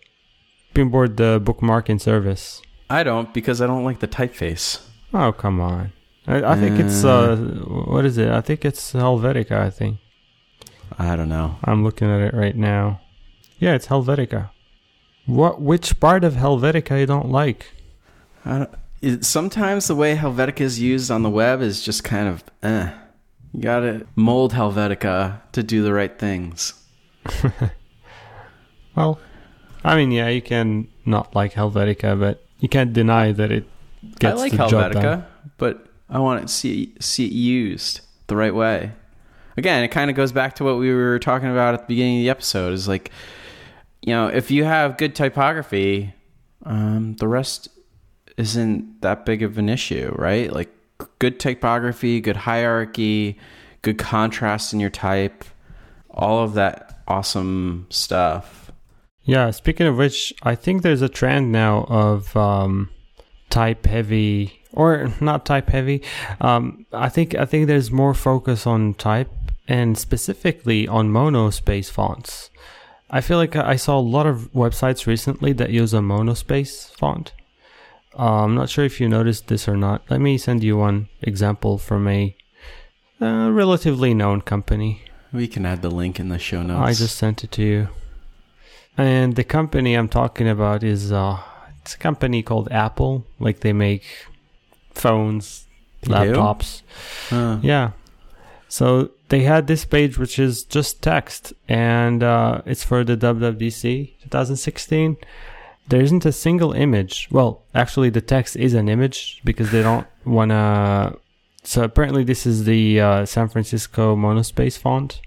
Pinboard, 0.74 1.18
the 1.18 1.42
bookmarking 1.44 2.00
service. 2.02 2.62
I 2.90 3.04
don't 3.04 3.34
because 3.34 3.62
I 3.62 3.68
don't 3.68 3.84
like 3.84 4.00
the 4.00 4.08
typeface. 4.08 4.82
Oh 5.14 5.32
come 5.32 5.60
on! 5.60 5.92
I, 6.26 6.54
I 6.54 6.56
think 6.56 6.80
it's 6.80 7.04
uh, 7.04 7.36
what 7.36 8.06
is 8.06 8.18
it? 8.18 8.30
I 8.30 8.42
think 8.42 8.64
it's 8.66 8.94
Helvetica. 8.94 9.52
I 9.60 9.70
think 9.70 9.98
I 10.98 11.16
don't 11.16 11.30
know. 11.30 11.58
I'm 11.64 11.84
looking 11.84 12.10
at 12.10 12.22
it 12.22 12.34
right 12.34 12.56
now. 12.56 13.02
Yeah, 13.60 13.74
it's 13.74 13.88
Helvetica. 13.88 14.50
What? 15.26 15.62
Which 15.62 16.00
part 16.00 16.24
of 16.24 16.34
Helvetica 16.34 17.00
you 17.00 17.06
don't 17.06 17.30
like? 17.30 17.72
I 18.46 18.58
don't, 18.60 18.70
it, 19.02 19.26
sometimes 19.26 19.88
the 19.88 19.96
way 19.96 20.16
Helvetica 20.16 20.62
is 20.62 20.80
used 20.80 21.12
on 21.12 21.24
the 21.24 21.30
web 21.30 21.62
is 21.62 21.82
just 21.82 22.04
kind 22.04 22.28
of 22.28 22.44
eh. 22.64 22.92
You 23.54 23.62
gotta 23.62 24.08
mold 24.16 24.54
Helvetica 24.54 25.42
to 25.52 25.64
do 25.64 25.84
the 25.84 25.94
right 25.94 26.18
things. 26.18 26.74
Well, 28.98 29.20
I 29.84 29.96
mean, 29.96 30.12
yeah, 30.12 30.28
you 30.30 30.42
can 30.42 30.88
not 31.06 31.36
like 31.36 31.54
Helvetica, 31.54 32.20
but 32.20 32.44
you 32.60 32.68
can't 32.68 32.94
deny 32.94 33.32
that 33.32 33.52
it 33.52 33.66
gets 34.18 34.40
I 34.40 34.44
like 34.44 34.52
the 34.54 34.68
job 34.68 34.94
done. 34.94 35.04
Helvetica, 35.04 35.26
but 35.58 35.86
I 36.10 36.18
want 36.18 36.42
to 36.42 36.52
see 36.52 36.96
see 37.00 37.28
it 37.28 37.32
used 37.32 38.02
the 38.26 38.36
right 38.36 38.56
way. 38.56 38.94
Again, 39.58 39.84
it 39.84 39.90
kind 39.90 40.10
of 40.10 40.16
goes 40.16 40.32
back 40.32 40.56
to 40.56 40.64
what 40.64 40.78
we 40.78 40.94
were 40.94 41.20
talking 41.20 41.50
about 41.50 41.74
at 41.74 41.82
the 41.82 41.88
beginning 41.88 42.20
of 42.20 42.24
the 42.24 42.30
episode. 42.30 42.74
Is 42.74 42.88
like, 42.88 43.12
you 44.02 44.14
know, 44.14 44.28
if 44.28 44.52
you 44.52 44.64
have 44.64 44.98
good 44.98 45.16
typography, 45.16 46.14
um, 46.64 47.16
the 47.16 47.28
rest 47.28 47.68
isn't 48.38 49.02
that 49.02 49.26
big 49.26 49.42
of 49.42 49.58
an 49.58 49.68
issue, 49.68 50.14
right? 50.16 50.52
Like 50.54 50.70
good 51.20 51.40
typography, 51.40 52.22
good 52.22 52.38
hierarchy, 52.38 53.38
good 53.82 53.98
contrast 53.98 54.74
in 54.74 54.80
your 54.80 54.90
type, 54.90 55.44
all 56.10 56.44
of 56.44 56.54
that 56.54 57.02
awesome 57.08 57.88
stuff. 57.90 58.72
Yeah, 59.24 59.52
speaking 59.52 59.88
of 59.88 59.98
which, 59.98 60.34
I 60.44 60.56
think 60.56 60.84
there's 60.84 61.02
a 61.02 61.10
trend 61.10 61.52
now 61.52 61.86
of 61.90 62.36
um, 62.38 62.90
type 63.50 63.86
heavy 63.86 64.62
or 64.74 65.12
not 65.20 65.46
type 65.46 65.70
heavy. 65.70 66.04
Um, 66.40 66.86
I 66.94 67.10
think 67.10 67.36
I 67.36 67.46
think 67.46 67.68
there's 67.68 67.92
more 67.92 68.14
focus 68.14 68.68
on 68.68 68.94
type 68.94 69.30
and 69.68 69.98
specifically 69.98 70.88
on 70.88 71.10
monospace 71.10 71.90
fonts. 71.90 72.50
I 73.10 73.22
feel 73.22 73.38
like 73.38 73.56
I 73.56 73.76
saw 73.78 73.98
a 73.98 74.02
lot 74.02 74.26
of 74.26 74.52
websites 74.54 75.08
recently 75.08 75.54
that 75.54 75.70
use 75.70 75.94
a 75.94 76.00
monospace 76.00 76.92
font. 76.96 77.32
Uh, 78.18 78.44
I'm 78.44 78.56
not 78.56 78.70
sure 78.70 78.84
if 78.84 79.00
you 79.00 79.08
noticed 79.08 79.48
this 79.48 79.68
or 79.68 79.78
not. 79.78 80.02
Let 80.10 80.20
me 80.22 80.38
send 80.38 80.64
you 80.64 80.78
one 80.78 81.08
example 81.22 81.78
from 81.78 82.08
a 82.08 82.36
uh, 83.22 83.50
relatively 83.52 84.14
known 84.14 84.42
company. 84.42 85.04
We 85.32 85.48
can 85.48 85.66
add 85.66 85.82
the 85.82 85.92
link 85.92 86.20
in 86.20 86.30
the 86.30 86.40
show 86.40 86.64
notes. 86.64 86.82
I 86.82 86.94
just 86.94 87.18
sent 87.18 87.44
it 87.44 87.52
to 87.54 87.64
you. 87.64 87.88
And 88.98 89.36
the 89.36 89.44
company 89.44 89.94
I'm 89.94 90.10
talking 90.10 90.48
about 90.48 90.84
is 90.84 91.12
uh, 91.12 91.40
it's 91.82 91.94
a 91.94 91.98
company 91.98 92.42
called 92.42 92.72
Apple. 92.72 93.26
Like 93.40 93.60
they 93.60 93.74
make 93.74 94.04
phones, 94.94 95.66
laptops. 96.04 96.82
Huh. 97.30 97.60
Yeah. 97.62 97.92
So 98.70 99.12
they 99.30 99.42
had 99.42 99.68
this 99.68 99.86
page 99.86 100.18
which 100.18 100.40
is 100.40 100.64
just 100.64 101.02
text, 101.02 101.54
and 101.68 102.24
uh, 102.24 102.62
it's 102.66 102.84
for 102.84 103.04
the 103.04 103.16
WWDC 103.16 104.14
2016. 104.24 105.18
There 105.88 106.02
isn't 106.02 106.26
a 106.26 106.34
single 106.34 106.74
image. 106.74 107.30
Well, 107.32 107.64
actually, 107.74 108.10
the 108.10 108.22
text 108.22 108.58
is 108.58 108.74
an 108.74 108.90
image 108.90 109.42
because 109.46 109.72
they 109.72 109.82
don't 109.82 110.08
want 110.26 110.52
to. 110.52 111.18
So 111.64 111.84
apparently, 111.84 112.24
this 112.24 112.46
is 112.46 112.66
the 112.66 113.00
uh, 113.00 113.26
San 113.26 113.48
Francisco 113.48 114.16
monospace 114.16 114.78
font, 114.78 115.22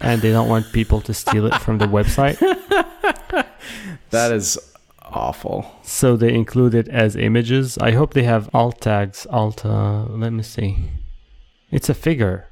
and 0.00 0.20
they 0.20 0.30
don't 0.30 0.48
want 0.48 0.72
people 0.72 1.00
to 1.02 1.14
steal 1.14 1.46
it 1.46 1.54
from 1.56 1.78
the 1.78 1.86
website. 1.86 2.38
That 4.10 4.32
is 4.32 4.58
awful. 5.02 5.70
So 5.82 6.16
they 6.16 6.32
include 6.32 6.74
it 6.74 6.88
as 6.88 7.16
images. 7.16 7.78
I 7.78 7.92
hope 7.92 8.14
they 8.14 8.22
have 8.24 8.48
alt 8.54 8.80
tags. 8.80 9.26
Alt. 9.26 9.64
Uh, 9.64 10.04
let 10.04 10.32
me 10.32 10.42
see. 10.42 10.78
It's 11.70 11.88
a 11.88 11.94
figure. 11.94 12.47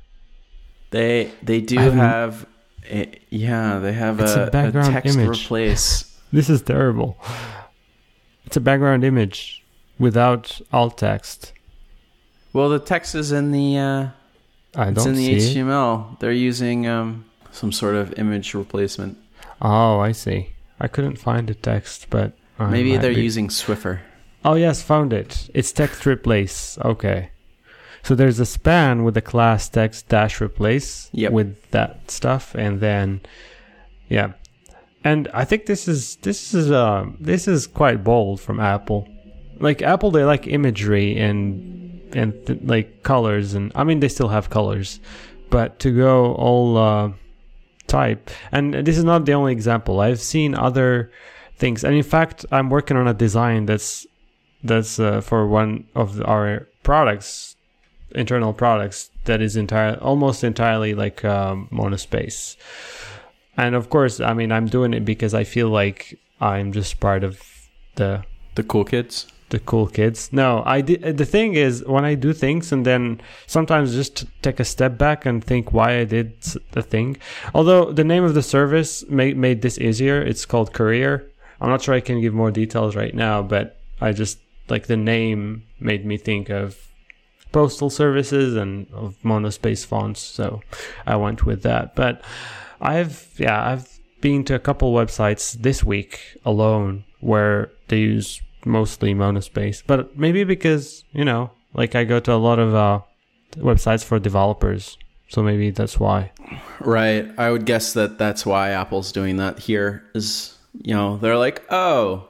They 0.90 1.30
they 1.42 1.60
do 1.60 1.78
have, 1.78 2.46
a, 2.90 3.08
yeah, 3.30 3.78
they 3.78 3.92
have 3.92 4.20
a 4.20 4.24
a, 4.24 4.46
a, 4.46 4.50
background 4.50 4.92
text 4.92 5.16
image. 5.16 5.44
replace. 5.44 6.12
This 6.32 6.50
is 6.50 6.60
terrible. 6.60 7.16
It's 8.46 8.56
a 8.56 8.60
background 8.60 9.04
image 9.04 9.64
without 9.98 10.60
alt 10.72 10.98
text. 10.98 11.52
Well, 12.52 12.68
the 12.68 12.80
text 12.80 13.14
is 13.14 13.30
in 13.32 13.52
the 13.52 13.78
uh, 13.78 14.08
I 14.74 14.84
don't 14.86 14.96
it's 14.96 15.06
in 15.06 15.14
the 15.14 15.40
see 15.40 15.58
it. 15.60 15.66
HTML. 15.66 16.18
They're 16.18 16.32
using 16.32 16.86
um, 16.86 17.24
some 17.52 17.70
sort 17.72 17.94
of 17.94 18.12
image 18.18 18.54
replacement. 18.54 19.16
Oh, 19.62 20.00
I 20.00 20.12
see. 20.12 20.50
I 20.80 20.88
couldn't 20.88 21.16
find 21.16 21.48
the 21.48 21.54
text, 21.54 22.08
but 22.10 22.32
I 22.58 22.66
Maybe 22.70 22.96
they're 22.96 23.14
be- 23.14 23.22
using 23.22 23.48
sIFR. 23.48 24.00
Oh 24.44 24.54
yes, 24.54 24.82
found 24.82 25.12
it. 25.12 25.48
It's 25.54 25.72
text 25.72 26.06
replace. 26.06 26.76
Okay. 26.78 27.30
So 28.06 28.14
there's 28.14 28.38
a 28.38 28.46
span 28.46 29.02
with 29.02 29.14
the 29.14 29.20
class 29.20 29.68
text 29.68 30.08
dash 30.08 30.40
replace 30.40 31.10
Yep. 31.12 31.32
with 31.32 31.70
that 31.72 32.08
stuff, 32.08 32.54
and 32.54 32.78
then 32.78 33.20
yeah, 34.08 34.34
and 35.02 35.26
I 35.34 35.44
think 35.44 35.66
this 35.66 35.88
is 35.88 36.14
this 36.22 36.54
is 36.54 36.70
uh 36.70 37.06
this 37.18 37.48
is 37.48 37.66
quite 37.66 38.04
bold 38.04 38.40
from 38.40 38.60
Apple. 38.60 39.08
Like 39.58 39.82
Apple, 39.82 40.12
they 40.12 40.22
like 40.22 40.46
imagery 40.46 41.18
and 41.18 42.00
and 42.14 42.32
th- 42.46 42.60
like 42.62 43.02
colors, 43.02 43.54
and 43.54 43.72
I 43.74 43.82
mean 43.82 43.98
they 43.98 44.08
still 44.08 44.28
have 44.28 44.50
colors, 44.50 45.00
but 45.50 45.80
to 45.80 45.90
go 45.90 46.32
all 46.34 46.78
uh, 46.78 47.10
type, 47.88 48.30
and 48.52 48.72
this 48.72 48.96
is 48.98 49.02
not 49.02 49.24
the 49.24 49.32
only 49.34 49.50
example. 49.52 49.98
I've 49.98 50.20
seen 50.20 50.54
other 50.54 51.10
things, 51.58 51.82
and 51.82 51.92
in 51.92 52.04
fact, 52.04 52.46
I'm 52.52 52.70
working 52.70 52.96
on 52.96 53.08
a 53.08 53.14
design 53.14 53.66
that's 53.66 54.06
that's 54.62 55.00
uh, 55.00 55.20
for 55.22 55.48
one 55.48 55.88
of 55.96 56.22
our 56.24 56.68
products, 56.84 57.55
internal 58.14 58.52
products 58.52 59.10
that 59.24 59.40
is 59.42 59.56
entire 59.56 59.96
almost 60.00 60.44
entirely 60.44 60.94
like 60.94 61.24
um, 61.24 61.68
monospace. 61.72 62.56
And 63.56 63.74
of 63.74 63.88
course, 63.90 64.20
I 64.20 64.34
mean, 64.34 64.52
I'm 64.52 64.66
doing 64.66 64.92
it 64.94 65.04
because 65.04 65.34
I 65.34 65.44
feel 65.44 65.68
like 65.70 66.18
I'm 66.40 66.72
just 66.72 67.00
part 67.00 67.24
of 67.24 67.40
the 67.96 68.22
The 68.54 68.62
cool 68.62 68.84
kids. 68.84 69.26
the 69.50 69.58
cool 69.60 69.86
kids. 69.86 70.30
No, 70.32 70.62
I 70.66 70.80
did. 70.82 71.16
The 71.18 71.24
thing 71.24 71.54
is, 71.54 71.84
when 71.86 72.04
I 72.04 72.14
do 72.16 72.32
things 72.32 72.72
and 72.72 72.84
then 72.84 73.20
sometimes 73.46 73.94
just 73.94 74.16
t- 74.16 74.28
take 74.42 74.60
a 74.60 74.64
step 74.64 74.98
back 74.98 75.24
and 75.24 75.42
think 75.42 75.72
why 75.72 75.98
I 76.00 76.04
did 76.04 76.32
the 76.72 76.82
thing. 76.82 77.16
Although 77.54 77.92
the 77.92 78.04
name 78.04 78.24
of 78.24 78.34
the 78.34 78.42
service 78.42 79.04
made 79.08 79.36
made 79.36 79.62
this 79.62 79.78
easier. 79.78 80.20
It's 80.20 80.44
called 80.46 80.72
Courier. 80.72 81.24
I'm 81.60 81.70
not 81.70 81.82
sure 81.82 81.94
I 81.94 82.00
can 82.00 82.20
give 82.20 82.34
more 82.34 82.50
details 82.50 82.94
right 82.96 83.14
now, 83.14 83.40
but 83.42 83.78
I 84.00 84.12
just 84.12 84.38
like 84.68 84.86
the 84.86 84.96
name 84.96 85.62
made 85.80 86.04
me 86.04 86.18
think 86.18 86.50
of 86.50 86.76
postal 87.56 87.88
services 87.88 88.54
and 88.54 88.86
of 88.92 89.16
monospace 89.24 89.86
fonts, 89.86 90.20
so 90.20 90.60
I 91.06 91.16
went 91.16 91.46
with 91.46 91.62
that. 91.62 91.94
But 91.94 92.20
I've 92.82 93.32
yeah, 93.38 93.70
I've 93.70 93.88
been 94.20 94.44
to 94.44 94.54
a 94.54 94.58
couple 94.58 94.92
websites 94.92 95.54
this 95.54 95.82
week 95.82 96.20
alone 96.44 97.04
where 97.20 97.70
they 97.88 98.00
use 98.00 98.42
mostly 98.66 99.14
monospace. 99.14 99.82
But 99.86 100.18
maybe 100.18 100.44
because, 100.44 101.02
you 101.12 101.24
know, 101.24 101.50
like 101.72 101.94
I 101.94 102.04
go 102.04 102.20
to 102.20 102.32
a 102.34 102.44
lot 102.48 102.58
of 102.58 102.74
uh 102.74 103.00
websites 103.56 104.04
for 104.04 104.18
developers. 104.18 104.98
So 105.28 105.42
maybe 105.42 105.70
that's 105.70 105.98
why. 105.98 106.32
Right. 106.78 107.26
I 107.38 107.50
would 107.50 107.64
guess 107.64 107.94
that 107.94 108.18
that's 108.18 108.44
why 108.44 108.72
Apple's 108.72 109.12
doing 109.12 109.38
that 109.38 109.60
here 109.60 110.04
is, 110.14 110.58
you 110.82 110.92
know, 110.92 111.16
they're 111.16 111.38
like, 111.38 111.62
"Oh, 111.70 112.28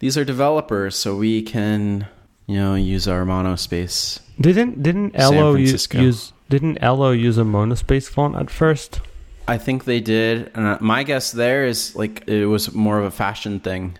these 0.00 0.18
are 0.18 0.24
developers, 0.24 0.96
so 0.96 1.14
we 1.14 1.42
can, 1.42 2.08
you 2.46 2.56
know, 2.56 2.74
use 2.74 3.08
our 3.08 3.24
monospace." 3.24 4.20
Didn't 4.40 4.82
didn't 4.82 5.14
Ello 5.14 5.54
use, 5.54 5.88
use 5.92 6.32
didn't 6.48 6.78
Ello 6.82 7.12
use 7.12 7.38
a 7.38 7.44
monospace 7.44 8.08
font 8.08 8.36
at 8.36 8.50
first? 8.50 9.00
I 9.48 9.58
think 9.58 9.84
they 9.84 10.00
did. 10.00 10.50
And 10.54 10.66
uh, 10.66 10.78
my 10.80 11.02
guess 11.02 11.32
there 11.32 11.64
is 11.64 11.96
like 11.96 12.28
it 12.28 12.46
was 12.46 12.74
more 12.74 12.98
of 12.98 13.04
a 13.04 13.10
fashion 13.10 13.60
thing. 13.60 13.98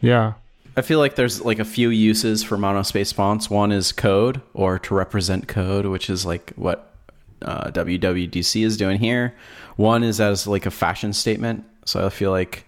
Yeah. 0.00 0.34
I 0.76 0.82
feel 0.82 0.98
like 0.98 1.14
there's 1.14 1.40
like 1.40 1.58
a 1.58 1.64
few 1.64 1.88
uses 1.88 2.42
for 2.42 2.58
monospace 2.58 3.14
fonts. 3.14 3.48
One 3.48 3.72
is 3.72 3.92
code 3.92 4.42
or 4.52 4.78
to 4.80 4.94
represent 4.94 5.48
code, 5.48 5.86
which 5.86 6.10
is 6.10 6.26
like 6.26 6.52
what 6.56 6.94
uh, 7.40 7.70
WWDC 7.70 8.62
is 8.62 8.76
doing 8.76 8.98
here. 8.98 9.34
One 9.76 10.02
is 10.02 10.20
as 10.20 10.46
like 10.46 10.66
a 10.66 10.70
fashion 10.70 11.14
statement. 11.14 11.64
So 11.86 12.04
I 12.04 12.10
feel 12.10 12.30
like 12.30 12.65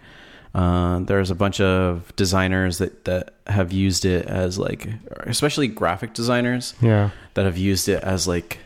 uh, 0.55 1.01
there's 1.01 1.31
a 1.31 1.35
bunch 1.35 1.61
of 1.61 2.15
designers 2.17 2.79
that, 2.79 3.05
that 3.05 3.35
have 3.47 3.73
used 3.73 4.05
it 4.05 4.27
as 4.27 4.59
like, 4.59 4.89
especially 5.27 5.69
graphic 5.69 6.15
designers 6.15 6.75
Yeah. 6.81 7.11
that 7.35 7.45
have 7.45 7.59
used 7.59 7.89
it 7.89 8.03
as 8.03 8.27
like, 8.27 8.59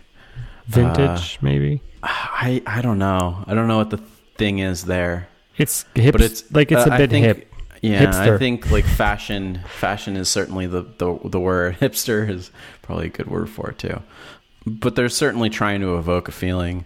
Vintage 0.67 1.39
maybe. 1.43 1.83
I 2.03 2.63
I 2.67 2.83
don't 2.83 2.99
know. 2.99 3.43
I 3.47 3.55
don't 3.55 3.67
know 3.69 3.79
what 3.79 3.91
the 3.91 4.01
thing 4.37 4.61
is 4.61 4.85
there. 4.85 5.29
It's 5.59 5.85
hip 5.95 6.13
but 6.13 6.21
it's 6.21 6.51
like 6.53 6.71
it's 6.73 6.87
uh, 6.87 6.91
a 6.93 6.97
bit 6.99 7.11
think- 7.11 7.27
hip. 7.27 7.49
Yeah, 7.83 8.07
Hipster. 8.07 8.35
I 8.37 8.39
think 8.39 8.71
like 8.71 8.85
fashion, 8.85 9.61
fashion 9.67 10.17
is 10.17 10.29
certainly 10.29 10.69
the, 10.69 10.83
the 10.99 11.19
the 11.25 11.41
word. 11.41 11.77
Hipster 11.81 12.29
is 12.31 12.53
probably 12.81 13.07
a 13.07 13.11
good 13.11 13.27
word 13.27 13.51
for 13.51 13.71
it 13.71 13.79
too. 13.79 14.01
But 14.65 14.95
they're 14.95 15.09
certainly 15.09 15.51
trying 15.51 15.81
to 15.81 15.99
evoke 15.99 16.29
a 16.29 16.33
feeling. 16.33 16.85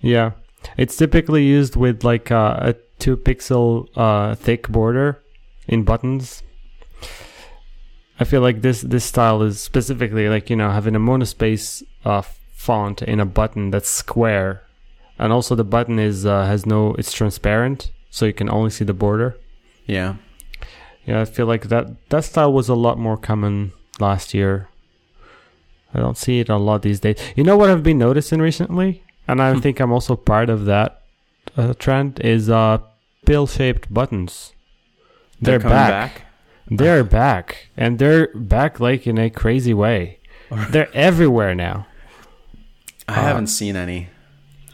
Yeah. 0.00 0.30
It's 0.76 0.96
typically 0.96 1.44
used 1.44 1.74
with 1.74 2.04
like 2.04 2.30
uh, 2.30 2.56
a 2.60 2.74
two 2.98 3.16
pixel 3.16 3.88
uh, 3.96 4.34
thick 4.34 4.68
border 4.68 5.18
in 5.66 5.84
buttons. 5.84 6.42
I 8.20 8.24
feel 8.24 8.40
like 8.40 8.62
this 8.62 8.82
this 8.82 9.04
style 9.04 9.42
is 9.42 9.60
specifically 9.60 10.28
like 10.28 10.50
you 10.50 10.56
know 10.56 10.70
having 10.70 10.96
a 10.96 11.00
monospace 11.00 11.82
uh, 12.04 12.22
font 12.56 13.02
in 13.02 13.20
a 13.20 13.24
button 13.26 13.70
that's 13.70 13.88
square, 13.88 14.62
and 15.18 15.32
also 15.32 15.54
the 15.54 15.64
button 15.64 15.98
is 15.98 16.26
uh, 16.26 16.44
has 16.46 16.66
no 16.66 16.94
it's 16.94 17.12
transparent, 17.12 17.92
so 18.10 18.26
you 18.26 18.32
can 18.32 18.50
only 18.50 18.70
see 18.70 18.84
the 18.84 18.92
border. 18.94 19.36
Yeah, 19.86 20.16
Yeah, 21.06 21.20
I 21.20 21.24
feel 21.24 21.46
like 21.46 21.68
that 21.68 22.08
that 22.10 22.24
style 22.24 22.52
was 22.52 22.68
a 22.68 22.74
lot 22.74 22.98
more 22.98 23.16
common 23.16 23.72
last 24.00 24.34
year. 24.34 24.68
I 25.94 26.00
don't 26.00 26.18
see 26.18 26.40
it 26.40 26.48
a 26.50 26.56
lot 26.58 26.82
these 26.82 27.00
days. 27.00 27.16
You 27.36 27.44
know 27.44 27.56
what 27.56 27.70
I've 27.70 27.82
been 27.84 27.98
noticing 27.98 28.40
recently, 28.42 29.02
and 29.28 29.40
I 29.40 29.52
Hmm. 29.54 29.60
think 29.60 29.78
I'm 29.80 29.92
also 29.92 30.16
part 30.16 30.50
of 30.50 30.64
that 30.66 31.02
uh, 31.56 31.74
trend 31.74 32.20
is 32.20 32.48
uh 32.50 32.78
pill-shaped 33.26 33.92
buttons. 33.92 34.52
They're, 35.40 35.60
coming 35.60 35.76
back. 35.76 36.22
They're 36.70 37.04
back, 37.04 37.68
and 37.76 37.98
they're 37.98 38.28
back 38.34 38.80
like 38.80 39.06
in 39.06 39.18
a 39.18 39.30
crazy 39.30 39.74
way. 39.74 40.18
They're 40.70 40.90
everywhere 40.94 41.54
now. 41.54 41.86
I 43.06 43.14
haven't 43.14 43.46
seen 43.48 43.76
any. 43.76 44.08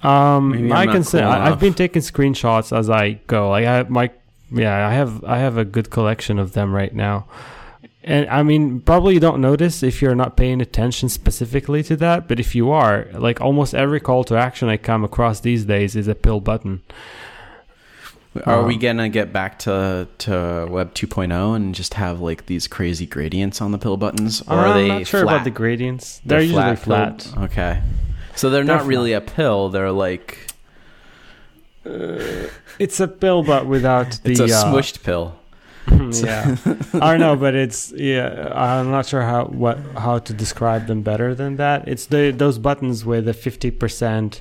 Um, 0.02 0.70
I 0.72 0.86
can 0.86 1.02
say 1.02 1.20
cool 1.20 1.28
I, 1.28 1.46
I've 1.46 1.60
been 1.60 1.72
taking 1.72 2.02
screenshots 2.02 2.76
as 2.76 2.90
I 2.90 3.12
go. 3.26 3.50
Like 3.50 3.66
I 3.66 3.82
my 3.84 4.10
yeah, 4.52 4.86
I 4.86 4.92
have 4.92 5.24
I 5.24 5.38
have 5.38 5.56
a 5.56 5.64
good 5.64 5.90
collection 5.90 6.38
of 6.38 6.52
them 6.52 6.74
right 6.74 6.94
now. 6.94 7.26
And 8.06 8.28
I 8.28 8.42
mean, 8.42 8.80
probably 8.80 9.14
you 9.14 9.20
don't 9.20 9.40
notice 9.40 9.82
if 9.82 10.02
you're 10.02 10.14
not 10.14 10.36
paying 10.36 10.60
attention 10.60 11.08
specifically 11.08 11.82
to 11.84 11.96
that, 11.96 12.28
but 12.28 12.38
if 12.38 12.54
you 12.54 12.70
are, 12.70 13.06
like 13.14 13.40
almost 13.40 13.74
every 13.74 13.98
call 13.98 14.24
to 14.24 14.36
action 14.36 14.68
I 14.68 14.76
come 14.76 15.04
across 15.04 15.40
these 15.40 15.64
days 15.64 15.96
is 15.96 16.06
a 16.06 16.14
pill 16.14 16.40
button. 16.40 16.82
Are 18.44 18.60
Um, 18.60 18.66
we 18.66 18.76
gonna 18.76 19.08
get 19.08 19.32
back 19.32 19.58
to 19.60 20.06
to 20.18 20.66
Web 20.68 20.92
2.0 20.92 21.54
and 21.56 21.74
just 21.74 21.94
have 21.94 22.20
like 22.20 22.44
these 22.46 22.66
crazy 22.66 23.06
gradients 23.06 23.62
on 23.62 23.70
the 23.72 23.78
pill 23.78 23.96
buttons, 23.96 24.42
or 24.48 24.58
are 24.58 24.66
I'm 24.68 24.74
they 24.76 24.88
not 24.88 25.06
sure 25.06 25.22
flat? 25.22 25.32
about 25.36 25.44
the 25.44 25.50
gradients. 25.50 26.20
They're, 26.26 26.40
usually 26.42 26.76
flat. 26.76 27.30
pill- 27.32 27.44
Okay, 27.44 27.80
so 28.34 28.50
they're, 28.50 28.64
They're 28.64 28.76
not 28.76 28.86
really 28.86 29.12
a 29.14 29.20
pill. 29.22 29.68
They're 29.70 29.92
like 29.92 30.48
It's 32.78 32.98
a 33.00 33.08
pill, 33.08 33.42
but 33.44 33.66
without 33.66 34.18
the. 34.24 34.32
it's 34.32 34.40
a 34.40 34.44
uh, 34.44 34.48
smushed 34.64 35.02
pill. 35.04 35.36
yeah, 36.12 36.56
I 36.94 37.10
don't 37.12 37.20
know, 37.20 37.36
but 37.36 37.54
it's 37.54 37.92
yeah. 37.92 38.52
I'm 38.54 38.90
not 38.90 39.06
sure 39.06 39.22
how 39.22 39.44
what 39.46 39.78
how 39.96 40.18
to 40.18 40.32
describe 40.32 40.86
them 40.86 41.02
better 41.02 41.34
than 41.34 41.56
that. 41.56 41.86
It's 41.88 42.06
the 42.06 42.30
those 42.30 42.58
buttons 42.58 43.04
with 43.04 43.28
a 43.28 43.34
fifty 43.34 43.70
percent. 43.70 44.40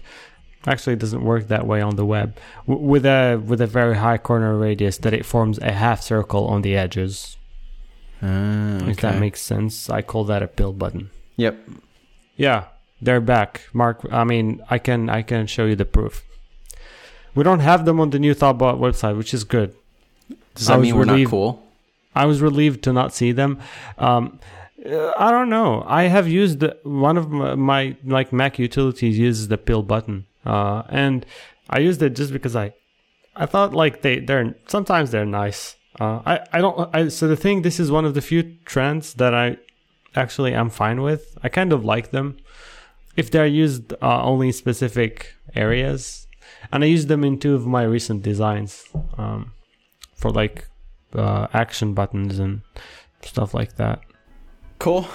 Actually, 0.65 0.93
it 0.93 0.99
doesn't 0.99 1.23
work 1.25 1.49
that 1.49 1.67
way 1.67 1.81
on 1.81 1.97
the 1.97 2.05
web. 2.05 2.37
W- 2.67 2.85
with 2.87 3.05
a 3.05 3.35
with 3.45 3.59
a 3.59 3.67
very 3.67 3.97
high 3.97 4.17
corner 4.17 4.57
radius, 4.57 4.97
that 4.99 5.13
it 5.13 5.25
forms 5.25 5.59
a 5.59 5.73
half 5.73 6.01
circle 6.01 6.47
on 6.47 6.61
the 6.61 6.77
edges. 6.77 7.35
Ah, 8.21 8.77
If 8.87 9.01
that 9.01 9.19
makes 9.19 9.41
sense, 9.41 9.89
I 9.89 10.01
call 10.01 10.23
that 10.25 10.41
a 10.41 10.47
pill 10.47 10.71
button. 10.71 11.09
Yep. 11.35 11.57
Yeah, 12.37 12.65
they're 13.01 13.19
back, 13.19 13.63
Mark. 13.73 14.05
I 14.11 14.23
mean, 14.23 14.61
I 14.69 14.77
can 14.77 15.09
I 15.09 15.23
can 15.23 15.45
show 15.47 15.65
you 15.65 15.75
the 15.75 15.83
proof. 15.85 16.23
We 17.35 17.43
don't 17.43 17.59
have 17.59 17.83
them 17.83 17.99
on 17.99 18.11
the 18.11 18.19
new 18.19 18.33
Thoughtbot 18.33 18.79
website, 18.79 19.17
which 19.17 19.33
is 19.33 19.43
good. 19.43 19.75
Does 20.55 20.69
I 20.69 20.73
that 20.73 20.79
was 20.79 20.85
mean 20.87 20.95
we're 20.97 21.05
not 21.05 21.13
relieved- 21.13 21.31
cool? 21.31 21.63
I 22.15 22.25
was 22.25 22.41
relieved 22.41 22.83
to 22.83 22.93
not 22.93 23.13
see 23.13 23.31
them. 23.31 23.59
Um, 23.97 24.39
I 24.85 25.31
don't 25.31 25.49
know. 25.49 25.83
I 25.87 26.03
have 26.03 26.27
used 26.27 26.59
the- 26.59 26.77
one 26.83 27.17
of 27.17 27.31
my, 27.31 27.55
my 27.55 27.95
like 28.05 28.31
Mac 28.33 28.59
utilities 28.59 29.17
uses 29.17 29.47
the 29.47 29.57
pill 29.57 29.81
button, 29.81 30.25
uh, 30.45 30.83
and 30.89 31.25
I 31.69 31.79
used 31.79 32.01
it 32.03 32.15
just 32.15 32.31
because 32.33 32.55
I 32.55 32.73
I 33.35 33.45
thought 33.47 33.73
like 33.73 34.01
they 34.03 34.19
they're 34.19 34.55
sometimes 34.67 35.11
they're 35.11 35.25
nice. 35.25 35.75
Uh, 35.99 36.19
I 36.25 36.39
I 36.51 36.59
don't. 36.61 36.89
I, 36.95 37.07
so 37.07 37.27
the 37.27 37.35
thing, 37.35 37.61
this 37.61 37.79
is 37.79 37.89
one 37.91 38.05
of 38.05 38.13
the 38.13 38.21
few 38.21 38.43
trends 38.65 39.13
that 39.15 39.33
I 39.33 39.57
actually 40.15 40.53
am 40.53 40.69
fine 40.69 41.01
with. 41.01 41.37
I 41.43 41.49
kind 41.49 41.71
of 41.73 41.83
like 41.85 42.11
them 42.11 42.37
if 43.15 43.31
they're 43.31 43.47
used 43.47 43.93
uh, 44.01 44.23
only 44.23 44.47
in 44.47 44.53
specific 44.53 45.33
areas, 45.55 46.27
and 46.71 46.83
I 46.83 46.87
use 46.87 47.05
them 47.07 47.23
in 47.23 47.39
two 47.39 47.55
of 47.55 47.65
my 47.65 47.83
recent 47.83 48.21
designs 48.23 48.83
um, 49.17 49.51
for 50.23 50.31
like 50.31 50.69
uh, 51.15 51.47
action 51.53 51.93
buttons 51.93 52.39
and 52.39 52.61
stuff 53.21 53.53
like 53.53 53.75
that. 53.75 53.99
Cool. 54.79 55.05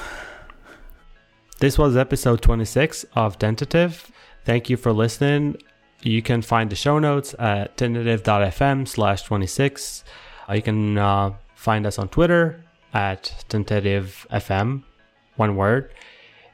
This 1.60 1.78
was 1.78 1.96
episode 1.96 2.42
26 2.42 3.06
of 3.14 3.38
Tentative. 3.38 4.12
Thank 4.44 4.68
you 4.68 4.76
for 4.76 4.92
listening. 4.92 5.56
You 6.02 6.20
can 6.20 6.42
find 6.42 6.68
the 6.68 6.76
show 6.76 6.98
notes 6.98 7.34
at 7.38 7.78
tentative.fm 7.78 8.86
slash 8.86 9.22
26. 9.22 10.04
Uh, 10.46 10.52
you 10.52 10.62
can 10.62 10.98
uh, 10.98 11.32
find 11.54 11.86
us 11.86 11.98
on 11.98 12.08
Twitter 12.10 12.62
at 12.92 13.44
tentativefm, 13.48 14.82
one 15.36 15.56
word. 15.56 15.90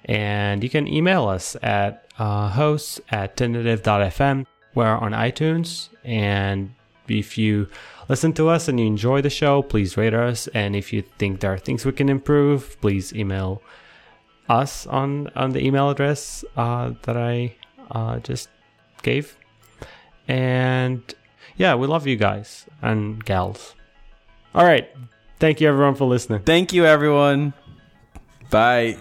And 0.04 0.62
you 0.62 0.70
can 0.70 0.86
email 0.86 1.26
us 1.26 1.56
at 1.60 2.06
uh, 2.20 2.50
hosts 2.50 3.00
at 3.10 3.36
tentative.fm. 3.36 4.46
We're 4.76 4.96
on 5.06 5.10
iTunes. 5.10 5.88
And 6.04 6.72
if 7.08 7.36
you 7.36 7.68
listen 8.08 8.32
to 8.34 8.48
us 8.48 8.68
and 8.68 8.78
you 8.78 8.86
enjoy 8.86 9.22
the 9.22 9.30
show, 9.30 9.62
please 9.62 9.96
rate 9.96 10.14
us. 10.14 10.48
And 10.48 10.76
if 10.76 10.92
you 10.92 11.02
think 11.18 11.40
there 11.40 11.52
are 11.52 11.58
things 11.58 11.84
we 11.84 11.92
can 11.92 12.08
improve, 12.08 12.80
please 12.80 13.12
email 13.12 13.62
us 14.48 14.86
on 14.86 15.30
on 15.34 15.52
the 15.52 15.64
email 15.64 15.90
address 15.90 16.44
uh, 16.56 16.92
that 17.02 17.16
I 17.16 17.54
uh, 17.90 18.18
just 18.18 18.48
gave. 19.02 19.36
And 20.28 21.02
yeah, 21.56 21.74
we 21.74 21.86
love 21.86 22.06
you 22.06 22.16
guys 22.16 22.66
and 22.82 23.24
gals. 23.24 23.74
All 24.54 24.64
right. 24.64 24.88
Thank 25.38 25.60
you 25.60 25.68
everyone 25.68 25.94
for 25.94 26.06
listening. 26.06 26.40
Thank 26.42 26.72
you, 26.72 26.86
everyone. 26.86 27.54
Bye. 28.50 28.96